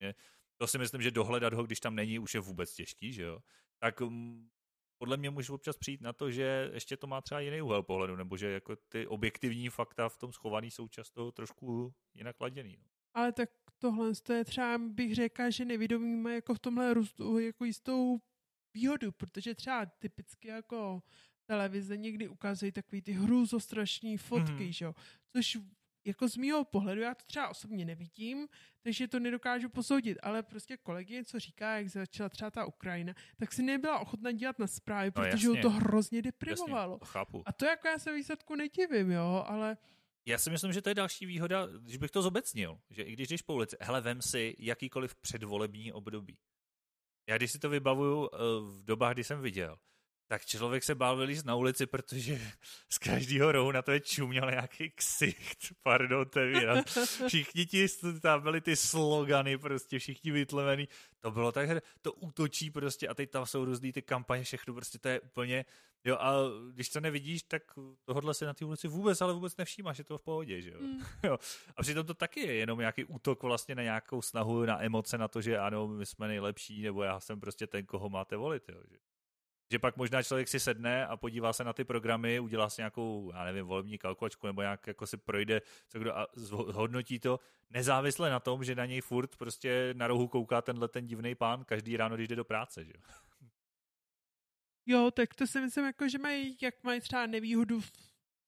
je 0.00 0.14
to 0.56 0.66
si 0.66 0.78
myslím, 0.78 1.02
že 1.02 1.10
dohledat 1.10 1.54
ho, 1.54 1.62
když 1.62 1.80
tam 1.80 1.94
není, 1.94 2.18
už 2.18 2.34
je 2.34 2.40
vůbec 2.40 2.74
těžký, 2.74 3.12
že 3.12 3.22
jo, 3.22 3.38
tak 3.78 4.00
um, 4.00 4.50
podle 4.98 5.16
mě 5.16 5.30
můžu 5.30 5.54
občas 5.54 5.76
přijít 5.76 6.00
na 6.00 6.12
to, 6.12 6.30
že 6.30 6.70
ještě 6.72 6.96
to 6.96 7.06
má 7.06 7.20
třeba 7.20 7.40
jiný 7.40 7.62
úhel 7.62 7.82
pohledu, 7.82 8.16
nebo 8.16 8.36
že 8.36 8.50
jako 8.50 8.76
ty 8.76 9.06
objektivní 9.06 9.68
fakta 9.68 10.08
v 10.08 10.16
tom 10.16 10.32
schovaný 10.32 10.70
jsou 10.70 10.88
často 10.88 11.32
trošku 11.32 11.94
jinak 12.14 12.40
laděný. 12.40 12.76
No. 12.76 12.84
Ale 13.14 13.32
tak 13.32 13.50
tohle 13.78 14.12
je 14.32 14.44
třeba, 14.44 14.78
bych 14.78 15.14
řekla, 15.14 15.50
že 15.50 15.64
nevědomí 15.64 16.16
má 16.16 16.30
jako 16.30 16.54
v 16.54 16.58
tomhle 16.58 16.94
růstu 16.94 17.38
jako 17.38 17.64
jistou 17.64 18.18
výhodu, 18.74 19.12
protože 19.12 19.54
třeba 19.54 19.86
typicky 19.86 20.48
jako 20.48 21.02
televize 21.46 21.96
někdy 21.96 22.28
ukazují 22.28 22.72
takový 22.72 23.02
ty 23.02 23.12
hrůzostrašní 23.12 24.16
fotky, 24.16 24.64
mm. 24.64 24.72
že 24.72 24.84
jo, 24.84 24.94
což 25.32 25.58
jako 26.04 26.28
z 26.28 26.36
mýho 26.36 26.64
pohledu, 26.64 27.00
já 27.00 27.14
to 27.14 27.24
třeba 27.26 27.48
osobně 27.48 27.84
nevidím, 27.84 28.48
takže 28.82 29.08
to 29.08 29.18
nedokážu 29.18 29.68
posoudit, 29.68 30.18
ale 30.22 30.42
prostě 30.42 30.76
kolegyně, 30.76 31.24
co 31.24 31.38
říká, 31.40 31.76
jak 31.76 31.88
začala 31.88 32.28
třeba 32.28 32.50
ta 32.50 32.64
Ukrajina, 32.64 33.14
tak 33.36 33.52
si 33.52 33.62
nebyla 33.62 33.98
ochotna 33.98 34.32
dělat 34.32 34.58
na 34.58 34.66
zprávy, 34.66 35.06
no, 35.06 35.12
protože 35.12 35.48
jasně. 35.48 35.62
to 35.62 35.70
hrozně 35.70 36.22
deprimovalo. 36.22 36.98
Jasně, 37.02 37.12
chápu. 37.12 37.42
A 37.46 37.52
to 37.52 37.64
jako 37.64 37.88
já 37.88 37.98
se 37.98 38.12
výsledku 38.12 38.54
nedivím, 38.54 39.10
jo, 39.10 39.44
ale 39.46 39.76
já 40.26 40.38
si 40.38 40.50
myslím, 40.50 40.72
že 40.72 40.82
to 40.82 40.88
je 40.88 40.94
další 40.94 41.26
výhoda, 41.26 41.66
když 41.66 41.96
bych 41.96 42.10
to 42.10 42.22
zobecnil, 42.22 42.78
že 42.90 43.02
i 43.02 43.12
když 43.12 43.28
jdeš 43.28 43.42
po 43.42 43.54
ulici, 43.54 43.76
hele, 43.80 44.00
vem 44.00 44.22
si 44.22 44.56
jakýkoliv 44.58 45.14
předvolební 45.14 45.92
období. 45.92 46.38
Já 47.28 47.36
když 47.36 47.52
si 47.52 47.58
to 47.58 47.68
vybavuju 47.68 48.28
eh, 48.32 48.38
v 48.60 48.84
dobách, 48.84 49.12
kdy 49.12 49.24
jsem 49.24 49.40
viděl, 49.40 49.78
tak 50.26 50.46
člověk 50.46 50.84
se 50.84 50.94
bál 50.94 51.16
vylízt 51.16 51.46
na 51.46 51.54
ulici, 51.54 51.86
protože 51.86 52.40
z 52.88 52.98
každého 52.98 53.52
rohu 53.52 53.72
na 53.72 53.82
to 53.82 53.92
je 53.92 54.00
čuměl 54.00 54.50
nějaký 54.50 54.90
ksicht, 54.90 55.58
pardon, 55.82 56.28
tevírat. 56.28 56.86
Všichni 57.26 57.66
ti, 57.66 57.86
tam 58.22 58.42
byly 58.42 58.60
ty 58.60 58.76
slogany, 58.76 59.58
prostě 59.58 59.98
všichni 59.98 60.30
vytlevený. 60.30 60.88
To 61.20 61.30
bylo 61.30 61.52
tak, 61.52 61.68
to 62.02 62.12
útočí 62.12 62.70
prostě 62.70 63.08
a 63.08 63.14
teď 63.14 63.30
tam 63.30 63.46
jsou 63.46 63.64
různý 63.64 63.92
ty 63.92 64.02
kampaně, 64.02 64.44
všechno 64.44 64.74
prostě 64.74 64.98
to 64.98 65.08
je 65.08 65.20
úplně, 65.20 65.64
jo 66.04 66.16
a 66.20 66.32
když 66.72 66.88
to 66.88 67.00
nevidíš, 67.00 67.42
tak 67.42 67.62
tohle 68.04 68.34
se 68.34 68.46
na 68.46 68.54
té 68.54 68.64
ulici 68.64 68.88
vůbec, 68.88 69.20
ale 69.20 69.32
vůbec 69.32 69.56
nevšímáš, 69.56 69.98
je 69.98 70.04
to 70.04 70.18
v 70.18 70.22
pohodě, 70.22 70.60
že 70.60 70.70
jo. 70.70 70.80
Mm. 70.80 71.00
jo. 71.22 71.38
A 71.76 71.82
přitom 71.82 72.06
to 72.06 72.14
taky 72.14 72.40
je 72.40 72.54
jenom 72.54 72.78
nějaký 72.78 73.04
útok 73.04 73.42
vlastně 73.42 73.74
na 73.74 73.82
nějakou 73.82 74.22
snahu, 74.22 74.64
na 74.64 74.84
emoce, 74.84 75.18
na 75.18 75.28
to, 75.28 75.40
že 75.40 75.58
ano, 75.58 75.88
my 75.88 76.06
jsme 76.06 76.28
nejlepší, 76.28 76.82
nebo 76.82 77.02
já 77.02 77.20
jsem 77.20 77.40
prostě 77.40 77.66
ten, 77.66 77.86
koho 77.86 78.08
máte 78.08 78.36
volit, 78.36 78.68
jo. 78.68 78.80
Že? 78.90 78.96
Že 79.70 79.78
pak 79.78 79.96
možná 79.96 80.22
člověk 80.22 80.48
si 80.48 80.60
sedne 80.60 81.06
a 81.06 81.16
podívá 81.16 81.52
se 81.52 81.64
na 81.64 81.72
ty 81.72 81.84
programy, 81.84 82.40
udělá 82.40 82.70
si 82.70 82.80
nějakou, 82.80 83.30
já 83.34 83.44
nevím, 83.44 83.66
volební 83.66 83.98
kalkulačku 83.98 84.46
nebo 84.46 84.62
nějak 84.62 84.86
jako 84.86 85.06
si 85.06 85.16
projde, 85.16 85.62
co 85.88 85.98
kdo 85.98 86.18
a 86.18 86.26
hodnotí 86.72 87.18
to, 87.18 87.40
nezávisle 87.70 88.30
na 88.30 88.40
tom, 88.40 88.64
že 88.64 88.74
na 88.74 88.86
něj 88.86 89.00
furt 89.00 89.36
prostě 89.36 89.94
na 89.96 90.06
rohu 90.06 90.28
kouká 90.28 90.62
tenhle 90.62 90.88
ten 90.88 91.06
divný 91.06 91.34
pán 91.34 91.64
každý 91.64 91.96
ráno, 91.96 92.16
když 92.16 92.28
jde 92.28 92.36
do 92.36 92.44
práce, 92.44 92.84
že 92.84 92.92
jo. 92.94 93.02
Jo, 94.86 95.10
tak 95.10 95.34
to 95.34 95.46
si 95.46 95.60
myslím, 95.60 95.84
jako, 95.84 96.08
že 96.08 96.18
mají, 96.18 96.56
jak 96.62 96.74
mají 96.82 97.00
třeba 97.00 97.26
nevýhodu 97.26 97.80
v 97.80 97.92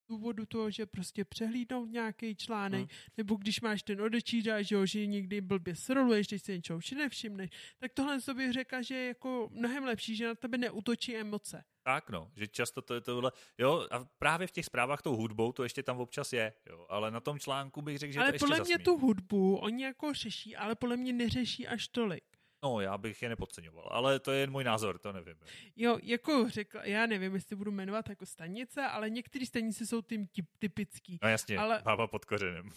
důvodu 0.08 0.46
toho, 0.46 0.70
že 0.70 0.86
prostě 0.86 1.24
přehlídnout 1.24 1.90
nějaký 1.90 2.36
článek, 2.36 2.80
hmm. 2.80 2.88
nebo 3.16 3.34
když 3.34 3.60
máš 3.60 3.82
ten 3.82 4.00
odečítač, 4.00 4.66
že, 4.66 4.74
jo, 4.74 4.86
že 4.86 5.06
někdy 5.06 5.40
blbě 5.40 5.76
sroluješ, 5.76 6.26
když 6.26 6.42
si 6.42 6.52
něčeho 6.52 6.80
nevšimneš, 6.96 7.50
tak 7.78 7.92
tohle 7.92 8.18
bych 8.34 8.52
řekla, 8.52 8.82
že 8.82 8.94
je 8.94 9.08
jako 9.08 9.48
mnohem 9.52 9.84
lepší, 9.84 10.16
že 10.16 10.26
na 10.26 10.34
tebe 10.34 10.58
neutočí 10.58 11.16
emoce. 11.16 11.64
Tak 11.82 12.10
no, 12.10 12.30
že 12.36 12.46
často 12.46 12.82
to 12.82 12.94
je 12.94 13.00
tohle, 13.00 13.32
jo, 13.58 13.86
a 13.90 14.04
právě 14.18 14.46
v 14.46 14.50
těch 14.50 14.64
zprávách 14.64 15.02
tou 15.02 15.16
hudbou 15.16 15.52
to 15.52 15.62
ještě 15.62 15.82
tam 15.82 16.00
občas 16.00 16.32
je, 16.32 16.52
jo, 16.70 16.86
ale 16.88 17.10
na 17.10 17.20
tom 17.20 17.38
článku 17.38 17.82
bych 17.82 17.98
řekl, 17.98 18.12
že 18.12 18.20
ale 18.20 18.32
to 18.32 18.38
podle 18.38 18.56
ještě 18.56 18.68
mě 18.68 18.74
zasmí. 18.74 18.84
tu 18.84 18.98
hudbu 18.98 19.56
oni 19.56 19.84
jako 19.84 20.12
řeší, 20.14 20.56
ale 20.56 20.74
podle 20.74 20.96
mě 20.96 21.12
neřeší 21.12 21.66
až 21.66 21.88
tolik. 21.88 22.35
No, 22.66 22.80
já 22.80 22.98
bych 22.98 23.22
je 23.22 23.28
nepodceňoval, 23.28 23.88
ale 23.90 24.20
to 24.20 24.32
je 24.32 24.40
jen 24.40 24.50
můj 24.50 24.64
názor, 24.64 24.98
to 24.98 25.12
nevím. 25.12 25.36
Jo, 25.76 25.98
jako 26.02 26.48
řekl, 26.48 26.78
já 26.82 27.06
nevím, 27.06 27.34
jestli 27.34 27.56
budu 27.56 27.70
jmenovat 27.70 28.08
jako 28.08 28.26
stanice, 28.26 28.82
ale 28.82 29.10
některé 29.10 29.46
stanice 29.46 29.86
jsou 29.86 30.02
tím 30.02 30.28
typický. 30.58 31.18
No 31.22 31.28
jasně, 31.28 31.58
ale... 31.58 31.82
bába 31.84 32.06
pod 32.06 32.24
kořenem. 32.24 32.70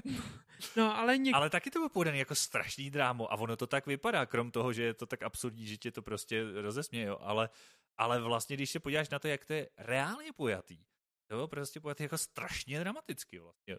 no, 0.76 0.96
ale 0.98 1.18
něk... 1.18 1.34
Ale 1.34 1.50
taky 1.50 1.70
to 1.70 1.78
bylo 1.78 1.88
podaný 1.88 2.18
jako 2.18 2.34
strašný 2.34 2.90
drámo 2.90 3.32
a 3.32 3.36
ono 3.36 3.56
to 3.56 3.66
tak 3.66 3.86
vypadá, 3.86 4.26
krom 4.26 4.50
toho, 4.50 4.72
že 4.72 4.82
je 4.82 4.94
to 4.94 5.06
tak 5.06 5.22
absurdní, 5.22 5.66
že 5.66 5.76
tě 5.76 5.90
to 5.90 6.02
prostě 6.02 6.44
rozesměje, 6.62 7.06
jo, 7.06 7.18
ale, 7.20 7.48
ale 7.96 8.20
vlastně, 8.20 8.56
když 8.56 8.70
se 8.70 8.80
podíváš 8.80 9.08
na 9.08 9.18
to, 9.18 9.28
jak 9.28 9.46
to 9.46 9.52
je 9.52 9.68
reálně 9.78 10.32
pojatý, 10.32 10.78
to 11.26 11.34
bylo 11.34 11.48
prostě 11.48 11.80
pojatý 11.80 12.02
jako 12.02 12.18
strašně 12.18 12.80
dramaticky 12.80 13.38
vlastně. 13.38 13.78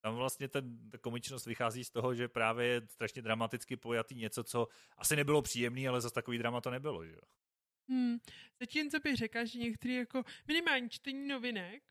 Tam 0.00 0.14
vlastně 0.14 0.48
ten, 0.48 0.90
ta 0.90 0.98
komičnost 0.98 1.46
vychází 1.46 1.84
z 1.84 1.90
toho, 1.90 2.14
že 2.14 2.28
právě 2.28 2.66
je 2.66 2.82
strašně 2.88 3.22
dramaticky 3.22 3.76
pojatý 3.76 4.14
něco, 4.14 4.44
co 4.44 4.68
asi 4.96 5.16
nebylo 5.16 5.42
příjemný, 5.42 5.88
ale 5.88 6.00
zase 6.00 6.14
takový 6.14 6.38
drama 6.38 6.60
to 6.60 6.70
nebylo, 6.70 7.04
že 7.04 7.12
jo? 7.12 7.20
Hmm. 7.88 8.18
Zatímco 8.60 8.98
bych 9.00 9.16
řekla, 9.16 9.44
že 9.44 9.58
některý 9.58 9.94
jako 9.94 10.22
minimální 10.46 10.90
čtení 10.90 11.28
novinek 11.28 11.82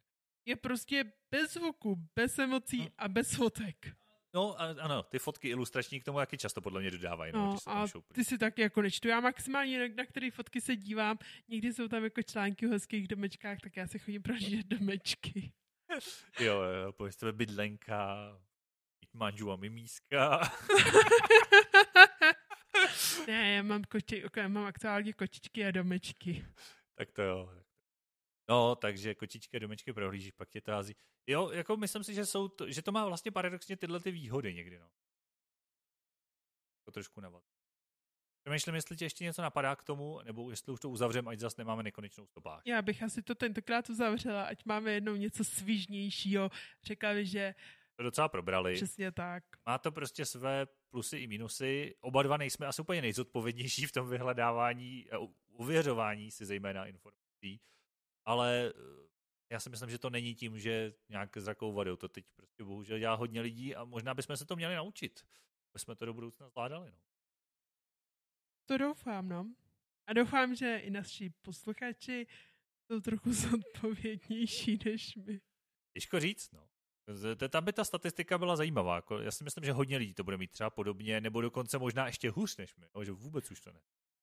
je 0.46 0.56
prostě 0.56 1.12
bez 1.32 1.54
zvuku, 1.54 1.96
bez 2.16 2.40
emocí 2.40 2.80
hmm. 2.80 2.90
a 2.98 3.08
bez 3.08 3.36
fotek. 3.36 3.96
No 4.34 4.56
ano, 4.60 5.04
ty 5.04 5.20
fotky 5.20 5.48
ilustrační 5.50 6.00
k 6.00 6.04
tomu 6.04 6.18
taky 6.18 6.38
často 6.38 6.62
podle 6.62 6.82
mě 6.82 6.92
dodávají. 6.92 7.34
No, 7.34 7.58
no 7.68 7.74
a 7.74 7.86
ty 8.14 8.26
si 8.26 8.38
taky 8.38 8.62
jako 8.62 8.82
nečtu. 8.82 9.08
Já 9.08 9.20
maximálně 9.20 9.90
na 9.90 10.06
které 10.06 10.32
fotky 10.32 10.62
se 10.62 10.76
dívám, 10.76 11.18
někdy 11.48 11.74
jsou 11.74 11.88
tam 11.88 12.04
jako 12.04 12.22
články 12.22 12.68
o 12.68 12.70
hezkých 12.70 13.08
domečkách, 13.08 13.60
tak 13.64 13.78
já 13.78 13.88
se 13.88 14.00
chodím 14.00 14.22
prožít 14.22 14.68
domečky 14.68 15.54
jo, 16.40 16.62
jo, 16.62 16.92
pojď 16.92 17.16
tebe 17.16 17.32
bydlenka, 17.32 18.18
manžu 19.14 19.52
a 19.52 19.56
mimíska. 19.56 20.40
ne, 23.28 23.54
já 23.54 23.64
mám, 23.64 23.84
koči, 23.84 24.24
já 24.36 24.48
mám 24.48 24.66
aktuálně 24.66 25.14
kočičky 25.14 25.66
a 25.66 25.72
domečky. 25.72 26.46
tak 26.96 27.12
to 27.12 27.22
jo. 27.22 27.64
No, 28.50 28.76
takže 28.76 29.16
kočičky 29.16 29.58
a 29.58 29.60
domečky 29.60 29.94
prohlížíš, 29.94 30.32
pak 30.32 30.50
tě 30.50 30.62
to 30.62 30.72
hází. 30.72 30.96
Jo, 31.28 31.50
jako 31.50 31.78
myslím 31.78 32.04
si, 32.04 32.14
že, 32.14 32.26
jsou 32.26 32.48
to, 32.48 32.72
že 32.72 32.82
to 32.82 32.92
má 32.92 33.06
vlastně 33.06 33.32
paradoxně 33.32 33.78
tyhle 33.78 34.00
ty 34.00 34.12
výhody 34.12 34.54
někdy, 34.54 34.80
no. 34.80 34.90
To 36.86 36.92
trošku 36.92 37.22
navad. 37.22 37.44
Přemýšlím, 38.48 38.76
jestli 38.76 38.96
tě 38.96 39.06
ještě 39.06 39.24
něco 39.24 39.42
napadá 39.42 39.76
k 39.76 39.84
tomu, 39.84 40.20
nebo 40.24 40.50
jestli 40.50 40.74
už 40.74 40.80
to 40.80 40.90
uzavřem, 40.90 41.28
ať 41.28 41.40
zase 41.40 41.56
nemáme 41.58 41.84
nekonečnou 41.84 42.28
stopáž. 42.28 42.62
Já 42.66 42.82
bych 42.82 43.04
asi 43.04 43.22
to 43.22 43.36
tentokrát 43.36 43.90
uzavřela, 43.90 44.44
ať 44.44 44.66
máme 44.66 44.92
jednou 44.92 45.16
něco 45.16 45.44
svižnějšího. 45.44 46.52
Řekla 46.84 47.14
bych, 47.14 47.30
že 47.30 47.56
to 47.96 48.04
docela 48.04 48.30
probrali. 48.30 48.74
Přesně 48.74 49.12
tak. 49.12 49.44
Má 49.66 49.78
to 49.78 49.92
prostě 49.92 50.26
své 50.26 50.68
plusy 50.90 51.18
i 51.18 51.28
minusy. 51.28 51.96
Oba 52.00 52.24
dva 52.24 52.38
nejsme 52.38 52.68
asi 52.68 52.82
úplně 52.82 53.02
nejzodpovědnější 53.02 53.86
v 53.86 53.92
tom 53.92 54.10
vyhledávání 54.10 55.12
a 55.12 55.18
uvěřování 55.48 56.32
si 56.32 56.46
zejména 56.46 56.86
informací, 56.86 57.62
ale 58.26 58.74
eh, 58.76 59.08
já 59.52 59.60
si 59.60 59.70
myslím, 59.70 59.90
že 59.90 59.98
to 59.98 60.10
není 60.10 60.36
tím, 60.36 60.60
že 60.60 60.94
nějak 61.10 61.38
zrakou 61.38 61.74
vadou. 61.74 61.96
To 61.96 62.08
teď 62.08 62.26
prostě 62.36 62.64
bohužel 62.64 63.00
dělá 63.00 63.16
hodně 63.16 63.42
lidí 63.42 63.76
a 63.76 63.84
možná 63.84 64.14
bychom 64.14 64.38
se 64.38 64.46
to 64.46 64.56
měli 64.56 64.76
naučit. 64.76 65.26
Aby 65.74 65.80
jsme 65.80 65.96
to 65.96 66.06
do 66.06 66.14
budoucna 66.14 66.50
zvládali. 66.50 66.92
No. 66.92 67.07
To 68.68 68.78
doufám, 68.78 69.30
no. 69.30 69.54
A 70.08 70.14
doufám, 70.14 70.56
že 70.56 70.78
i 70.78 70.90
naši 70.90 71.30
posluchači 71.30 72.28
jsou 72.88 73.00
trochu 73.00 73.34
zodpovědnější 73.34 74.80
než 74.86 75.16
my. 75.16 75.42
Těžko 75.94 76.20
říct, 76.20 76.52
no. 76.52 76.68
Tam 77.50 77.66
by 77.66 77.74
ta 77.74 77.84
statistika 77.84 78.38
byla 78.38 78.56
zajímavá. 78.56 78.96
Jako 78.96 79.20
já 79.20 79.32
si 79.32 79.44
myslím, 79.44 79.64
že 79.64 79.72
hodně 79.72 79.98
lidí 79.98 80.14
to 80.14 80.24
bude 80.24 80.38
mít 80.38 80.52
třeba 80.52 80.70
podobně, 80.70 81.22
nebo 81.22 81.42
dokonce 81.42 81.78
možná 81.78 82.08
ještě 82.08 82.30
hůř 82.30 82.58
než 82.58 82.76
my, 82.76 82.86
že 83.06 83.12
vůbec 83.12 83.52
už 83.52 83.62
to 83.62 83.72
ne. 83.72 83.80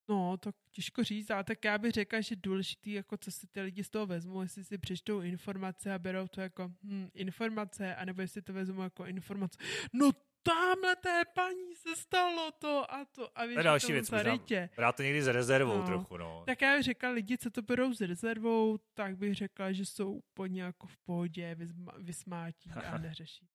No, 0.09 0.37
to 0.37 0.51
těžko 0.71 1.03
říct, 1.03 1.29
ale 1.31 1.43
tak 1.43 1.65
já 1.65 1.77
bych 1.77 1.91
řekla, 1.91 2.21
že 2.21 2.35
důležitý, 2.35 2.91
jako 2.91 3.17
co 3.17 3.31
si 3.31 3.47
ty 3.47 3.61
lidi 3.61 3.83
z 3.83 3.89
toho 3.89 4.05
vezmou, 4.05 4.41
jestli 4.41 4.63
si 4.63 4.77
přečtou 4.77 5.21
informace 5.21 5.93
a 5.93 5.99
berou 5.99 6.27
to 6.27 6.41
jako 6.41 6.71
hm, 6.83 7.09
informace, 7.13 7.95
anebo 7.95 8.21
jestli 8.21 8.41
to 8.41 8.53
vezmou 8.53 8.81
jako 8.81 9.05
informace. 9.05 9.57
No 9.93 10.11
tamhle 10.45 10.95
té 10.95 11.21
paní 11.35 11.75
se 11.75 11.95
stalo 11.95 12.51
to 12.51 12.93
a 12.93 13.05
to. 13.05 13.37
A 13.39 13.45
víš, 13.45 13.53
To 13.53 13.59
je 13.59 13.63
další 13.63 13.91
věc, 13.91 14.11
možná 14.11 14.37
brát 14.75 14.95
to 14.95 15.03
někdy 15.03 15.21
s 15.21 15.27
rezervou 15.27 15.77
No. 15.77 15.85
trochu, 15.85 16.17
no. 16.17 16.43
Tak 16.45 16.61
já 16.61 16.75
bych 16.75 16.83
řekla, 16.83 17.09
lidi, 17.09 17.37
co 17.37 17.51
to 17.51 17.61
berou 17.61 17.93
s 17.93 18.01
rezervou, 18.01 18.77
tak 18.93 19.17
bych 19.17 19.35
řekla, 19.35 19.71
že 19.71 19.85
jsou 19.85 20.11
úplně 20.13 20.61
jako 20.61 20.87
v 20.87 20.97
pohodě, 20.97 21.57
vysmátí 21.97 22.71
a 22.71 22.97
neřeší. 22.97 23.47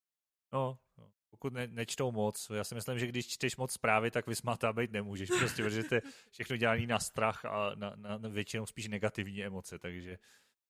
No, 0.53 0.79
no. 0.99 1.11
pokud 1.31 1.53
ne, 1.53 1.67
nečtou 1.67 2.13
moc. 2.13 2.51
Já 2.55 2.65
si 2.65 2.75
myslím, 2.75 2.99
že 2.99 3.07
když 3.07 3.29
čteš 3.29 3.57
moc 3.57 3.73
zprávy, 3.73 4.11
tak 4.11 4.27
vysmátá 4.27 4.73
být 4.73 4.93
nemůžeš. 4.93 5.29
Prostě, 5.39 5.63
protože 5.63 5.85
to 5.85 5.95
je 5.95 6.03
všechno 6.31 6.57
dělaný 6.57 6.87
na 6.87 6.99
strach 6.99 7.45
a 7.45 7.73
na, 7.75 7.93
na, 7.97 8.19
na 8.19 8.29
většinou 8.29 8.67
spíš 8.67 8.89
negativní 8.89 9.45
emoce, 9.45 9.79
takže 9.79 10.19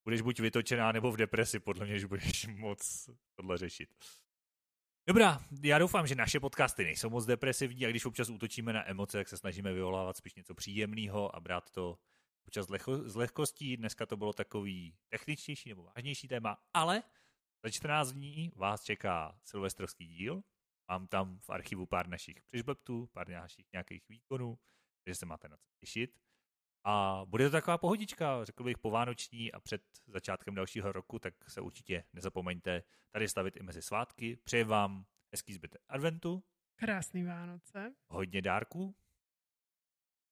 budeš 0.05 0.21
buď 0.21 0.41
vytočená 0.41 0.93
nebo 0.93 1.13
v 1.13 1.17
depresi, 1.17 1.61
podle 1.61 1.87
mě, 1.87 1.99
že 1.99 2.07
budeš 2.07 2.47
moc 2.47 3.11
tohle 3.35 3.59
řešit. 3.59 3.89
Dobrá, 5.11 5.41
já 5.63 5.79
doufám, 5.79 6.07
že 6.07 6.15
naše 6.15 6.41
podcasty 6.41 6.85
nejsou 6.85 7.11
moc 7.11 7.27
depresivní 7.27 7.87
a 7.87 7.91
když 7.91 8.05
občas 8.05 8.31
útočíme 8.31 8.73
na 8.73 8.89
emoce, 8.91 9.19
tak 9.19 9.29
se 9.29 9.37
snažíme 9.37 9.73
vyvolávat 9.73 10.17
spíš 10.17 10.35
něco 10.35 10.55
příjemného 10.55 11.37
a 11.37 11.41
brát 11.41 11.71
to 11.71 11.99
občas 12.47 12.67
s 13.05 13.17
lehkostí. 13.17 13.77
Dneska 13.77 14.07
to 14.07 14.17
bylo 14.17 14.33
takový 14.33 14.97
techničtější 15.09 15.69
nebo 15.69 15.83
vážnější 15.83 16.29
téma, 16.29 16.59
ale 16.75 17.03
za 17.65 17.71
14 17.71 18.13
dní 18.13 18.53
vás 18.57 18.83
čeká 18.83 19.39
silvestrovský 19.45 20.07
díl. 20.07 20.43
Mám 20.91 21.07
tam 21.07 21.39
v 21.39 21.51
archivu 21.51 21.87
pár 21.87 22.09
našich 22.09 22.43
přežbleptů, 22.43 23.07
pár 23.13 23.29
našich 23.29 23.67
nějakých 23.73 24.09
výkonů, 24.09 24.59
takže 25.05 25.15
se 25.15 25.27
máte 25.27 25.49
na 25.49 25.57
co 25.57 25.69
těšit. 25.81 26.19
A 26.85 27.23
bude 27.25 27.45
to 27.45 27.51
taková 27.51 27.79
pohodička, 27.79 28.45
řekl 28.45 28.65
bych 28.65 28.79
povánoční 28.79 29.53
a 29.53 29.61
před 29.61 29.83
začátkem 30.07 30.55
dalšího 30.55 30.93
roku, 30.93 31.19
tak 31.19 31.35
se 31.51 31.61
určitě 31.61 32.05
nezapomeňte 32.13 32.83
tady 33.11 33.29
stavit 33.29 33.57
i 33.57 33.63
mezi 33.63 33.83
svátky. 33.83 34.37
Přeji 34.37 34.65
vám 34.65 35.07
hezký 35.33 35.53
zbytek 35.55 35.83
adventu, 35.89 36.45
Krásný 36.77 37.25
Vánoce, 37.25 37.95
hodně 38.09 38.43
dárků, 38.43 38.95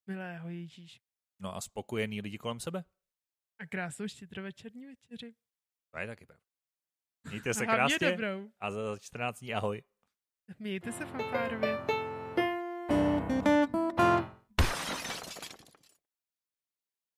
milého 0.07 0.49
Ježíš 0.49 1.01
no 1.39 1.57
a 1.57 1.61
spokojený 1.61 2.21
lidi 2.21 2.39
kolem 2.39 2.61
sebe. 2.61 2.85
a 3.59 3.67
krásnou 3.67 4.09
štědrovečerní 4.09 4.87
večeři. 4.87 5.35
To 5.91 5.99
je 5.99 6.07
taky 6.07 6.27
pravda. 6.27 6.45
Mějte 7.29 7.55
se 7.55 7.67
krásně 7.67 8.11
dobrou. 8.11 8.51
a 8.61 8.71
za 8.71 8.99
14 8.99 9.39
dní 9.39 9.55
ahoj. 9.55 9.83
Mějte 10.59 10.93
se 10.93 11.07
fanfárově. 11.07 11.98